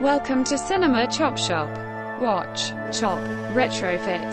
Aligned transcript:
Welcome 0.00 0.44
to 0.44 0.56
Cinema 0.56 1.06
Chop 1.08 1.36
Shop. 1.36 1.68
Watch, 2.22 2.70
chop, 2.90 3.18
retrofit. 3.52 4.24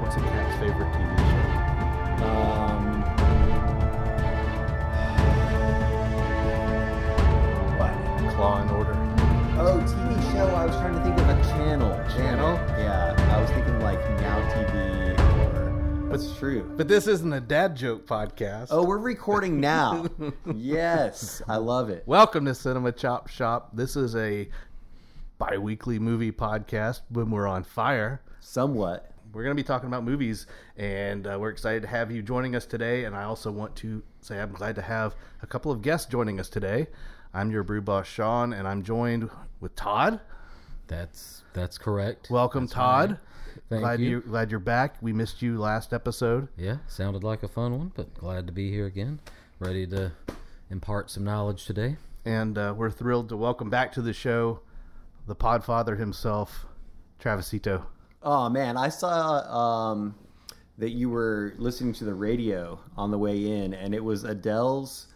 What's 0.00 0.14
a 0.14 0.20
cat's 0.20 0.56
favorite 0.60 0.92
TV 0.92 1.18
show? 1.18 2.24
Um, 2.24 3.02
what? 7.80 7.92
Claw 8.36 8.60
and 8.62 8.70
Order. 8.70 8.94
Oh, 9.58 9.80
TV 9.80 10.32
show. 10.32 10.46
I 10.54 10.66
was 10.66 10.76
trying 10.76 10.94
to 10.94 11.02
think 11.02 11.18
of 11.18 11.28
a 11.28 11.42
channel. 11.42 11.90
Channel? 12.14 12.54
Yeah, 12.78 13.16
I 13.36 13.40
was 13.40 13.50
thinking 13.50 13.80
like 13.80 13.98
Now 14.20 14.38
TV 14.52 14.94
or. 14.94 14.97
That's 16.10 16.32
true. 16.38 16.72
But 16.76 16.88
this 16.88 17.06
isn't 17.06 17.32
a 17.32 17.40
dad 17.40 17.76
joke 17.76 18.06
podcast. 18.06 18.68
Oh, 18.70 18.82
we're 18.84 18.96
recording 18.98 19.60
now. 19.60 20.06
yes, 20.54 21.42
I 21.46 21.56
love 21.56 21.90
it. 21.90 22.02
Welcome 22.06 22.46
to 22.46 22.54
Cinema 22.54 22.92
Chop 22.92 23.28
Shop. 23.28 23.70
This 23.74 23.94
is 23.94 24.16
a 24.16 24.48
bi-weekly 25.36 25.98
movie 25.98 26.32
podcast 26.32 27.02
when 27.10 27.30
we're 27.30 27.46
on 27.46 27.62
fire. 27.62 28.22
Somewhat. 28.40 29.10
We're 29.34 29.42
going 29.42 29.54
to 29.54 29.62
be 29.62 29.66
talking 29.66 29.88
about 29.88 30.02
movies, 30.02 30.46
and 30.78 31.26
uh, 31.26 31.36
we're 31.38 31.50
excited 31.50 31.82
to 31.82 31.88
have 31.88 32.10
you 32.10 32.22
joining 32.22 32.56
us 32.56 32.64
today. 32.64 33.04
And 33.04 33.14
I 33.14 33.24
also 33.24 33.50
want 33.50 33.76
to 33.76 34.02
say 34.22 34.40
I'm 34.40 34.52
glad 34.52 34.76
to 34.76 34.82
have 34.82 35.14
a 35.42 35.46
couple 35.46 35.70
of 35.70 35.82
guests 35.82 36.10
joining 36.10 36.40
us 36.40 36.48
today. 36.48 36.86
I'm 37.34 37.50
your 37.50 37.62
brew 37.62 37.82
boss, 37.82 38.06
Shawn, 38.06 38.54
and 38.54 38.66
I'm 38.66 38.82
joined 38.82 39.28
with 39.60 39.76
Todd. 39.76 40.20
That's 40.86 41.42
that's 41.52 41.76
correct. 41.76 42.30
Welcome, 42.30 42.66
Todd. 42.66 43.18
Thank 43.68 43.82
glad 43.82 44.00
you. 44.00 44.20
glad 44.20 44.50
you're 44.50 44.60
back. 44.60 44.96
We 45.02 45.12
missed 45.12 45.42
you 45.42 45.58
last 45.58 45.92
episode. 45.92 46.48
Yeah, 46.56 46.78
sounded 46.86 47.22
like 47.22 47.42
a 47.42 47.48
fun 47.48 47.76
one, 47.78 47.92
but 47.94 48.14
glad 48.14 48.46
to 48.46 48.52
be 48.52 48.70
here 48.70 48.86
again, 48.86 49.20
ready 49.58 49.86
to 49.88 50.12
impart 50.70 51.10
some 51.10 51.24
knowledge 51.24 51.64
today. 51.66 51.96
and 52.24 52.56
uh, 52.58 52.74
we're 52.76 52.90
thrilled 52.90 53.28
to 53.30 53.36
welcome 53.36 53.68
back 53.70 53.92
to 53.92 54.02
the 54.02 54.12
show 54.12 54.60
the 55.26 55.36
Podfather 55.36 55.98
himself, 55.98 56.64
Travisito. 57.20 57.84
Oh 58.22 58.48
man, 58.48 58.78
I 58.78 58.88
saw 58.88 59.40
um, 59.92 60.14
that 60.78 60.90
you 60.90 61.10
were 61.10 61.54
listening 61.58 61.92
to 61.94 62.04
the 62.04 62.14
radio 62.14 62.80
on 62.96 63.10
the 63.10 63.18
way 63.18 63.62
in, 63.62 63.74
and 63.74 63.94
it 63.94 64.02
was 64.02 64.24
Adele's 64.24 65.08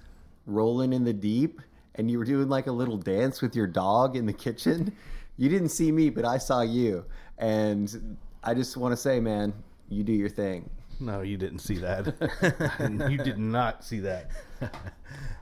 "Rolling 0.47 0.92
in 0.92 1.05
the 1.05 1.14
Deep," 1.14 1.61
and 1.94 2.11
you 2.11 2.19
were 2.19 2.27
doing 2.27 2.50
like 2.50 2.66
a 2.66 2.72
little 2.72 2.98
dance 2.98 3.41
with 3.41 3.56
your 3.56 3.66
dog 3.66 4.14
in 4.16 4.27
the 4.27 4.33
kitchen. 4.34 4.92
You 5.39 5.48
didn't 5.48 5.70
see 5.70 5.91
me, 5.91 6.11
but 6.11 6.27
I 6.27 6.37
saw 6.37 6.61
you, 6.61 7.06
and 7.39 8.19
I 8.44 8.54
just 8.54 8.76
want 8.76 8.92
to 8.92 8.96
say, 8.96 9.20
man, 9.20 9.52
you 9.88 10.02
do 10.02 10.12
your 10.12 10.28
thing. 10.28 10.68
No, 11.00 11.20
you 11.22 11.36
didn't 11.36 11.58
see 11.60 11.76
that. 11.78 12.14
You 13.10 13.18
did 13.18 13.38
not 13.38 13.84
see 13.84 14.00
that. 14.00 14.30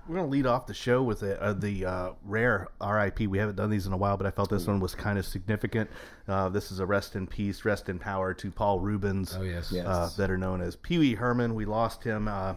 We're 0.08 0.16
going 0.16 0.26
to 0.26 0.30
lead 0.30 0.46
off 0.46 0.66
the 0.66 0.74
show 0.74 1.02
with 1.02 1.22
a, 1.22 1.40
uh, 1.40 1.52
the 1.52 1.84
uh, 1.84 2.10
rare 2.24 2.68
RIP. 2.84 3.20
We 3.20 3.38
haven't 3.38 3.56
done 3.56 3.70
these 3.70 3.86
in 3.86 3.92
a 3.92 3.96
while, 3.96 4.16
but 4.16 4.26
I 4.26 4.30
felt 4.30 4.50
this 4.50 4.66
one 4.66 4.80
was 4.80 4.94
kind 4.94 5.18
of 5.18 5.26
significant. 5.26 5.88
Uh, 6.26 6.48
this 6.48 6.72
is 6.72 6.80
a 6.80 6.86
rest 6.86 7.14
in 7.14 7.26
peace, 7.26 7.64
rest 7.64 7.88
in 7.88 7.98
power 7.98 8.34
to 8.34 8.50
Paul 8.50 8.80
Reubens, 8.80 9.36
Oh 9.38 9.42
yes, 9.42 9.70
Yes. 9.70 9.86
uh, 9.86 10.10
better 10.16 10.36
known 10.36 10.62
as 10.62 10.74
Pee 10.76 10.98
Wee 10.98 11.14
Herman. 11.14 11.54
We 11.54 11.64
lost 11.64 12.02
him 12.02 12.26
uh, 12.26 12.54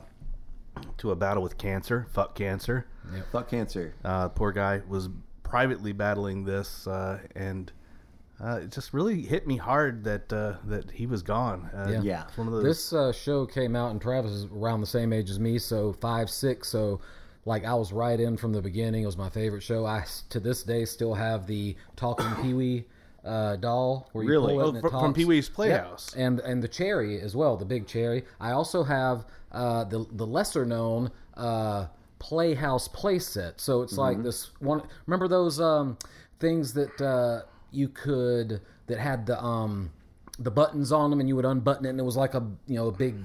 to 0.97 1.11
a 1.11 1.15
battle 1.15 1.43
with 1.43 1.57
cancer. 1.57 2.07
Fuck 2.11 2.33
cancer. 2.35 2.87
Fuck 3.31 3.49
cancer. 3.49 3.93
Uh, 4.03 4.29
poor 4.29 4.51
guy 4.51 4.81
was 4.87 5.09
privately 5.43 5.91
battling 5.91 6.45
this, 6.45 6.87
uh, 6.87 7.19
and 7.35 7.71
uh, 8.41 8.59
it 8.63 8.71
just 8.71 8.93
really 8.93 9.21
hit 9.21 9.45
me 9.47 9.57
hard 9.57 10.03
that 10.05 10.31
uh, 10.33 10.55
that 10.65 10.91
he 10.91 11.05
was 11.05 11.21
gone. 11.23 11.69
Uh, 11.73 11.89
Yeah. 11.89 12.01
Yeah. 12.01 12.23
one 12.35 12.47
of 12.47 12.53
those. 12.53 12.63
This 12.63 12.93
uh, 12.93 13.11
show 13.11 13.45
came 13.45 13.75
out, 13.75 13.91
and 13.91 14.01
Travis 14.01 14.31
is 14.31 14.45
around 14.45 14.81
the 14.81 14.87
same 14.87 15.11
age 15.13 15.29
as 15.29 15.39
me, 15.39 15.57
so 15.59 15.93
five 15.93 16.29
six. 16.29 16.67
So, 16.69 16.99
like, 17.45 17.63
I 17.65 17.73
was 17.75 17.91
right 17.93 18.19
in 18.19 18.37
from 18.37 18.53
the 18.53 18.61
beginning. 18.61 19.03
It 19.03 19.05
was 19.05 19.17
my 19.17 19.29
favorite 19.29 19.63
show. 19.63 19.85
I 19.85 20.05
to 20.29 20.39
this 20.39 20.63
day 20.63 20.85
still 20.85 21.13
have 21.13 21.47
the 21.47 21.75
talking 21.95 22.27
Pee 22.41 22.53
Wee 22.53 22.85
uh, 23.25 23.55
doll 23.57 24.09
where 24.11 24.23
you 24.25 24.29
Really? 24.31 24.53
pull 24.53 24.59
it 24.61 24.63
Oh, 24.63 24.67
and 24.69 24.77
it 24.77 24.81
from 24.81 24.91
talks. 24.91 25.15
Pee-wee's 25.17 25.47
Yep. 25.47 25.55
Playhouse. 25.55 26.13
and 26.17 26.39
and 26.41 26.61
the 26.61 26.67
cherry 26.67 27.21
as 27.21 27.35
well, 27.35 27.55
the 27.55 27.63
big 27.65 27.87
cherry. 27.87 28.23
I 28.41 28.51
also 28.51 28.83
have 28.83 29.25
uh, 29.53 29.85
the 29.85 30.05
the 30.11 30.25
lesser 30.27 30.65
known 30.65 31.09
uh, 31.37 31.87
Playhouse 32.19 32.87
playset. 32.89 33.53
So 33.61 33.81
it's 33.81 33.97
like 33.97 34.15
Mm-hmm. 34.17 34.25
this 34.25 34.51
one. 34.59 34.81
Remember 35.07 35.27
those 35.27 35.59
um, 35.61 35.97
things 36.39 36.73
that 36.73 36.99
uh, 37.01 37.43
you 37.73 37.89
could 37.89 38.61
that 38.87 38.99
had 38.99 39.25
the 39.25 39.41
um, 39.41 39.91
the 40.39 40.51
buttons 40.51 40.91
on 40.91 41.09
them, 41.09 41.19
and 41.19 41.29
you 41.29 41.35
would 41.35 41.45
unbutton 41.45 41.85
it, 41.85 41.89
and 41.89 41.99
it 41.99 42.03
was 42.03 42.17
like 42.17 42.33
a 42.33 42.43
you 42.67 42.75
know 42.75 42.87
a 42.87 42.91
big 42.91 43.15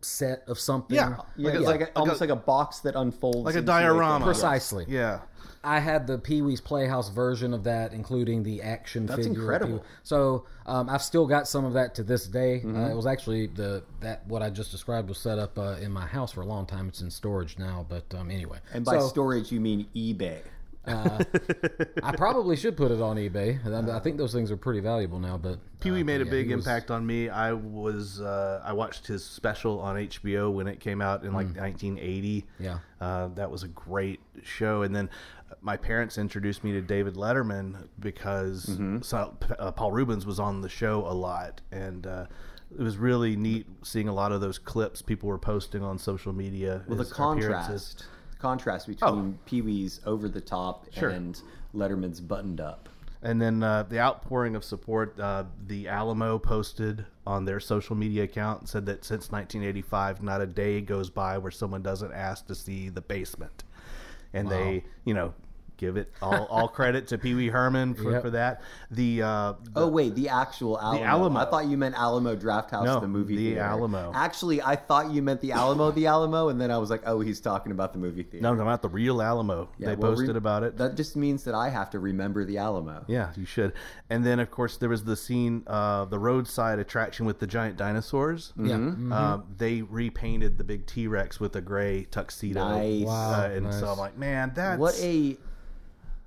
set 0.00 0.42
of 0.48 0.58
something. 0.58 0.96
Yeah. 0.96 1.16
Yeah, 1.36 1.46
Like 1.46 1.54
a- 1.54 1.58
it's 1.58 1.66
like, 1.66 1.80
like 1.80 1.90
a, 1.90 1.98
almost 1.98 2.20
like 2.20 2.30
a 2.30 2.36
box 2.36 2.80
that 2.80 2.94
unfolds, 2.94 3.44
like 3.44 3.54
a 3.54 3.58
into 3.58 3.66
diorama. 3.66 4.24
Precisely. 4.24 4.86
yeah. 4.88 5.20
I 5.62 5.78
had 5.78 6.06
the 6.06 6.16
Pee 6.16 6.40
Wee's 6.40 6.60
Playhouse 6.60 7.10
version 7.10 7.52
of 7.52 7.64
that, 7.64 7.92
including 7.92 8.42
the 8.42 8.62
action 8.62 9.04
That's 9.04 9.26
figure. 9.26 9.42
incredible. 9.42 9.84
So 10.02 10.46
um, 10.64 10.88
I've 10.88 11.02
still 11.02 11.26
got 11.26 11.46
some 11.46 11.66
of 11.66 11.74
that 11.74 11.94
to 11.96 12.02
this 12.02 12.26
day. 12.26 12.62
Mm-hmm. 12.64 12.82
Uh, 12.82 12.88
it 12.88 12.96
was 12.96 13.06
actually 13.06 13.48
the 13.48 13.82
that 14.00 14.26
what 14.26 14.42
I 14.42 14.48
just 14.48 14.70
described 14.70 15.10
was 15.10 15.18
set 15.18 15.38
up 15.38 15.58
uh, 15.58 15.76
in 15.82 15.92
my 15.92 16.06
house 16.06 16.32
for 16.32 16.40
a 16.40 16.46
long 16.46 16.64
time. 16.64 16.88
It's 16.88 17.02
in 17.02 17.10
storage 17.10 17.58
now, 17.58 17.84
but 17.90 18.04
um, 18.14 18.30
anyway. 18.30 18.58
And 18.72 18.86
by 18.86 19.00
so, 19.00 19.08
storage, 19.08 19.52
you 19.52 19.60
mean 19.60 19.86
eBay. 19.94 20.38
I 20.86 22.12
probably 22.16 22.56
should 22.56 22.76
put 22.76 22.90
it 22.90 23.00
on 23.00 23.16
eBay. 23.16 23.64
I- 23.66 23.96
I 23.96 24.00
think 24.00 24.16
those 24.16 24.32
things 24.32 24.50
are 24.50 24.56
pretty 24.56 24.80
valuable 24.80 25.18
now. 25.18 25.36
But 25.36 25.58
Pee 25.80 25.90
Wee 25.90 26.00
uh, 26.00 26.04
made 26.04 26.20
a 26.20 26.24
big 26.24 26.48
he 26.48 26.54
was- 26.54 26.66
impact 26.66 26.90
on 26.90 27.06
me. 27.06 27.28
I 27.28 27.52
was 27.52 28.20
uh, 28.20 28.62
I 28.64 28.72
watched 28.72 29.06
his 29.06 29.24
special 29.24 29.80
on 29.80 29.96
HBO 29.96 30.52
when 30.52 30.66
it 30.66 30.80
came 30.80 31.00
out 31.00 31.22
in 31.24 31.30
Mm. 31.30 31.34
like 31.34 31.46
1980. 31.56 32.46
Yeah. 32.58 32.78
uh, 33.00 33.28
that 33.34 33.50
was 33.50 33.62
a 33.62 33.68
great 33.68 34.20
show. 34.42 34.82
And 34.82 34.94
then 34.94 35.08
uh, 35.50 35.54
my 35.60 35.76
parents 35.76 36.18
introduced 36.18 36.64
me 36.64 36.72
to 36.72 36.80
David 36.80 37.14
Letterman 37.14 37.88
because 37.98 38.66
Mm-hmm. 38.66 39.02
so, 39.02 39.36
uh, 39.58 39.72
Paul 39.72 39.92
Reubens 39.92 40.24
was 40.26 40.40
on 40.40 40.60
the 40.60 40.68
show 40.68 41.06
a 41.06 41.12
lot, 41.14 41.60
and 41.72 42.06
uh, 42.06 42.26
it 42.78 42.82
was 42.82 42.96
really 42.98 43.36
neat 43.36 43.66
seeing 43.82 44.08
a 44.08 44.14
lot 44.14 44.32
of 44.32 44.40
those 44.40 44.58
clips 44.58 45.02
people 45.02 45.28
were 45.28 45.38
posting 45.38 45.82
on 45.82 45.98
social 45.98 46.32
media. 46.32 46.82
Well, 46.86 46.96
the 46.96 47.04
his 47.04 47.12
appearances. 47.12 47.46
contrast, 47.48 48.04
contrast 48.40 48.86
between 48.86 49.38
Pee 49.46 49.62
Wee's 49.62 50.00
over 50.06 50.28
the 50.28 50.40
top 50.40 50.86
Sure. 50.92 51.10
and 51.10 51.40
Letterman's 51.74 52.20
buttoned 52.20 52.60
up. 52.60 52.88
And 53.22 53.40
then 53.40 53.62
uh, 53.62 53.82
the 53.82 53.98
outpouring 54.00 54.56
of 54.56 54.64
support, 54.64 55.18
uh, 55.20 55.44
the 55.66 55.88
Alamo 55.88 56.38
posted 56.38 57.04
on 57.26 57.44
their 57.44 57.60
social 57.60 57.94
media 57.94 58.22
account 58.24 58.68
said 58.68 58.86
that 58.86 59.04
since 59.04 59.30
1985, 59.30 60.22
not 60.22 60.40
a 60.40 60.46
day 60.46 60.80
goes 60.80 61.10
by 61.10 61.36
where 61.36 61.50
someone 61.50 61.82
doesn't 61.82 62.12
ask 62.12 62.46
to 62.46 62.54
see 62.54 62.88
the 62.88 63.02
basement. 63.02 63.62
And 64.32 64.48
they, 64.48 64.84
you 65.04 65.12
know, 65.12 65.34
give 65.80 65.96
it 65.96 66.12
all, 66.20 66.44
all 66.46 66.68
credit 66.68 67.06
to 67.08 67.16
Pee 67.18 67.34
Wee 67.34 67.48
Herman 67.48 67.94
for, 67.94 68.12
Yep. 68.12 68.22
for 68.22 68.30
that. 68.30 68.60
The, 68.90 69.22
uh, 69.22 69.54
Oh 69.74 69.88
wait, 69.88 70.14
the 70.14 70.28
actual 70.28 70.78
Alamo. 70.78 71.04
Alamo. 71.04 71.40
I 71.40 71.46
thought 71.46 71.66
you 71.66 71.78
meant 71.78 71.94
Alamo 71.96 72.36
Drafthouse, 72.36 72.84
No, 72.84 73.00
the 73.00 73.08
movie 73.08 73.34
the 73.36 73.44
theater. 73.52 73.62
Alamo. 73.62 74.12
Actually, 74.14 74.60
I 74.60 74.76
thought 74.76 75.10
you 75.10 75.22
meant 75.22 75.40
the 75.40 75.52
Alamo, 75.52 75.90
the 75.90 76.06
Alamo, 76.06 76.48
and 76.50 76.60
then 76.60 76.70
I 76.70 76.76
was 76.76 76.90
like, 76.90 77.02
oh, 77.06 77.20
he's 77.20 77.40
talking 77.40 77.72
about 77.72 77.92
the 77.94 77.98
movie 77.98 78.22
theater. 78.22 78.42
no, 78.42 78.54
no, 78.54 78.64
not 78.64 78.82
the 78.82 78.88
real 78.88 79.22
Alamo. 79.22 79.70
Yeah, 79.78 79.88
they 79.88 79.96
well, 79.96 80.12
posted 80.12 80.30
re- 80.30 80.36
about 80.36 80.62
it. 80.64 80.76
That 80.76 80.96
just 80.96 81.16
means 81.16 81.44
that 81.44 81.54
I 81.54 81.70
have 81.70 81.88
to 81.90 81.98
remember 81.98 82.44
the 82.44 82.58
Alamo. 82.58 83.04
Yeah, 83.08 83.32
you 83.36 83.46
should. 83.46 83.72
And 84.10 84.24
then, 84.24 84.38
of 84.38 84.50
course, 84.50 84.76
there 84.76 84.88
was 84.90 85.04
the 85.04 85.16
scene, 85.16 85.62
uh, 85.66 86.04
the 86.04 86.18
roadside 86.18 86.78
attraction 86.78 87.24
with 87.24 87.38
the 87.38 87.46
giant 87.46 87.76
dinosaurs. 87.78 88.52
Yeah. 88.58 88.74
Mm-hmm. 88.74 89.12
Um, 89.12 89.44
they 89.56 89.82
repainted 89.82 90.58
the 90.58 90.64
big 90.64 90.86
T 90.86 91.06
Rex 91.06 91.40
with 91.40 91.56
a 91.56 91.60
gray 91.60 92.06
tuxedo. 92.10 92.60
Nice. 92.60 93.04
Wow. 93.04 93.30
Uh, 93.44 93.48
and 93.54 93.72
so. 93.74 93.88
I'm 93.88 93.98
like, 93.98 94.18
man, 94.18 94.52
that's 94.54 94.78
What 94.78 94.98
a 95.00 95.36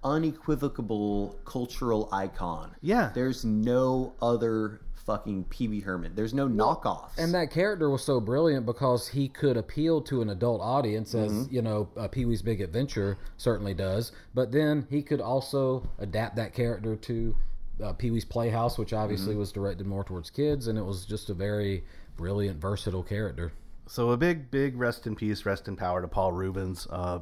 unequivocal 0.04 1.40
cultural 1.46 2.10
icon. 2.12 2.76
Yeah. 2.82 3.12
There's 3.14 3.46
no 3.46 4.14
other 4.22 4.82
fucking 5.06 5.44
Pee 5.46 5.68
Wee 5.68 5.82
Herman. 5.82 6.14
There's 6.16 6.34
no 6.34 6.48
knockoffs. 6.48 7.18
And 7.18 7.34
that 7.34 7.52
character 7.52 7.90
was 7.90 8.04
so 8.04 8.22
brilliant 8.22 8.66
because 8.66 9.10
he 9.10 9.28
could 9.28 9.58
appeal 9.58 10.02
to 10.04 10.22
an 10.22 10.30
adult 10.30 10.62
audience, 10.62 11.14
as 11.14 11.32
Mm-hmm. 11.32 11.54
you 11.56 11.62
know, 11.62 11.90
uh, 11.98 12.08
Pee 12.08 12.26
Wee's 12.26 12.42
Big 12.42 12.62
Adventure 12.62 13.18
certainly 13.38 13.74
does. 13.74 14.12
But 14.34 14.52
then 14.52 14.88
he 14.90 15.02
could 15.02 15.20
also 15.20 15.90
adapt 16.00 16.38
that 16.38 16.54
character 16.54 16.96
to 16.96 17.36
uh, 17.84 17.94
Pee 17.94 18.12
Wee's 18.12 18.24
Playhouse, 18.26 18.78
which 18.78 18.94
obviously 18.94 19.32
Mm-hmm. 19.32 19.40
was 19.40 19.52
directed 19.52 19.86
more 19.88 20.04
towards 20.06 20.30
kids, 20.30 20.68
and 20.68 20.78
it 20.78 20.84
was 20.86 21.06
just 21.06 21.30
a 21.30 21.34
very 21.34 21.84
brilliant, 22.16 22.62
versatile 22.62 23.04
character. 23.04 23.52
so 23.88 24.12
a 24.12 24.18
big, 24.18 24.50
big 24.52 24.78
rest 24.78 25.06
in 25.06 25.16
peace, 25.16 25.46
rest 25.46 25.68
in 25.68 25.76
power 25.76 26.02
to 26.02 26.08
Paul 26.08 26.32
Reubens. 26.32 26.88
Uh, 26.90 27.20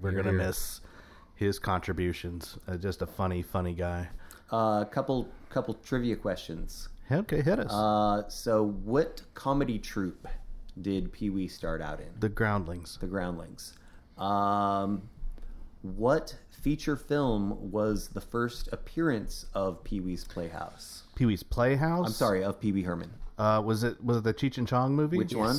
we're 0.00 0.10
gonna 0.10 0.30
here. 0.30 0.32
miss 0.38 0.80
his 1.40 1.58
contributions. 1.58 2.58
Uh, 2.68 2.76
just 2.76 3.00
a 3.00 3.06
funny, 3.06 3.42
funny 3.42 3.72
guy. 3.72 4.06
A 4.52 4.54
uh, 4.54 4.84
couple 4.84 5.26
couple 5.48 5.74
trivia 5.74 6.14
questions. 6.14 6.88
Okay, 7.10 7.40
hit 7.40 7.58
us. 7.58 7.72
Uh, 7.72 8.28
so, 8.28 8.66
what 8.84 9.22
comedy 9.34 9.78
troupe 9.78 10.28
did 10.80 11.10
Pee 11.12 11.30
Wee 11.30 11.48
start 11.48 11.80
out 11.80 11.98
in? 11.98 12.08
the 12.20 12.28
Groundlings. 12.28 12.98
The 13.00 13.06
Groundlings. 13.06 13.74
Um, 14.18 15.08
what 15.82 16.36
feature 16.50 16.94
film 16.94 17.70
was 17.70 18.08
the 18.08 18.20
first 18.20 18.68
appearance 18.70 19.46
of 19.54 19.82
Pee 19.82 20.00
Wee's 20.00 20.24
Playhouse? 20.24 21.04
Pee 21.16 21.24
Wee's 21.24 21.42
Playhouse. 21.42 22.06
I'm 22.06 22.12
sorry, 22.12 22.44
of 22.44 22.60
Pee 22.60 22.72
Wee 22.72 22.82
Herman. 22.82 23.10
Uh, 23.38 23.62
was 23.64 23.82
it 23.82 24.02
was 24.04 24.18
it 24.18 24.24
the 24.24 24.34
Cheech 24.34 24.58
and 24.58 24.68
Chong 24.68 24.94
movie? 24.94 25.16
Which 25.16 25.34
one? 25.34 25.56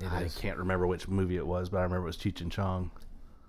It 0.00 0.12
I 0.12 0.22
is. 0.22 0.36
can't 0.36 0.58
remember 0.58 0.86
which 0.86 1.08
movie 1.08 1.36
it 1.36 1.46
was, 1.46 1.68
but 1.68 1.78
I 1.78 1.82
remember 1.82 2.04
it 2.04 2.10
was 2.10 2.16
Cheech 2.16 2.40
and 2.40 2.52
Chong. 2.52 2.92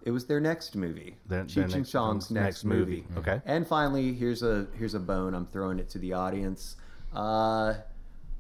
It 0.07 0.11
was 0.11 0.25
their 0.25 0.39
next 0.39 0.73
movie. 0.73 1.17
Their- 1.27 1.43
Cheech 1.43 1.53
their 1.55 1.63
and 1.65 1.73
next- 1.75 1.91
Chong's 1.91 2.31
next, 2.31 2.43
next 2.45 2.63
movie. 2.63 3.03
movie. 3.09 3.19
Okay. 3.19 3.41
And 3.45 3.67
finally, 3.67 4.13
here's 4.13 4.41
a 4.41 4.67
here's 4.77 4.93
a 4.93 4.99
bone. 5.01 5.33
I'm 5.33 5.45
throwing 5.47 5.79
it 5.79 5.89
to 5.89 5.99
the 5.99 6.13
audience. 6.13 6.77
Uh, 7.13 7.73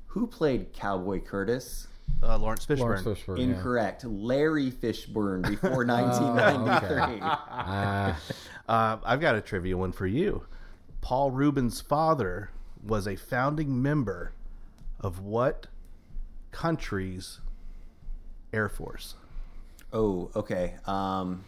who 0.05 0.27
played 0.27 0.71
Cowboy 0.71 1.19
Curtis? 1.19 1.87
Uh, 2.23 2.37
Laurence 2.37 2.65
Fishburne. 2.65 2.79
Laurence 2.79 3.01
Fishburne. 3.03 3.37
yeah. 3.37 3.43
Incorrect. 3.43 4.05
Larry 4.05 4.71
Fishburne 4.71 5.41
before 5.41 5.83
Oh, 5.83 5.85
1993. 5.85 7.19
Ah, 7.21 8.17
Uh, 8.69 8.97
I've 9.03 9.19
got 9.19 9.35
a 9.35 9.41
trivia 9.41 9.75
one 9.75 9.91
for 9.91 10.07
you. 10.07 10.45
Paul 11.01 11.31
Reubens' 11.31 11.81
father 11.81 12.49
was 12.81 13.07
a 13.09 13.17
founding 13.17 13.81
member 13.81 14.31
of 15.01 15.19
what 15.19 15.67
country's 16.51 17.41
Air 18.53 18.69
Force? 18.69 19.15
Oh, 19.93 20.31
okay. 20.35 20.75
Um, 20.85 21.43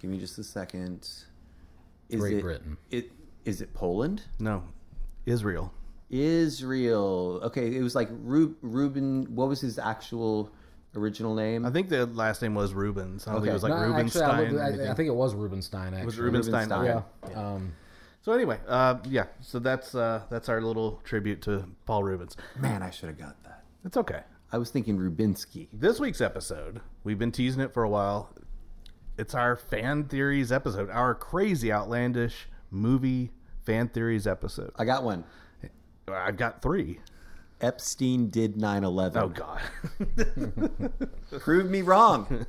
give 0.00 0.10
me 0.10 0.18
just 0.18 0.38
a 0.38 0.44
second. 0.44 1.08
Is 2.08 2.20
Great 2.20 2.34
it, 2.38 2.42
Britain. 2.42 2.76
It 2.90 3.10
is 3.44 3.60
it 3.60 3.74
Poland? 3.74 4.22
No, 4.38 4.62
Israel. 5.26 5.72
Israel. 6.10 7.40
Okay, 7.44 7.76
it 7.76 7.82
was 7.82 7.94
like 7.94 8.08
Ru- 8.10 8.56
Ruben. 8.62 9.34
What 9.34 9.48
was 9.48 9.60
his 9.60 9.78
actual 9.78 10.50
original 10.94 11.34
name? 11.34 11.66
I 11.66 11.70
think 11.70 11.88
the 11.88 12.06
last 12.06 12.40
name 12.42 12.54
was 12.54 12.72
Rubens. 12.72 13.26
I 13.26 13.32
don't 13.32 13.42
think 13.42 13.50
it 13.50 13.54
was 13.54 13.62
like 13.62 13.70
no, 13.70 13.76
actually, 13.76 13.92
I, 13.92 13.96
Rubenstein. 13.96 14.52
looked- 14.54 14.80
I. 14.80 14.90
I 14.90 14.94
think 14.94 15.08
it 15.08 15.14
was 15.14 15.34
Rubenstein. 15.34 15.92
Actually, 15.94 16.06
was 16.06 16.18
Rubenstein. 16.18 16.68
Rubenstein. 16.70 17.04
okay. 17.24 17.32
Yeah. 17.32 17.48
Um, 17.54 17.72
So 18.22 18.32
anyway, 18.32 18.58
uh, 18.66 18.96
yeah. 19.04 19.26
So 19.40 19.58
that's 19.58 19.94
uh, 19.94 20.22
that's 20.30 20.48
our 20.48 20.60
little 20.60 21.00
tribute 21.04 21.42
to 21.42 21.64
Paul 21.86 22.02
Reubens. 22.04 22.36
Man, 22.58 22.82
I 22.82 22.90
should 22.90 23.08
have 23.08 23.18
got 23.18 23.42
that. 23.44 23.64
It's 23.84 23.96
okay. 23.96 24.22
I 24.50 24.58
was 24.58 24.70
thinking 24.70 24.98
Rubinsky. 24.98 25.68
This 25.72 26.00
week's 26.00 26.20
episode, 26.22 26.80
we've 27.04 27.18
been 27.18 27.32
teasing 27.32 27.60
it 27.62 27.72
for 27.74 27.82
a 27.82 27.88
while. 27.88 28.30
It's 29.18 29.34
our 29.34 29.56
fan 29.56 30.04
theories 30.04 30.52
episode, 30.52 30.90
our 30.90 31.12
crazy, 31.12 31.72
outlandish 31.72 32.48
movie 32.70 33.32
fan 33.66 33.88
theories 33.88 34.28
episode. 34.28 34.70
I 34.76 34.84
got 34.84 35.02
one. 35.02 35.24
I've 36.06 36.36
got 36.36 36.62
three. 36.62 37.00
Epstein 37.60 38.30
did 38.30 38.54
9/11. 38.54 39.16
Oh 39.16 39.28
God. 39.28 39.60
Prove 41.40 41.68
me 41.68 41.82
wrong. 41.82 42.46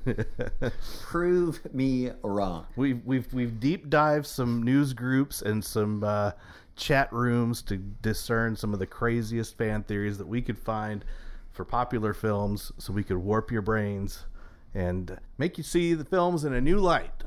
Prove 1.02 1.74
me 1.74 2.12
wrong. 2.22 2.68
we've 2.76 3.04
we've 3.04 3.34
we've 3.34 3.60
deep 3.60 3.90
dived 3.90 4.28
some 4.28 4.62
news 4.62 4.94
groups 4.94 5.42
and 5.42 5.66
some 5.66 6.04
uh, 6.04 6.34
chat 6.76 7.12
rooms 7.12 7.64
to 7.64 7.78
discern 7.78 8.56
some 8.56 8.74
of 8.74 8.80
the 8.80 8.86
craziest 8.86 9.58
fan 9.58 9.82
theories 9.82 10.20
that 10.20 10.28
we 10.28 10.44
could 10.44 10.60
find 10.60 11.04
for 11.52 11.66
popular 11.66 12.14
films, 12.14 12.72
so 12.78 12.94
we 12.94 13.04
could 13.04 13.18
warp 13.18 13.52
your 13.52 13.64
brains 13.64 14.26
and 14.74 15.20
make 15.38 15.58
you 15.58 15.64
see 15.64 15.94
the 15.94 16.06
films 16.06 16.44
in 16.44 16.54
a 16.54 16.62
new 16.62 16.78
light. 16.78 17.24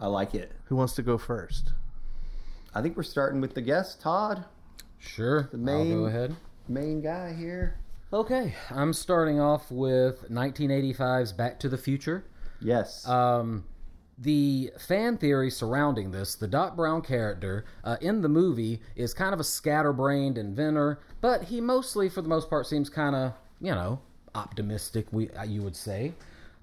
I 0.00 0.06
like 0.06 0.34
it. 0.34 0.52
Who 0.66 0.76
wants 0.76 0.94
to 0.94 1.02
go 1.02 1.18
first? 1.18 1.72
I 2.74 2.82
think 2.82 2.96
we're 2.96 3.02
starting 3.04 3.40
with 3.40 3.54
the 3.54 3.60
guest, 3.62 4.00
Todd, 4.00 4.44
sure. 4.98 5.48
The 5.52 5.58
main- 5.58 5.92
I'll 5.92 5.98
go 6.00 6.04
ahead. 6.06 6.36
main 6.68 7.00
guy 7.00 7.32
here. 7.32 7.78
Okay, 8.12 8.54
I'm 8.70 8.92
starting 8.92 9.40
off 9.40 9.70
with 9.70 10.30
1985's 10.30 11.32
Back 11.32 11.58
to 11.60 11.68
the 11.68 11.78
Future. 11.78 12.24
Yes. 12.60 13.06
Um, 13.08 13.64
the 14.18 14.70
fan 14.78 15.16
theory 15.18 15.50
surrounding 15.50 16.10
this, 16.12 16.34
the 16.36 16.46
Doc 16.46 16.76
Brown 16.76 17.02
character 17.02 17.64
uh, 17.82 17.96
in 18.00 18.22
the 18.22 18.28
movie 18.28 18.80
is 18.94 19.12
kind 19.14 19.34
of 19.34 19.40
a 19.40 19.44
scatterbrained 19.44 20.38
inventor, 20.38 21.00
but 21.20 21.44
he 21.44 21.60
mostly, 21.60 22.08
for 22.08 22.22
the 22.22 22.28
most 22.28 22.48
part, 22.48 22.66
seems 22.66 22.88
kind 22.88 23.16
of, 23.16 23.32
you 23.60 23.72
know, 23.72 24.00
optimistic. 24.34 25.06
We 25.12 25.30
uh, 25.30 25.44
you 25.44 25.62
would 25.62 25.76
say. 25.76 26.12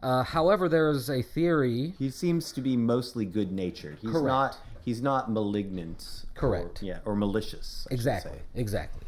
Uh, 0.03 0.24
however, 0.24 0.68
there 0.68 0.89
is 0.89 1.09
a 1.09 1.21
theory. 1.21 1.94
he 2.00 2.09
seems 2.09 2.51
to 2.53 2.62
be 2.62 2.75
mostly 2.75 3.25
good-natured. 3.25 3.98
He's 4.01 4.12
Correct. 4.12 4.25
not. 4.25 4.57
He's 4.83 5.01
not 5.01 5.31
malignant. 5.31 6.25
Correct. 6.33 6.81
Or, 6.81 6.86
yeah, 6.86 7.00
or 7.06 7.15
malicious. 7.15 7.88
I 7.89 7.94
Exactly. 7.94 8.39
Exactly. 8.56 9.01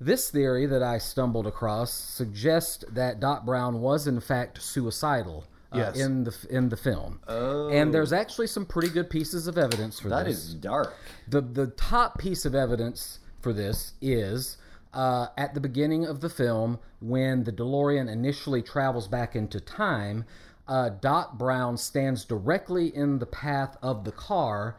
This 0.00 0.30
theory 0.30 0.66
that 0.66 0.82
I 0.82 0.98
stumbled 0.98 1.46
across 1.46 1.92
suggests 1.92 2.84
that 2.90 3.18
Doc 3.20 3.46
Brown 3.46 3.80
was 3.80 4.06
in 4.06 4.20
fact 4.20 4.60
suicidal 4.60 5.44
uh, 5.72 5.78
Yes. 5.78 5.96
in 5.98 6.24
the 6.24 6.34
in 6.50 6.68
the 6.68 6.76
film. 6.76 7.20
Oh. 7.28 7.68
And 7.70 7.94
there's 7.94 8.12
actually 8.12 8.46
some 8.48 8.66
pretty 8.66 8.88
good 8.88 9.08
pieces 9.08 9.46
of 9.46 9.56
evidence 9.56 9.98
for 10.00 10.08
That 10.10 10.26
this. 10.26 10.36
is 10.36 10.54
dark. 10.54 10.94
The 11.28 11.40
the 11.40 11.68
top 11.68 12.18
piece 12.18 12.44
of 12.44 12.54
evidence 12.54 13.20
for 13.40 13.52
this 13.52 13.92
is 14.02 14.58
uh, 14.96 15.28
at 15.36 15.52
the 15.54 15.60
beginning 15.60 16.06
of 16.06 16.20
the 16.22 16.28
film 16.30 16.78
when 17.00 17.44
the 17.44 17.52
DeLorean 17.52 18.10
initially 18.10 18.62
travels 18.62 19.06
back 19.06 19.36
into 19.36 19.60
time. 19.60 20.24
Uh, 20.66 20.88
Doc 20.88 21.38
Brown 21.38 21.76
stands 21.76 22.24
directly 22.24 22.88
in 22.96 23.18
the 23.20 23.26
path 23.26 23.76
of 23.82 24.04
the 24.04 24.10
car 24.10 24.76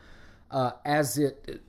uh, 0.51 0.71
as 0.83 1.17
it 1.17 1.61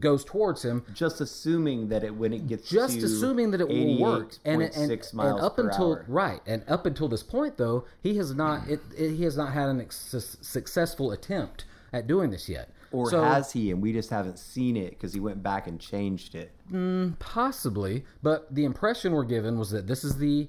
goes 0.00 0.24
towards 0.24 0.64
him, 0.64 0.84
Just 0.92 1.20
assuming 1.20 1.88
that 1.88 2.02
it 2.02 2.14
when 2.16 2.32
it 2.32 2.48
gets 2.48 2.68
just 2.68 2.98
to 2.98 3.06
assuming 3.06 3.52
that 3.52 3.60
it 3.60 3.68
will 3.68 3.98
work 4.00 4.34
and, 4.44 4.60
and, 4.60 4.72
88.6 4.72 5.12
and 5.12 5.40
up 5.40 5.58
until 5.60 5.92
hour. 5.94 6.04
right 6.08 6.40
and 6.46 6.64
up 6.66 6.84
until 6.84 7.06
this 7.06 7.22
point 7.22 7.56
though 7.58 7.84
he 8.02 8.16
has 8.16 8.34
not 8.34 8.68
it, 8.68 8.80
it- 8.98 9.14
he 9.14 9.22
has 9.22 9.36
not 9.36 9.52
had 9.52 9.68
an 9.68 9.80
ex- 9.80 10.36
successful 10.42 11.12
attempt 11.12 11.64
at 11.92 12.08
doing 12.08 12.30
this 12.30 12.48
yet 12.48 12.70
or 12.94 13.10
So- 13.10 13.22
has 13.22 13.52
he? 13.52 13.70
And 13.70 13.82
we 13.82 13.92
just 13.92 14.10
haven't 14.10 14.38
seen 14.38 14.76
it 14.76 14.90
because 14.90 15.12
he 15.12 15.20
went 15.20 15.42
back 15.42 15.66
and 15.66 15.80
changed 15.80 16.34
it. 16.34 16.52
Mm, 16.72 17.18
possibly 17.18 18.04
but 18.22 18.52
the 18.54 18.64
impression 18.64 19.12
we're 19.12 19.24
given 19.24 19.58
was 19.58 19.70
that 19.70 19.86
this 19.86 20.02
is 20.02 20.16
the 20.16 20.48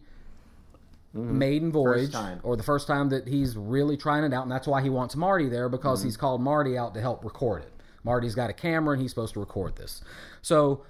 mm-hmm. 1.15 1.37
maiden 1.37 1.71
voyage 1.71 2.11
time. 2.11 2.39
or 2.43 2.55
the 2.55 2.63
first 2.63 2.87
time 2.87 3.09
that 3.09 3.27
he's 3.27 3.57
really 3.57 3.97
trying 3.97 4.23
it 4.23 4.33
out 4.33 4.43
and 4.43 4.51
that's 4.51 4.67
why 4.67 4.81
he 4.81 4.89
wants 4.89 5.15
marty 5.15 5.49
there 5.49 5.67
because 5.67 5.99
mm-hmm. 5.99 6.07
he's 6.07 6.17
called 6.17 6.41
marty 6.41 6.77
out 6.77 6.93
to 6.93 7.01
help 7.01 7.23
record 7.25 7.63
it 7.63 7.71
marty's 8.03 8.35
got 8.35 8.49
a 8.49 8.53
camera 8.53 8.93
and 8.93 9.01
he's 9.01 9.11
supposed 9.11 9.33
to 9.33 9.39
record 9.39 9.75
this 9.75 10.01
so 10.41 10.83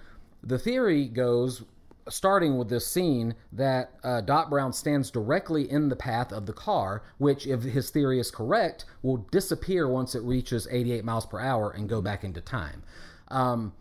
the 0.44 0.60
theory 0.60 1.07
goes 1.07 1.63
starting 2.10 2.57
with 2.57 2.69
this 2.69 2.86
scene 2.86 3.36
that 3.52 3.92
uh, 4.04 4.22
Doc 4.22 4.50
Brown 4.50 4.74
stands 4.74 5.10
directly 5.10 5.69
in 5.69 5.90
the 5.90 5.96
path 5.96 6.31
of 6.31 6.46
the 6.46 6.54
car, 6.54 7.04
which, 7.18 7.48
if 7.48 7.63
his 7.63 7.90
theory 7.90 8.19
is 8.19 8.30
correct, 8.30 8.86
will 9.02 9.18
disappear 9.31 9.88
once 9.88 10.16
it 10.16 10.22
reaches 10.22 10.68
88 10.69 11.04
miles 11.04 11.25
per 11.25 11.40
hour 11.40 11.72
and 11.72 11.90
go 11.90 12.02
back 12.02 12.24
into 12.24 12.42
time. 12.42 12.84
Um, 13.30 13.74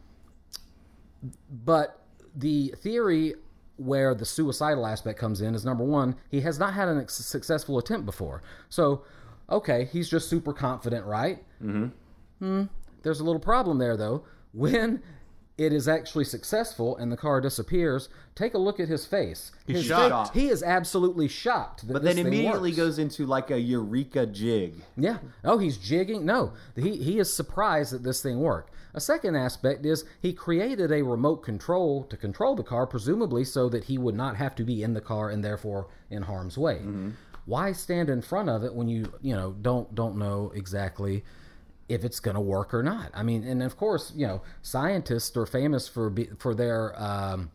but 1.50 2.00
the 2.34 2.74
theory 2.78 3.34
where 3.76 4.14
the 4.14 4.24
suicidal 4.24 4.86
aspect 4.86 5.18
comes 5.18 5.40
in 5.40 5.54
is 5.54 5.64
number 5.64 5.84
one, 5.84 6.16
he 6.30 6.40
has 6.42 6.58
not 6.58 6.74
had 6.74 6.88
a 6.88 6.96
ex- 6.96 7.14
successful 7.14 7.78
attempt 7.78 8.06
before. 8.06 8.42
So, 8.68 9.04
okay, 9.50 9.88
he's 9.92 10.08
just 10.08 10.28
super 10.28 10.52
confident, 10.52 11.04
right? 11.06 11.42
Mm-hmm. 11.62 12.64
There's 13.02 13.20
a 13.20 13.24
little 13.24 13.40
problem 13.40 13.78
there, 13.78 13.96
though. 13.96 14.24
When 14.52 15.02
it 15.56 15.72
is 15.72 15.86
actually 15.86 16.24
successful 16.24 16.96
and 16.96 17.12
the 17.12 17.16
car 17.16 17.40
disappears, 17.40 18.08
take 18.34 18.54
a 18.54 18.58
look 18.58 18.80
at 18.80 18.88
his 18.88 19.06
face. 19.06 19.52
He's 19.66 19.76
his 19.76 19.86
shocked. 19.86 20.32
Face, 20.34 20.42
he 20.42 20.48
is 20.48 20.62
absolutely 20.62 21.28
shocked. 21.28 21.86
That 21.86 21.92
But 21.92 22.02
this 22.02 22.16
then 22.16 22.24
thing 22.24 22.32
immediately 22.32 22.70
works. 22.70 22.76
goes 22.76 22.98
into 22.98 23.24
like 23.26 23.50
a 23.50 23.60
eureka 23.60 24.26
jig. 24.26 24.82
Yeah. 24.96 25.18
Oh, 25.44 25.58
he's 25.58 25.76
jigging. 25.76 26.24
No, 26.26 26.52
he 26.74 26.96
he 26.96 27.18
is 27.18 27.32
surprised 27.32 27.92
that 27.92 28.02
this 28.02 28.20
thing 28.22 28.40
worked. 28.40 28.72
A 28.94 29.00
second 29.00 29.34
aspect 29.36 29.84
is 29.84 30.04
he 30.20 30.32
created 30.32 30.92
a 30.92 31.02
remote 31.02 31.38
control 31.38 32.04
to 32.04 32.16
control 32.16 32.54
the 32.54 32.62
car, 32.62 32.86
presumably 32.86 33.44
so 33.44 33.68
that 33.68 33.84
he 33.84 33.98
would 33.98 34.14
not 34.14 34.36
have 34.36 34.54
to 34.56 34.64
be 34.64 34.82
in 34.82 34.94
the 34.94 35.00
car 35.00 35.30
and 35.30 35.44
therefore 35.44 35.88
in 36.10 36.22
harm's 36.22 36.56
way. 36.56 36.76
Mm-hmm. 36.76 37.10
Why 37.46 37.72
stand 37.72 38.08
in 38.08 38.22
front 38.22 38.48
of 38.48 38.64
it 38.64 38.74
when 38.74 38.88
you 38.88 39.12
you 39.20 39.34
know 39.36 39.52
don't 39.52 39.94
don't 39.94 40.16
know 40.16 40.50
exactly 40.54 41.24
if 41.88 42.04
it's 42.04 42.20
going 42.20 42.34
to 42.34 42.40
work 42.40 42.72
or 42.74 42.82
not? 42.82 43.10
I 43.14 43.22
mean, 43.22 43.44
and 43.44 43.62
of 43.62 43.76
course, 43.76 44.12
you 44.16 44.26
know, 44.26 44.42
scientists 44.62 45.36
are 45.36 45.46
famous 45.46 45.86
for 45.88 46.10
be, 46.10 46.28
for 46.38 46.54
their 46.54 47.00
um, 47.02 47.50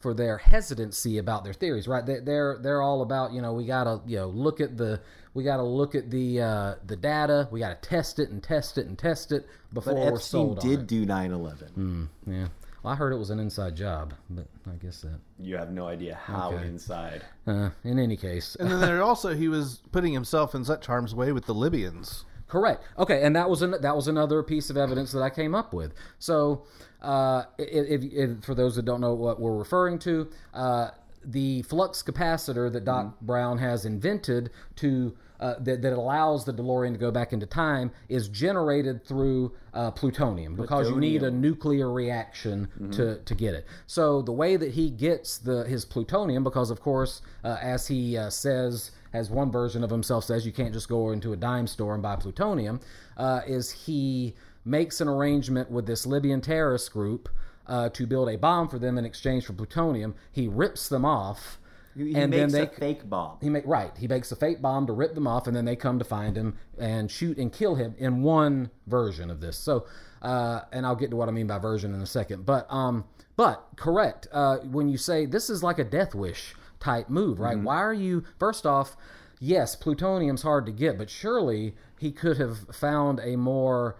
for 0.00 0.12
their 0.14 0.36
hesitancy 0.38 1.16
about 1.18 1.44
their 1.44 1.54
theories, 1.54 1.88
right? 1.88 2.04
They, 2.04 2.20
they're 2.20 2.58
they're 2.60 2.82
all 2.82 3.02
about 3.02 3.32
you 3.32 3.40
know 3.42 3.52
we 3.54 3.64
gotta 3.66 4.00
you 4.06 4.16
know 4.16 4.28
look 4.28 4.60
at 4.60 4.76
the 4.76 5.00
we 5.34 5.44
gotta 5.44 5.62
look 5.62 5.94
at 5.94 6.10
the 6.10 6.40
uh, 6.40 6.74
the 6.86 6.96
data, 6.96 7.48
we 7.50 7.60
gotta 7.60 7.76
test 7.80 8.18
it 8.18 8.30
and 8.30 8.42
test 8.42 8.76
it 8.78 8.86
and 8.86 8.98
test 8.98 9.32
it 9.32 9.46
before 9.72 9.94
But 9.94 10.00
we're 10.02 10.08
Epstein 10.16 10.40
sold 10.40 10.58
on 10.60 10.68
did 10.68 10.80
it. 10.80 10.86
do 10.86 11.06
9/11. 11.06 12.08
Yeah, 12.26 12.48
well, 12.82 12.92
I 12.92 12.96
heard 12.96 13.12
it 13.12 13.16
was 13.18 13.30
an 13.30 13.38
inside 13.40 13.76
job, 13.76 14.12
but 14.30 14.46
I 14.70 14.76
guess 14.76 15.00
that. 15.00 15.18
You 15.38 15.56
have 15.56 15.72
no 15.72 15.86
idea 15.86 16.14
how 16.14 16.52
Okay. 16.52 16.66
inside. 16.66 17.22
Uh, 17.46 17.70
in 17.82 17.98
any 17.98 18.16
case, 18.16 18.56
And 18.60 18.70
then 18.70 18.80
there 18.80 19.02
also 19.10 19.34
he 19.34 19.48
was 19.48 19.80
putting 19.90 20.12
himself 20.12 20.54
in 20.54 20.64
such 20.66 20.86
harm's 20.86 21.14
way 21.14 21.32
with 21.32 21.46
the 21.46 21.54
Libyans. 21.54 22.24
Correct. 22.54 22.84
Okay, 22.96 23.24
and 23.24 23.34
that 23.34 23.50
was 23.50 23.62
an, 23.62 23.74
that 23.80 23.96
was 23.96 24.06
another 24.06 24.40
piece 24.44 24.70
of 24.70 24.76
evidence 24.76 25.10
that 25.10 25.22
I 25.22 25.28
came 25.28 25.56
up 25.56 25.74
with. 25.74 25.92
So, 26.20 26.62
uh, 27.02 27.42
if, 27.58 28.04
if, 28.04 28.44
for 28.44 28.54
those 28.54 28.76
that 28.76 28.84
don't 28.84 29.00
know 29.00 29.12
what 29.12 29.40
we're 29.40 29.56
referring 29.56 29.98
to, 30.00 30.30
uh, 30.54 30.90
the 31.24 31.62
flux 31.62 32.00
capacitor 32.00 32.72
that 32.72 32.84
Doc 32.84 33.18
Brown 33.20 33.58
has 33.58 33.84
invented 33.84 34.50
to 34.76 35.16
uh, 35.40 35.54
that, 35.58 35.82
that 35.82 35.92
allows 35.92 36.44
the 36.44 36.52
DeLorean 36.52 36.92
to 36.92 36.98
go 36.98 37.10
back 37.10 37.32
into 37.32 37.44
time 37.44 37.90
is 38.08 38.28
generated 38.28 39.04
through 39.04 39.52
uh, 39.74 39.90
plutonium 39.90 40.54
because 40.54 40.88
you 40.88 40.96
need 40.96 41.24
a 41.24 41.30
nuclear 41.30 41.90
reaction 41.90 42.68
to, 42.92 43.18
to 43.18 43.34
get 43.34 43.52
it. 43.52 43.66
So 43.88 44.22
the 44.22 44.32
way 44.32 44.56
that 44.56 44.70
he 44.70 44.90
gets 44.90 45.38
the 45.38 45.64
his 45.64 45.84
plutonium, 45.84 46.44
because 46.44 46.70
of 46.70 46.80
course, 46.80 47.20
uh, 47.42 47.56
as 47.60 47.88
he 47.88 48.16
uh, 48.16 48.30
says 48.30 48.92
as 49.14 49.30
one 49.30 49.50
version 49.50 49.84
of 49.84 49.90
himself 49.90 50.24
says, 50.24 50.44
you 50.44 50.52
can't 50.52 50.74
just 50.74 50.88
go 50.88 51.12
into 51.12 51.32
a 51.32 51.36
dime 51.36 51.68
store 51.68 51.94
and 51.94 52.02
buy 52.02 52.16
plutonium. 52.16 52.80
Uh, 53.16 53.40
is 53.46 53.70
he 53.70 54.34
makes 54.64 55.00
an 55.00 55.08
arrangement 55.08 55.70
with 55.70 55.86
this 55.86 56.04
Libyan 56.04 56.40
terrorist 56.40 56.92
group 56.92 57.28
uh, 57.66 57.88
to 57.90 58.06
build 58.06 58.28
a 58.28 58.36
bomb 58.36 58.68
for 58.68 58.78
them 58.78 58.98
in 58.98 59.04
exchange 59.04 59.46
for 59.46 59.52
plutonium. 59.52 60.14
He 60.32 60.48
rips 60.48 60.88
them 60.88 61.04
off. 61.04 61.58
He 61.96 62.12
and 62.16 62.32
makes 62.32 62.52
then 62.52 62.62
a 62.62 62.66
they 62.66 62.74
fake 62.74 63.08
bomb. 63.08 63.38
he 63.40 63.48
make 63.48 63.64
right. 63.66 63.96
He 63.96 64.08
makes 64.08 64.32
a 64.32 64.36
fake 64.36 64.60
bomb 64.60 64.88
to 64.88 64.92
rip 64.92 65.14
them 65.14 65.28
off, 65.28 65.46
and 65.46 65.54
then 65.56 65.64
they 65.64 65.76
come 65.76 66.00
to 66.00 66.04
find 66.04 66.36
him 66.36 66.58
and 66.76 67.08
shoot 67.08 67.38
and 67.38 67.52
kill 67.52 67.76
him 67.76 67.94
in 67.98 68.22
one 68.22 68.70
version 68.88 69.30
of 69.30 69.40
this. 69.40 69.56
So, 69.56 69.86
uh, 70.20 70.62
and 70.72 70.84
I'll 70.84 70.96
get 70.96 71.10
to 71.10 71.16
what 71.16 71.28
I 71.28 71.32
mean 71.32 71.46
by 71.46 71.58
version 71.58 71.94
in 71.94 72.00
a 72.00 72.06
second. 72.06 72.44
But, 72.44 72.66
um, 72.68 73.04
but 73.36 73.64
correct. 73.76 74.26
Uh, 74.32 74.56
when 74.58 74.88
you 74.88 74.98
say 74.98 75.24
this 75.24 75.48
is 75.48 75.62
like 75.62 75.78
a 75.78 75.84
death 75.84 76.16
wish 76.16 76.56
type 76.84 77.08
move, 77.08 77.40
right? 77.40 77.58
Why 77.58 77.76
are 77.76 77.94
you? 77.94 78.24
First 78.38 78.66
off, 78.66 78.96
yes, 79.40 79.74
plutonium's 79.74 80.42
hard 80.42 80.66
to 80.66 80.72
get, 80.72 80.98
but 80.98 81.08
surely 81.08 81.74
he 81.98 82.12
could 82.12 82.36
have 82.38 82.58
found 82.74 83.20
a 83.20 83.36
more, 83.36 83.96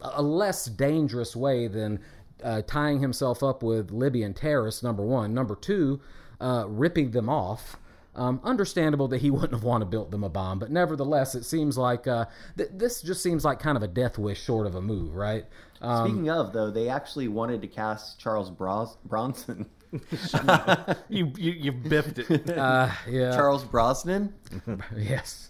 a 0.00 0.22
less 0.22 0.66
dangerous 0.66 1.34
way 1.34 1.66
than 1.66 2.00
uh, 2.42 2.62
tying 2.62 3.00
himself 3.00 3.42
up 3.42 3.62
with 3.62 3.90
Libyan 3.90 4.34
terrorists. 4.34 4.82
Number 4.82 5.02
one. 5.02 5.34
Number 5.34 5.56
two 5.56 6.00
uh, 6.40 6.64
ripping 6.68 7.10
them 7.10 7.28
off. 7.28 7.76
Um, 8.14 8.40
understandable 8.42 9.08
that 9.08 9.20
he 9.20 9.30
wouldn't 9.30 9.52
have 9.52 9.62
wanted 9.62 9.84
to 9.86 9.90
build 9.90 10.10
them 10.10 10.24
a 10.24 10.28
bomb, 10.28 10.58
but 10.58 10.70
nevertheless, 10.70 11.34
it 11.34 11.44
seems 11.44 11.78
like 11.78 12.06
uh, 12.06 12.26
th- 12.56 12.70
this 12.72 13.02
just 13.02 13.22
seems 13.22 13.44
like 13.44 13.60
kind 13.60 13.76
of 13.76 13.82
a 13.82 13.88
death 13.88 14.18
wish 14.18 14.42
sort 14.42 14.66
of 14.66 14.74
a 14.74 14.80
move, 14.80 15.14
right? 15.14 15.44
Um, 15.80 16.08
Speaking 16.08 16.30
of, 16.30 16.52
though, 16.52 16.70
they 16.70 16.88
actually 16.88 17.28
wanted 17.28 17.60
to 17.62 17.68
cast 17.68 18.18
Charles 18.18 18.50
Bros- 18.50 18.96
Bronson. 19.04 19.68
You 21.08 21.32
you, 21.36 21.52
you 21.52 21.72
biffed 21.72 22.18
it. 22.18 22.50
uh, 22.58 22.90
yeah, 23.08 23.32
Charles 23.32 23.64
Brosnan? 23.64 24.32
yes. 24.96 25.48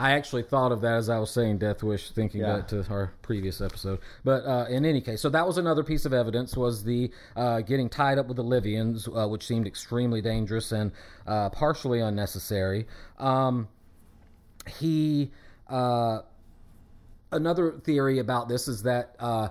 I 0.00 0.12
actually 0.12 0.44
thought 0.44 0.70
of 0.70 0.80
that 0.82 0.94
as 0.94 1.08
I 1.08 1.18
was 1.18 1.32
saying 1.32 1.58
Death 1.58 1.82
Wish, 1.82 2.12
thinking 2.12 2.42
Yeah. 2.42 2.58
back 2.58 2.68
to 2.68 2.86
our 2.88 3.12
previous 3.22 3.60
episode. 3.60 3.98
But 4.22 4.44
uh, 4.46 4.66
in 4.68 4.84
any 4.84 5.00
case, 5.00 5.20
so 5.20 5.28
that 5.30 5.44
was 5.44 5.58
another 5.58 5.82
piece 5.82 6.04
of 6.04 6.12
evidence 6.12 6.56
was 6.56 6.84
the 6.84 7.10
uh, 7.34 7.62
getting 7.62 7.88
tied 7.88 8.16
up 8.16 8.28
with 8.28 8.36
the 8.36 8.44
Libyans, 8.44 9.08
uh, 9.08 9.26
which 9.26 9.44
seemed 9.44 9.66
extremely 9.66 10.20
dangerous 10.20 10.70
and 10.70 10.92
uh, 11.26 11.50
partially 11.50 11.98
unnecessary. 11.98 12.86
Um, 13.18 13.66
he 14.78 15.32
uh, 15.68 16.20
another 17.32 17.72
theory 17.72 18.20
about 18.20 18.48
this 18.48 18.68
is 18.68 18.84
that 18.84 19.16
uh, 19.18 19.48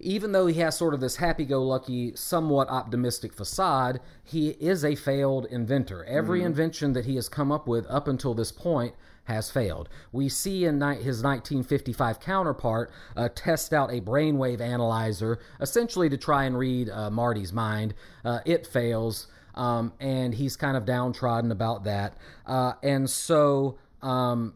even 0.00 0.32
though 0.32 0.46
he 0.46 0.60
has 0.60 0.76
sort 0.76 0.94
of 0.94 1.00
this 1.00 1.16
happy-go-lucky, 1.16 2.16
somewhat 2.16 2.68
optimistic 2.68 3.32
facade, 3.32 4.00
he 4.24 4.50
is 4.50 4.84
a 4.84 4.94
failed 4.94 5.46
inventor. 5.46 6.04
Every 6.04 6.42
invention 6.42 6.92
that 6.94 7.04
he 7.04 7.16
has 7.16 7.28
come 7.28 7.52
up 7.52 7.66
with 7.66 7.86
up 7.88 8.08
until 8.08 8.34
this 8.34 8.50
point 8.50 8.94
has 9.24 9.50
failed. 9.50 9.88
We 10.12 10.28
see 10.28 10.64
in 10.64 10.80
his 10.80 11.22
1955 11.22 12.20
counterpart 12.20 12.90
uh, 13.16 13.28
test 13.34 13.72
out 13.72 13.92
a 13.92 14.00
brainwave 14.00 14.60
analyzer, 14.60 15.38
essentially 15.60 16.08
to 16.08 16.16
try 16.16 16.44
and 16.44 16.58
read 16.58 16.90
uh, 16.90 17.10
Marty's 17.10 17.52
mind. 17.52 17.94
Uh, 18.24 18.40
it 18.44 18.66
fails, 18.66 19.28
um, 19.54 19.92
and 20.00 20.34
he's 20.34 20.56
kind 20.56 20.76
of 20.76 20.84
downtrodden 20.84 21.52
about 21.52 21.84
that. 21.84 22.16
Uh, 22.46 22.72
and 22.82 23.08
so. 23.08 23.78
Um, 24.02 24.54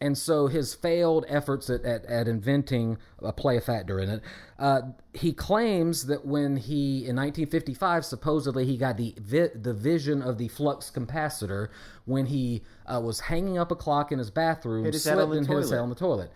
and 0.00 0.16
so 0.16 0.46
his 0.46 0.74
failed 0.74 1.24
efforts 1.28 1.68
at, 1.68 1.84
at, 1.84 2.04
at 2.06 2.26
inventing 2.26 2.96
uh, 3.22 3.32
play 3.32 3.56
a 3.56 3.60
factor 3.60 4.00
in 4.00 4.08
it. 4.08 4.22
Uh, 4.58 4.80
he 5.12 5.32
claims 5.32 6.06
that 6.06 6.24
when 6.24 6.56
he, 6.56 6.98
in 7.06 7.16
1955, 7.16 8.04
supposedly 8.04 8.64
he 8.64 8.76
got 8.76 8.96
the 8.96 9.14
vi- 9.18 9.50
the 9.54 9.74
vision 9.74 10.22
of 10.22 10.38
the 10.38 10.48
flux 10.48 10.90
capacitor 10.90 11.68
when 12.06 12.26
he 12.26 12.62
uh, 12.86 13.00
was 13.00 13.20
hanging 13.20 13.58
up 13.58 13.70
a 13.70 13.76
clock 13.76 14.10
in 14.12 14.18
his 14.18 14.30
bathroom, 14.30 14.84
Hit 14.84 14.94
his 14.94 15.02
slipped 15.02 15.18
on 15.20 15.36
and 15.36 15.46
hit 15.46 15.56
his 15.56 15.70
head 15.70 15.76
toilet. 15.76 15.82
on 15.82 15.88
the 15.90 15.94
toilet. 15.94 16.30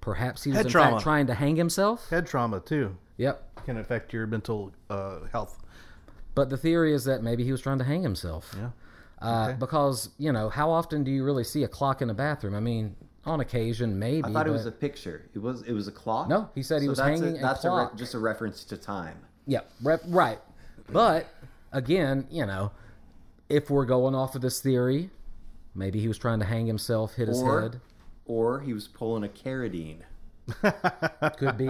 Perhaps 0.00 0.42
he 0.44 0.50
was 0.50 0.56
Head 0.58 0.66
in 0.66 0.72
trauma. 0.72 0.90
fact 0.92 1.02
trying 1.02 1.26
to 1.28 1.34
hang 1.34 1.56
himself. 1.56 2.08
Head 2.10 2.26
trauma 2.26 2.60
too 2.60 2.96
Yep. 3.18 3.64
can 3.66 3.76
affect 3.78 4.12
your 4.12 4.26
mental 4.26 4.72
uh, 4.90 5.20
health. 5.30 5.58
But 6.34 6.50
the 6.50 6.56
theory 6.56 6.92
is 6.94 7.04
that 7.04 7.22
maybe 7.22 7.44
he 7.44 7.52
was 7.52 7.60
trying 7.60 7.78
to 7.78 7.84
hang 7.84 8.02
himself. 8.02 8.52
Yeah. 8.56 8.70
Uh, 9.22 9.52
Because 9.52 10.10
you 10.18 10.32
know, 10.32 10.48
how 10.48 10.70
often 10.70 11.04
do 11.04 11.10
you 11.10 11.24
really 11.24 11.44
see 11.44 11.62
a 11.64 11.68
clock 11.68 12.02
in 12.02 12.10
a 12.10 12.14
bathroom? 12.14 12.54
I 12.54 12.60
mean, 12.60 12.96
on 13.24 13.40
occasion, 13.40 13.98
maybe. 13.98 14.24
I 14.26 14.32
thought 14.32 14.46
it 14.46 14.50
was 14.50 14.66
a 14.66 14.72
picture. 14.72 15.28
It 15.34 15.38
was 15.38 15.62
it 15.62 15.72
was 15.72 15.86
a 15.88 15.92
clock. 15.92 16.28
No, 16.28 16.48
he 16.54 16.62
said 16.62 16.82
he 16.82 16.88
was 16.88 16.98
that's 16.98 17.20
hanging 17.20 17.36
a 17.36 17.38
A, 17.38 17.42
that's 17.42 17.60
clock. 17.60 17.92
re- 17.92 17.98
just 17.98 18.14
a 18.14 18.18
reference 18.18 18.64
to 18.64 18.76
time. 18.76 19.16
Yeah, 19.46 19.60
rep, 19.82 20.02
right. 20.06 20.38
But 20.90 21.26
again, 21.72 22.26
you 22.30 22.46
know, 22.46 22.72
if 23.48 23.70
we're 23.70 23.86
going 23.86 24.14
off 24.14 24.34
of 24.34 24.42
this 24.42 24.60
theory, 24.60 25.10
maybe 25.74 26.00
he 26.00 26.08
was 26.08 26.18
trying 26.18 26.40
to 26.40 26.44
hang 26.46 26.66
himself, 26.66 27.14
hit 27.14 27.28
his 27.28 27.40
Or 27.42 27.60
head. 27.62 27.80
or 28.26 28.60
he 28.60 28.72
was 28.72 28.88
pulling 28.88 29.24
a 29.24 29.28
carradine. 29.28 29.98
Could 31.38 31.56
be, 31.56 31.68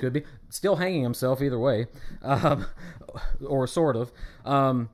could 0.00 0.12
be. 0.12 0.24
Still 0.48 0.74
hanging 0.76 1.04
himself 1.04 1.40
either 1.40 1.58
way, 1.60 1.86
um, 2.22 2.66
or 3.46 3.66
sort 3.68 3.94
of. 3.94 4.10
Um, 4.44 4.88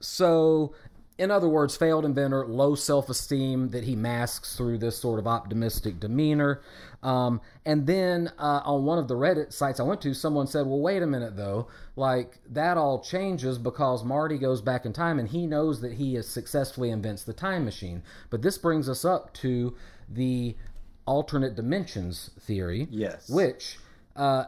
so, 0.00 0.74
in 1.20 1.30
other 1.30 1.50
words, 1.50 1.76
failed 1.76 2.06
inventor, 2.06 2.46
low 2.46 2.74
self 2.74 3.10
esteem 3.10 3.68
that 3.68 3.84
he 3.84 3.94
masks 3.94 4.56
through 4.56 4.78
this 4.78 4.96
sort 4.96 5.18
of 5.18 5.26
optimistic 5.26 6.00
demeanor. 6.00 6.62
Um, 7.02 7.42
and 7.66 7.86
then 7.86 8.32
uh, 8.38 8.62
on 8.64 8.86
one 8.86 8.98
of 8.98 9.06
the 9.06 9.16
Reddit 9.16 9.52
sites 9.52 9.80
I 9.80 9.82
went 9.82 10.00
to, 10.00 10.14
someone 10.14 10.46
said, 10.46 10.66
Well, 10.66 10.80
wait 10.80 11.02
a 11.02 11.06
minute 11.06 11.36
though. 11.36 11.68
Like, 11.94 12.38
that 12.48 12.78
all 12.78 13.02
changes 13.02 13.58
because 13.58 14.02
Marty 14.02 14.38
goes 14.38 14.62
back 14.62 14.86
in 14.86 14.94
time 14.94 15.18
and 15.18 15.28
he 15.28 15.46
knows 15.46 15.82
that 15.82 15.92
he 15.92 16.14
has 16.14 16.26
successfully 16.26 16.88
invents 16.88 17.24
the 17.24 17.34
time 17.34 17.66
machine. 17.66 18.02
But 18.30 18.40
this 18.40 18.56
brings 18.56 18.88
us 18.88 19.04
up 19.04 19.34
to 19.34 19.76
the 20.08 20.56
alternate 21.04 21.54
dimensions 21.54 22.30
theory. 22.40 22.88
Yes. 22.90 23.28
Which 23.28 23.78
uh, 24.16 24.44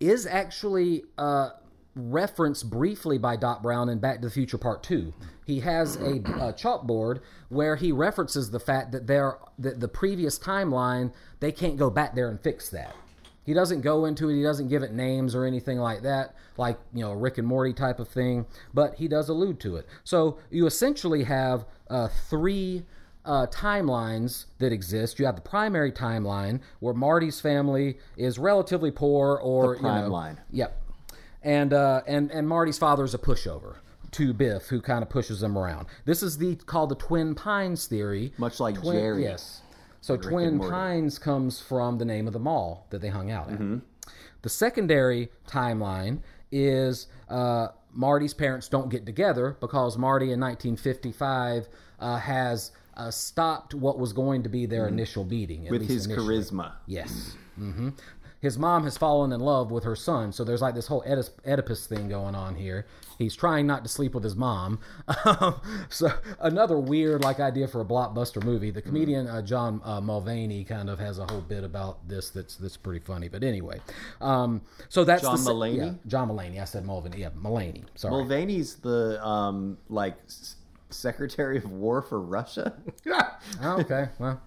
is 0.00 0.26
actually 0.26 1.04
uh, 1.16 1.50
referenced 2.08 2.70
briefly 2.70 3.18
by 3.18 3.36
Doc 3.36 3.62
Brown 3.62 3.88
in 3.88 3.98
Back 3.98 4.20
to 4.20 4.28
the 4.28 4.32
Future 4.32 4.58
Part 4.58 4.82
Two. 4.82 5.12
He 5.44 5.60
has 5.60 5.96
a, 5.96 6.16
a 6.16 6.52
chalkboard 6.52 7.20
where 7.48 7.76
he 7.76 7.92
references 7.92 8.50
the 8.50 8.60
fact 8.60 8.92
that 8.92 9.06
there 9.06 9.38
that 9.58 9.80
the 9.80 9.88
previous 9.88 10.38
timeline 10.38 11.12
they 11.40 11.52
can't 11.52 11.76
go 11.76 11.90
back 11.90 12.14
there 12.14 12.28
and 12.28 12.40
fix 12.40 12.68
that. 12.70 12.94
He 13.44 13.54
doesn't 13.54 13.80
go 13.80 14.04
into 14.04 14.28
it. 14.28 14.36
He 14.36 14.42
doesn't 14.42 14.68
give 14.68 14.82
it 14.82 14.92
names 14.92 15.34
or 15.34 15.44
anything 15.44 15.78
like 15.78 16.02
that, 16.02 16.34
like 16.56 16.78
you 16.94 17.02
know 17.02 17.12
Rick 17.12 17.38
and 17.38 17.46
Morty 17.46 17.72
type 17.72 17.98
of 17.98 18.08
thing. 18.08 18.46
But 18.72 18.96
he 18.96 19.08
does 19.08 19.28
allude 19.28 19.60
to 19.60 19.76
it. 19.76 19.86
So 20.04 20.38
you 20.50 20.66
essentially 20.66 21.24
have 21.24 21.64
uh, 21.88 22.08
three 22.28 22.84
uh, 23.24 23.46
timelines 23.46 24.46
that 24.58 24.72
exist. 24.72 25.18
You 25.18 25.26
have 25.26 25.36
the 25.36 25.42
primary 25.42 25.92
timeline 25.92 26.60
where 26.80 26.94
Marty's 26.94 27.40
family 27.40 27.98
is 28.16 28.38
relatively 28.38 28.90
poor, 28.90 29.36
or 29.36 29.74
The 29.74 29.74
you 29.74 29.80
prime 29.80 30.04
know, 30.04 30.10
line. 30.10 30.40
Yep. 30.52 30.79
And 31.42 31.72
uh, 31.72 32.02
and 32.06 32.30
and 32.30 32.48
Marty's 32.48 32.78
father 32.78 33.04
is 33.04 33.14
a 33.14 33.18
pushover 33.18 33.76
to 34.12 34.32
Biff, 34.32 34.64
who 34.66 34.80
kind 34.80 35.02
of 35.02 35.08
pushes 35.08 35.42
him 35.42 35.56
around. 35.56 35.86
This 36.04 36.22
is 36.22 36.36
the 36.38 36.56
called 36.56 36.90
the 36.90 36.96
Twin 36.96 37.34
Pines 37.34 37.86
theory. 37.86 38.32
Much 38.38 38.60
like 38.60 38.76
Twin, 38.76 38.96
Jerry. 38.96 39.22
Yes. 39.22 39.62
So 40.02 40.14
Rick 40.14 40.22
Twin 40.22 40.58
Pines 40.60 41.18
comes 41.18 41.60
from 41.60 41.98
the 41.98 42.04
name 42.04 42.26
of 42.26 42.32
the 42.32 42.38
mall 42.38 42.86
that 42.90 43.00
they 43.00 43.08
hung 43.08 43.30
out 43.30 43.48
at. 43.48 43.54
Mm-hmm. 43.54 43.78
The 44.42 44.48
secondary 44.48 45.28
timeline 45.46 46.20
is 46.50 47.06
uh, 47.28 47.68
Marty's 47.92 48.32
parents 48.34 48.68
don't 48.68 48.88
get 48.88 49.04
together 49.06 49.56
because 49.60 49.98
Marty 49.98 50.32
in 50.32 50.40
1955 50.40 51.68
uh, 52.00 52.16
has 52.18 52.72
uh, 52.96 53.10
stopped 53.10 53.74
what 53.74 53.98
was 53.98 54.12
going 54.14 54.42
to 54.42 54.48
be 54.48 54.66
their 54.66 54.88
initial 54.88 55.24
beating. 55.24 55.66
at 55.66 55.72
Mm-hmm. 55.72 55.72
With 55.72 55.88
his 55.88 56.06
initially. 56.06 56.38
charisma. 56.38 56.72
Yes. 56.86 57.36
hmm 57.56 57.90
His 58.40 58.56
mom 58.56 58.84
has 58.84 58.96
fallen 58.96 59.32
in 59.32 59.40
love 59.40 59.70
with 59.70 59.84
her 59.84 59.96
son, 59.96 60.32
so 60.32 60.44
there's 60.44 60.62
like 60.62 60.74
this 60.74 60.86
whole 60.86 61.02
Oedipus, 61.06 61.30
Oedipus 61.46 61.86
thing 61.86 62.08
going 62.08 62.34
on 62.34 62.54
here. 62.54 62.86
He's 63.18 63.36
trying 63.36 63.66
not 63.66 63.84
to 63.84 63.90
sleep 63.90 64.14
with 64.14 64.24
his 64.24 64.34
mom. 64.34 64.80
Um, 65.26 65.60
so 65.90 66.10
another 66.40 66.78
weird 66.78 67.22
like 67.22 67.38
idea 67.38 67.68
for 67.68 67.82
a 67.82 67.84
blockbuster 67.84 68.42
movie. 68.42 68.70
The 68.70 68.80
comedian 68.80 69.26
uh, 69.26 69.42
John 69.42 69.82
uh, 69.84 70.00
Mulvaney 70.00 70.64
kind 70.64 70.88
of 70.88 70.98
has 70.98 71.18
a 71.18 71.26
whole 71.26 71.42
bit 71.42 71.62
about 71.64 72.08
this 72.08 72.30
that's 72.30 72.56
that's 72.56 72.78
pretty 72.78 73.00
funny. 73.00 73.28
But 73.28 73.42
anyway, 73.44 73.80
um, 74.22 74.62
so 74.88 75.04
that's 75.04 75.22
John 75.22 75.44
the 75.44 75.50
Mulaney? 75.50 75.76
yeah, 75.76 75.92
John 76.06 76.28
Mulaney. 76.30 76.60
I 76.60 76.64
said 76.64 76.86
Mulvaney. 76.86 77.18
Yeah, 77.18 77.30
Mulaney. 77.30 77.84
Sorry. 77.94 78.12
Mulvaney's 78.12 78.76
the 78.76 79.22
um 79.22 79.76
like 79.90 80.16
Secretary 80.90 81.56
of 81.58 81.70
War 81.70 82.02
for 82.02 82.20
Russia. 82.20 82.74
Oh, 83.62 83.80
okay. 83.80 84.08
Well, 84.18 84.40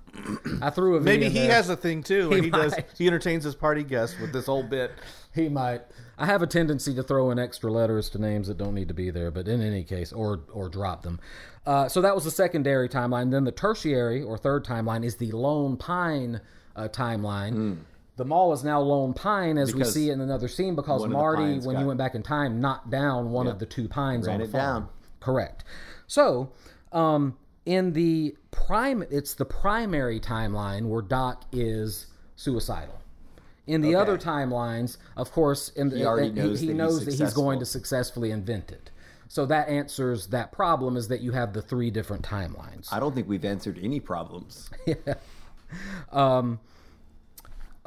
I 0.62 0.70
threw 0.70 0.96
a 0.96 1.00
V 1.00 1.06
Maybe 1.06 1.26
in 1.26 1.32
he 1.32 1.40
there. 1.40 1.52
has 1.52 1.70
a 1.70 1.76
thing 1.76 2.04
too. 2.04 2.30
He 2.30 2.42
he, 2.44 2.50
does. 2.52 2.76
He 2.98 3.08
entertains 3.08 3.44
his 3.44 3.56
party 3.56 3.84
guests 3.84 4.20
with 4.20 4.32
this 4.32 4.46
whole 4.46 4.64
bit. 4.64 4.92
He 5.34 5.50
might. 5.50 5.82
I 6.18 6.26
have 6.28 6.42
a 6.44 6.48
tendency 6.48 6.94
to 6.96 7.04
throw 7.04 7.32
in 7.32 7.40
extra 7.40 7.72
letters 7.72 8.10
to 8.12 8.20
names 8.22 8.48
that 8.48 8.58
don't 8.58 8.74
need 8.76 8.88
to 8.90 8.94
be 8.94 9.10
there, 9.10 9.32
but 9.32 9.48
in 9.48 9.62
any 9.62 9.84
case, 9.84 10.14
or 10.14 10.42
or 10.54 10.70
drop 10.70 11.02
them. 11.04 11.20
Uh, 11.66 11.88
so 11.90 12.02
that 12.02 12.14
was 12.16 12.24
the 12.24 12.32
secondary 12.32 12.88
timeline. 12.88 13.32
Then 13.32 13.44
the 13.44 13.52
tertiary 13.52 14.22
or 14.22 14.38
third 14.38 14.64
timeline 14.64 15.04
is 15.04 15.16
the 15.18 15.32
Lone 15.32 15.76
Pine 15.76 16.40
uh, 16.76 16.88
timeline. 16.88 17.78
The 18.16 18.26
mall 18.26 18.54
is 18.54 18.64
now 18.64 18.80
Lone 18.80 19.14
Pine, 19.14 19.58
as 19.58 19.74
we 19.74 19.82
Hmm. 19.82 19.90
See 19.90 20.10
in 20.12 20.22
another 20.22 20.48
scene, 20.48 20.76
because 20.76 21.02
one 21.02 21.10
of 21.10 21.14
the 21.14 21.18
Marty, 21.18 21.42
pines 21.44 21.66
when 21.66 21.78
he 21.78 21.84
went 21.84 21.98
back 21.98 22.14
in 22.16 22.22
time, 22.22 22.62
knocked 22.62 22.92
down 22.92 23.32
one 23.32 23.48
of 23.48 23.58
the 23.60 23.66
two 23.66 23.88
pines 23.88 24.28
Ran 24.28 24.36
on 24.36 24.42
the 24.42 24.48
it 24.48 24.52
farm. 24.52 24.84
down. 24.84 24.90
Correct. 25.20 25.64
So, 26.14 26.52
um, 26.92 27.36
in 27.66 27.94
the 27.94 28.36
prime, 28.52 29.04
it's 29.10 29.34
the 29.34 29.46
primary 29.46 30.20
timeline 30.20 30.86
where 30.86 31.02
Doc 31.02 31.44
is 31.52 32.06
suicidal. 32.36 33.02
In 33.66 33.82
the 33.82 33.96
other 33.96 34.16
timelines, 34.20 34.98
of 35.18 35.32
course, 35.32 35.70
in 35.70 35.90
the, 35.90 35.98
He 35.98 36.06
already 36.06 36.30
knows 36.30 36.60
he, 36.60 36.68
that 36.68 36.74
he's 36.74 36.78
knows 36.78 37.06
that 37.06 37.16
he's 37.16 37.34
going 37.34 37.58
to 37.58 37.66
successfully 37.66 38.30
invent 38.30 38.72
it. 38.72 38.92
So 39.28 39.48
that 39.48 39.70
answers 39.70 40.28
that 40.28 40.52
problem 40.52 40.98
is 40.98 41.08
that 41.08 41.22
you 41.22 41.32
have 41.32 41.52
the 41.52 41.64
three 41.64 41.90
different 41.90 42.24
timelines. 42.24 42.90
I 42.92 43.00
don't 43.00 43.16
think 43.16 43.28
we've 43.28 43.46
answered 43.46 43.80
any 43.82 44.00
problems. 44.00 44.70
Yeah. 44.86 45.16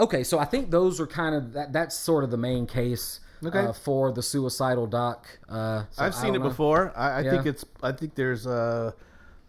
Okay, 0.01 0.25
so 0.25 0.41
I 0.41 0.47
think 0.47 0.73
those 0.73 1.01
are 1.01 1.07
kind 1.07 1.37
of 1.37 1.53
that. 1.53 1.73
That's 1.73 1.97
sort 1.97 2.25
of 2.25 2.33
the 2.33 2.37
main 2.37 2.67
case 2.67 3.21
Okay. 3.45 3.59
uh, 3.59 3.73
for 3.73 4.13
the 4.13 4.23
suicidal 4.23 4.87
doc. 4.87 5.27
Uh, 5.49 5.85
so 5.91 6.03
I've 6.05 6.15
I 6.15 6.17
seen 6.17 6.35
it 6.35 6.39
know. 6.39 6.49
before. 6.49 6.93
I, 6.97 7.21
I 7.21 7.23
think 7.23 7.47
it's. 7.47 7.65
I 7.83 7.93
think 7.93 8.15
there's 8.15 8.47
uh 8.47 8.93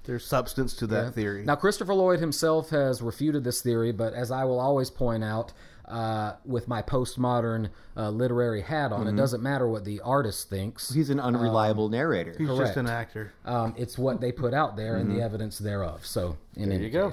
there's 0.05 0.25
substance 0.25 0.73
to 0.75 0.87
that 0.87 1.05
Yeah. 1.05 1.11
theory. 1.11 1.43
Now, 1.45 1.55
Christopher 1.55 1.93
Lloyd 1.93 2.19
himself 2.19 2.69
has 2.69 3.01
refuted 3.01 3.43
this 3.43 3.61
theory, 3.61 3.91
but 3.91 4.13
as 4.13 4.31
I 4.31 4.45
will 4.45 4.59
always 4.59 4.89
point 4.89 5.21
out, 5.23 5.51
uh, 5.85 6.33
with 6.45 6.67
my 6.69 6.81
postmodern 6.81 7.69
uh, 7.97 8.09
literary 8.09 8.61
hat 8.61 8.91
on, 8.93 9.01
Mm-hmm. 9.01 9.09
it 9.09 9.15
doesn't 9.17 9.43
matter 9.43 9.67
what 9.67 9.83
the 9.85 9.99
artist 10.01 10.49
thinks. 10.49 10.93
He's 10.93 11.09
an 11.09 11.19
unreliable 11.19 11.89
narrator. 11.89 12.35
He's 12.37 12.47
correct. 12.47 12.61
just 12.67 12.77
an 12.77 12.87
actor. 12.87 13.33
Um, 13.45 13.73
it's 13.77 13.97
what 13.97 14.21
they 14.21 14.31
put 14.31 14.53
out 14.53 14.75
there 14.77 14.95
and 14.97 15.09
the 15.13 15.21
evidence 15.21 15.57
thereof. 15.59 16.05
So, 16.05 16.37
in 16.55 16.71
any 16.71 16.75
Mm-hmm. 16.75 16.83
you 16.85 16.89
go. 16.89 17.11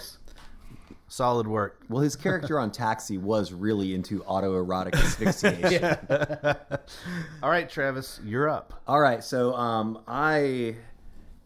Solid 1.15 1.47
work. 1.47 1.81
Well, 1.89 2.03
his 2.03 2.17
character 2.17 2.59
on 2.59 2.73
Taxi 2.73 3.19
was 3.19 3.53
really 3.53 3.95
into 3.95 4.19
autoerotic 4.23 4.95
asphyxiation. 4.97 5.97
All 7.41 7.49
right, 7.49 7.71
Travis, 7.71 8.19
you're 8.25 8.49
up. 8.49 8.83
All 8.89 8.99
right, 8.99 9.23
so 9.23 9.55
um, 9.55 10.01
I 10.09 10.75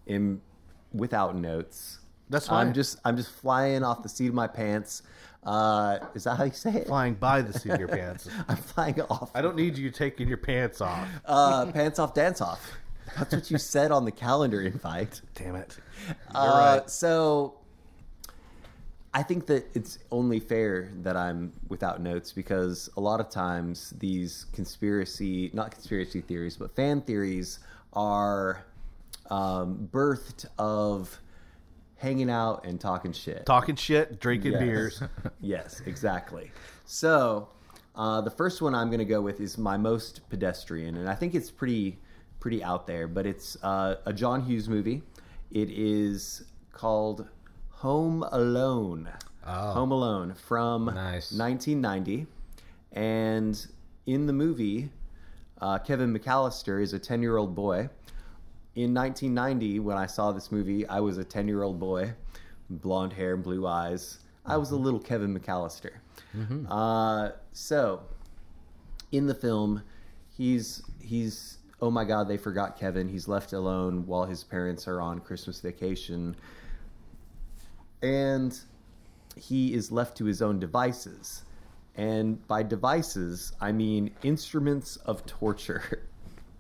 am 0.09 0.41
without 0.95 1.37
notes. 1.37 1.99
That's 2.31 2.49
fine. 2.49 2.69
I'm 2.69 2.73
just 2.73 2.99
I'm 3.05 3.19
just 3.19 3.31
flying 3.31 3.85
off 3.85 4.03
the 4.03 4.09
seat 4.09 4.29
of 4.29 4.35
my 4.35 4.47
pants. 4.47 5.03
Uh, 5.45 5.99
is 6.15 6.25
that 6.25 6.39
how 6.39 6.45
you 6.45 6.53
say 6.53 6.73
it? 6.73 6.87
flying 6.87 7.13
by 7.13 7.43
the 7.43 7.53
seat 7.53 7.73
of 7.73 7.79
your 7.79 7.89
pants. 7.89 8.27
I'm 8.49 8.57
flying 8.57 8.99
off. 9.03 9.31
I 9.35 9.43
don't 9.43 9.55
need 9.57 9.77
you 9.77 9.91
taking 9.91 10.29
your 10.29 10.39
pants 10.39 10.81
off. 10.81 11.07
Uh, 11.27 11.67
pants 11.73 11.99
off, 11.99 12.15
dance 12.15 12.41
off. 12.41 12.73
That's 13.19 13.35
what 13.35 13.51
you 13.51 13.59
said 13.59 13.91
on 13.91 14.07
the 14.07 14.13
calendar 14.13 14.63
invite. 14.63 15.21
Damn 15.35 15.57
it. 15.57 15.77
Uh, 16.35 16.87
So 16.87 17.59
I 19.15 19.23
think 19.23 19.47
that 19.47 19.67
it's 19.75 19.99
only 20.11 20.39
fair 20.39 20.93
that 21.03 21.17
I'm 21.17 21.53
without 21.69 22.01
notes 22.01 22.33
because 22.33 22.91
a 22.97 23.01
lot 23.01 23.21
of 23.21 23.31
times 23.31 23.95
these 23.99 24.47
conspiracy, 24.53 25.51
not 25.55 25.71
conspiracy 25.71 26.21
theories, 26.21 26.57
but 26.57 26.75
fan 26.77 27.01
theories 27.01 27.61
are 27.95 28.65
um, 29.31 29.89
birthed 29.93 30.47
of 30.59 31.19
hanging 31.97 32.31
out 32.31 32.65
and 32.65 32.81
talking 32.81 33.13
shit. 33.13 33.47
Talking 33.47 33.77
shit, 33.77 34.21
drinking 34.21 34.53
Yes. 34.53 34.61
beers. 34.61 35.03
yes, 35.41 35.83
exactly. 35.87 36.51
So, 36.85 37.49
uh, 37.97 38.21
the 38.21 38.31
first 38.31 38.63
one 38.63 38.75
I'm 38.75 38.89
going 38.89 39.01
to 39.01 39.05
go 39.05 39.21
with 39.21 39.41
is 39.41 39.59
my 39.59 39.77
most 39.77 40.21
pedestrian, 40.31 40.97
and 40.97 41.09
I 41.09 41.15
think 41.15 41.35
it's 41.35 41.51
pretty 41.51 41.99
pretty 42.41 42.63
out 42.63 42.87
there. 42.87 43.09
But 43.09 43.27
it's 43.27 43.57
uh, 43.63 43.97
a 44.07 44.13
John 44.13 44.43
Hughes 44.43 44.69
movie. 44.69 45.03
It 45.51 45.71
is 45.71 46.45
called 46.73 47.27
Home 47.83 48.25
Alone. 48.33 49.09
Home 49.73 49.93
Alone 49.93 50.35
from 50.35 50.87
Nice. 50.87 51.33
1990, 51.33 52.27
and 52.93 53.67
in 54.05 54.27
the 54.27 54.33
movie, 54.33 54.91
uh, 55.61 55.79
Kevin 55.79 56.13
McAllister 56.13 56.83
is 56.83 56.93
a 56.93 56.99
10 56.99 57.23
year 57.23 57.37
old 57.37 57.55
boy. 57.55 57.89
In 58.75 58.93
1990, 58.95 59.79
when 59.79 59.97
I 59.97 60.07
saw 60.07 60.33
this 60.33 60.51
movie, 60.51 60.87
I 60.89 60.99
was 60.99 61.19
a 61.19 61.25
10 61.25 61.47
year 61.47 61.63
old 61.63 61.79
boy, 61.79 62.15
blonde 62.69 63.13
hair, 63.13 63.37
blue 63.37 63.65
eyes. 63.65 64.19
I 64.45 64.57
was 64.57 64.73
a 64.73 64.77
little 64.77 65.01
Kevin 65.01 65.39
McAllister. 65.39 65.93
Uh, 66.69 67.31
so, 67.53 68.03
in 69.13 69.27
the 69.27 69.35
film, 69.35 69.83
he's 70.37 70.83
he's 71.01 71.59
oh 71.81 71.91
my 71.93 72.05
god, 72.05 72.27
they 72.27 72.37
forgot 72.39 72.77
Kevin. 72.77 73.09
He's 73.09 73.29
left 73.29 73.53
alone 73.53 74.05
while 74.07 74.25
his 74.25 74.43
parents 74.43 74.89
are 74.89 75.01
on 75.01 75.21
Christmas 75.21 75.61
vacation, 75.61 76.35
and 78.03 78.59
he 79.37 79.75
is 79.75 79.93
left 79.93 80.17
to 80.19 80.25
his 80.25 80.43
own 80.43 80.59
devices. 80.59 81.43
And 81.97 82.47
by 82.47 82.63
devices, 82.63 83.53
I 83.61 83.73
mean 83.73 84.13
instruments 84.23 84.97
of 84.97 85.27
torture. 85.27 86.07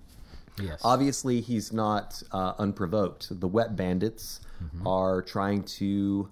yes. 0.60 0.80
Obviously, 0.82 1.40
he's 1.40 1.72
not 1.72 2.22
uh, 2.32 2.54
unprovoked. 2.58 3.38
The 3.40 3.48
wet 3.48 3.76
bandits 3.76 4.40
are 4.84 5.22
trying 5.22 5.62
to 5.62 6.28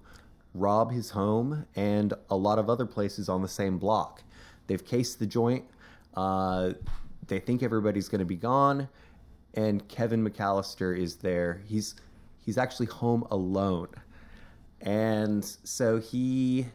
rob 0.53 0.91
his 0.91 1.11
home 1.11 1.65
and 1.75 2.13
a 2.29 2.35
lot 2.35 2.59
of 2.59 2.69
other 2.69 2.85
places 2.85 3.29
on 3.29 3.41
the 3.41 3.47
same 3.47 3.77
block. 3.77 4.23
They've 4.67 4.83
cased 4.83 5.19
the 5.19 5.25
joint. 5.25 5.65
Uh, 6.13 6.73
they 7.27 7.39
think 7.39 7.63
everybody's 7.63 8.09
going 8.09 8.19
to 8.19 8.25
be 8.25 8.35
gone, 8.35 8.89
and 9.53 9.87
Kevin 9.87 10.27
McAllister 10.27 10.97
is 10.97 11.17
there. 11.17 11.61
He's 11.65 11.95
he's 12.39 12.57
actually 12.57 12.87
home 12.87 13.25
alone, 13.31 13.89
and 14.81 15.43
so 15.63 15.99
he 15.99 16.67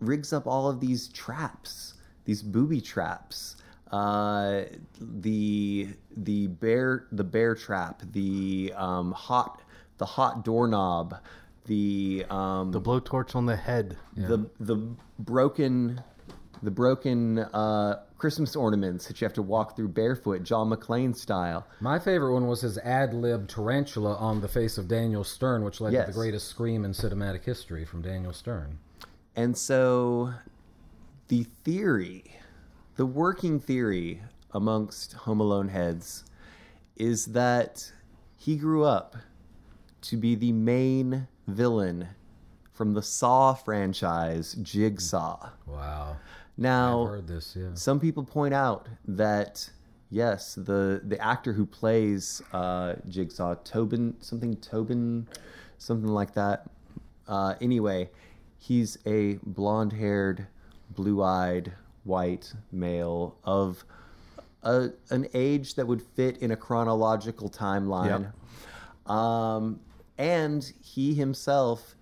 rigs 0.00 0.32
up 0.32 0.46
all 0.46 0.68
of 0.68 0.80
these 0.80 1.08
traps, 1.08 1.94
these 2.24 2.42
booby 2.42 2.80
traps. 2.80 3.56
Uh, 3.90 4.62
the 5.00 5.88
the 6.16 6.46
bear 6.46 7.06
the 7.12 7.24
bear 7.24 7.54
trap, 7.54 8.02
the 8.12 8.72
um, 8.76 9.12
hot 9.12 9.60
the 9.98 10.06
hot 10.06 10.44
doorknob, 10.44 11.16
the 11.66 12.24
um, 12.30 12.72
The 12.72 12.80
blowtorch 12.80 13.36
on 13.36 13.46
the 13.46 13.56
head. 13.56 13.96
the 14.16 14.48
the 14.58 14.76
broken 15.18 16.02
the 16.62 16.70
broken 16.70 17.38
uh, 17.38 18.02
Christmas 18.18 18.54
ornaments 18.54 19.06
that 19.06 19.20
you 19.20 19.24
have 19.24 19.34
to 19.34 19.42
walk 19.42 19.74
through 19.76 19.88
barefoot, 19.88 20.44
John 20.44 20.70
McClane 20.70 21.14
style. 21.16 21.66
My 21.80 21.98
favorite 21.98 22.32
one 22.32 22.46
was 22.46 22.60
his 22.60 22.78
ad 22.78 23.12
lib 23.14 23.48
tarantula 23.48 24.14
on 24.16 24.40
the 24.40 24.48
face 24.48 24.78
of 24.78 24.86
Daniel 24.86 25.24
Stern, 25.24 25.64
which 25.64 25.80
led 25.80 25.92
to 25.92 26.04
the 26.06 26.12
greatest 26.12 26.48
scream 26.48 26.84
in 26.84 26.92
cinematic 26.92 27.44
history 27.44 27.84
from 27.84 28.02
Daniel 28.02 28.32
Stern. 28.32 28.78
And 29.34 29.56
so 29.56 30.34
the 31.28 31.44
theory, 31.64 32.36
the 32.96 33.06
working 33.06 33.58
theory 33.58 34.22
amongst 34.52 35.14
Home 35.14 35.40
Alone 35.40 35.68
heads 35.68 36.24
is 36.96 37.26
that 37.26 37.90
he 38.36 38.56
grew 38.56 38.84
up 38.84 39.16
to 40.02 40.16
be 40.16 40.34
the 40.34 40.52
main 40.52 41.26
villain 41.48 42.08
from 42.72 42.94
the 42.94 43.02
Saw 43.02 43.54
franchise, 43.54 44.54
Jigsaw. 44.62 45.50
Wow. 45.66 46.16
Now, 46.56 47.20
this, 47.26 47.56
yeah. 47.58 47.70
some 47.74 47.98
people 47.98 48.24
point 48.24 48.54
out 48.54 48.88
that 49.06 49.70
yes, 50.10 50.54
the 50.54 51.00
the 51.04 51.18
actor 51.20 51.52
who 51.52 51.66
plays 51.66 52.42
uh, 52.52 52.94
Jigsaw, 53.08 53.54
Tobin, 53.64 54.14
something 54.20 54.56
Tobin, 54.56 55.26
something 55.78 56.10
like 56.10 56.34
that. 56.34 56.70
Uh, 57.26 57.54
anyway, 57.60 58.10
he's 58.58 58.98
a 59.06 59.38
blonde-haired, 59.42 60.46
blue-eyed, 60.90 61.72
white 62.04 62.52
male 62.70 63.36
of 63.44 63.84
a, 64.62 64.90
an 65.10 65.26
age 65.34 65.74
that 65.76 65.86
would 65.86 66.02
fit 66.02 66.38
in 66.38 66.50
a 66.50 66.56
chronological 66.56 67.48
timeline. 67.48 68.32
Um, 69.06 69.80
and 70.18 70.72
he 70.82 71.14
himself 71.14 71.96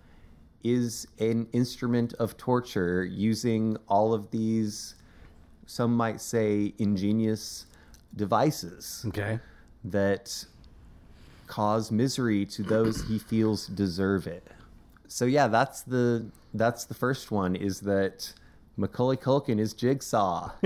is 0.63 1.07
an 1.19 1.49
instrument 1.53 2.13
of 2.15 2.37
torture 2.37 3.05
using 3.05 3.77
all 3.89 4.13
of 4.15 4.31
these, 4.31 4.95
some 5.67 5.97
might 5.97 6.21
say, 6.21 6.75
ingenious 6.79 7.67
devices 8.17 9.05
Okay. 9.09 9.39
that 9.85 10.45
cause 11.47 11.91
misery 11.91 12.45
to 12.47 12.63
those 12.63 13.03
he 13.09 13.19
feels 13.19 13.67
deserve 13.67 14.27
it. 14.27 14.47
So 15.09 15.25
yeah, 15.25 15.49
that's 15.49 15.83
the 15.83 16.27
that's 16.55 16.85
the 16.85 16.95
first 16.95 17.31
one 17.31 17.57
is 17.57 17.81
that 17.81 18.33
Macaulay 18.77 19.17
Culkin 19.17 19.59
is 19.59 19.73
Jigsaw. 19.75 20.51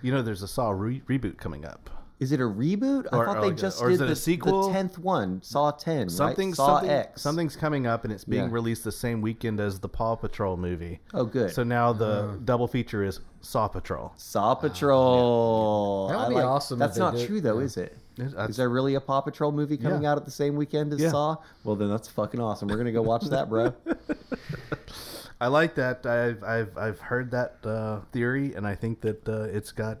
You 0.00 0.12
know, 0.12 0.22
there's 0.22 0.42
a 0.42 0.48
Saw 0.48 0.70
re- 0.70 1.02
reboot 1.08 1.38
coming 1.38 1.64
up. 1.64 1.90
Is 2.20 2.32
it 2.32 2.40
a 2.40 2.44
reboot? 2.44 3.06
I 3.12 3.24
thought 3.24 3.36
or 3.36 3.40
they 3.42 3.46
like 3.48 3.52
a- 3.52 3.56
just 3.56 3.80
or 3.80 3.88
did 3.88 3.94
is 3.94 4.00
it 4.00 4.04
a 4.04 4.08
the, 4.08 4.16
sequel? 4.16 4.66
the 4.68 4.72
tenth 4.72 4.98
one, 4.98 5.40
Saw 5.42 5.70
ten, 5.70 6.08
Something, 6.08 6.48
right? 6.48 6.56
Saw 6.56 6.66
something, 6.78 6.90
X. 6.90 7.22
something's 7.22 7.54
coming 7.56 7.86
up, 7.86 8.02
and 8.04 8.12
it's 8.12 8.24
being 8.24 8.44
Yeah. 8.48 8.52
released 8.52 8.82
the 8.82 8.90
same 8.90 9.20
weekend 9.20 9.60
as 9.60 9.78
the 9.78 9.88
Paw 9.88 10.16
Patrol 10.16 10.56
movie. 10.56 11.00
Oh, 11.14 11.24
good. 11.24 11.52
So 11.52 11.62
now 11.62 11.92
the 11.92 12.40
double 12.44 12.66
feature 12.66 13.04
is 13.04 13.20
Saw 13.40 13.68
Patrol. 13.68 14.12
Saw 14.16 14.54
Patrol. 14.56 16.08
That 16.08 16.16
would 16.18 16.24
I 16.24 16.28
be 16.28 16.34
like- 16.34 16.44
awesome 16.44 16.76
if 16.76 16.78
That's 16.80 16.94
they 16.96 17.00
not 17.00 17.14
did- 17.14 17.26
true 17.28 17.40
though, 17.40 17.58
yeah. 17.60 17.64
is 17.64 17.76
it? 17.76 17.96
It- 18.18 18.30
that's- 18.32 18.50
Is 18.50 18.56
there 18.56 18.68
really 18.68 18.96
a 18.96 19.00
Paw 19.00 19.20
Patrol 19.20 19.52
movie 19.52 19.76
coming 19.76 20.02
Yeah. 20.02 20.10
out 20.12 20.18
at 20.18 20.24
the 20.24 20.32
same 20.32 20.56
weekend 20.56 20.92
as 20.92 21.00
Yeah. 21.00 21.10
Saw? 21.10 21.36
Well, 21.62 21.76
then 21.76 21.88
that's 21.88 22.08
fucking 22.08 22.40
awesome. 22.40 22.66
We're 22.66 22.78
gonna 22.78 22.90
go 22.90 23.02
watch 23.02 23.26
that, 23.26 23.48
bro. 23.48 23.72
I 25.40 25.46
like 25.46 25.76
that. 25.76 26.04
I've 26.04 26.42
I've 26.42 26.76
I've 26.76 26.98
heard 26.98 27.30
that 27.30 27.58
uh, 27.64 28.00
theory, 28.12 28.54
and 28.54 28.66
I 28.66 28.74
think 28.74 29.00
that 29.02 29.28
uh, 29.28 29.42
it's 29.42 29.70
got 29.70 29.98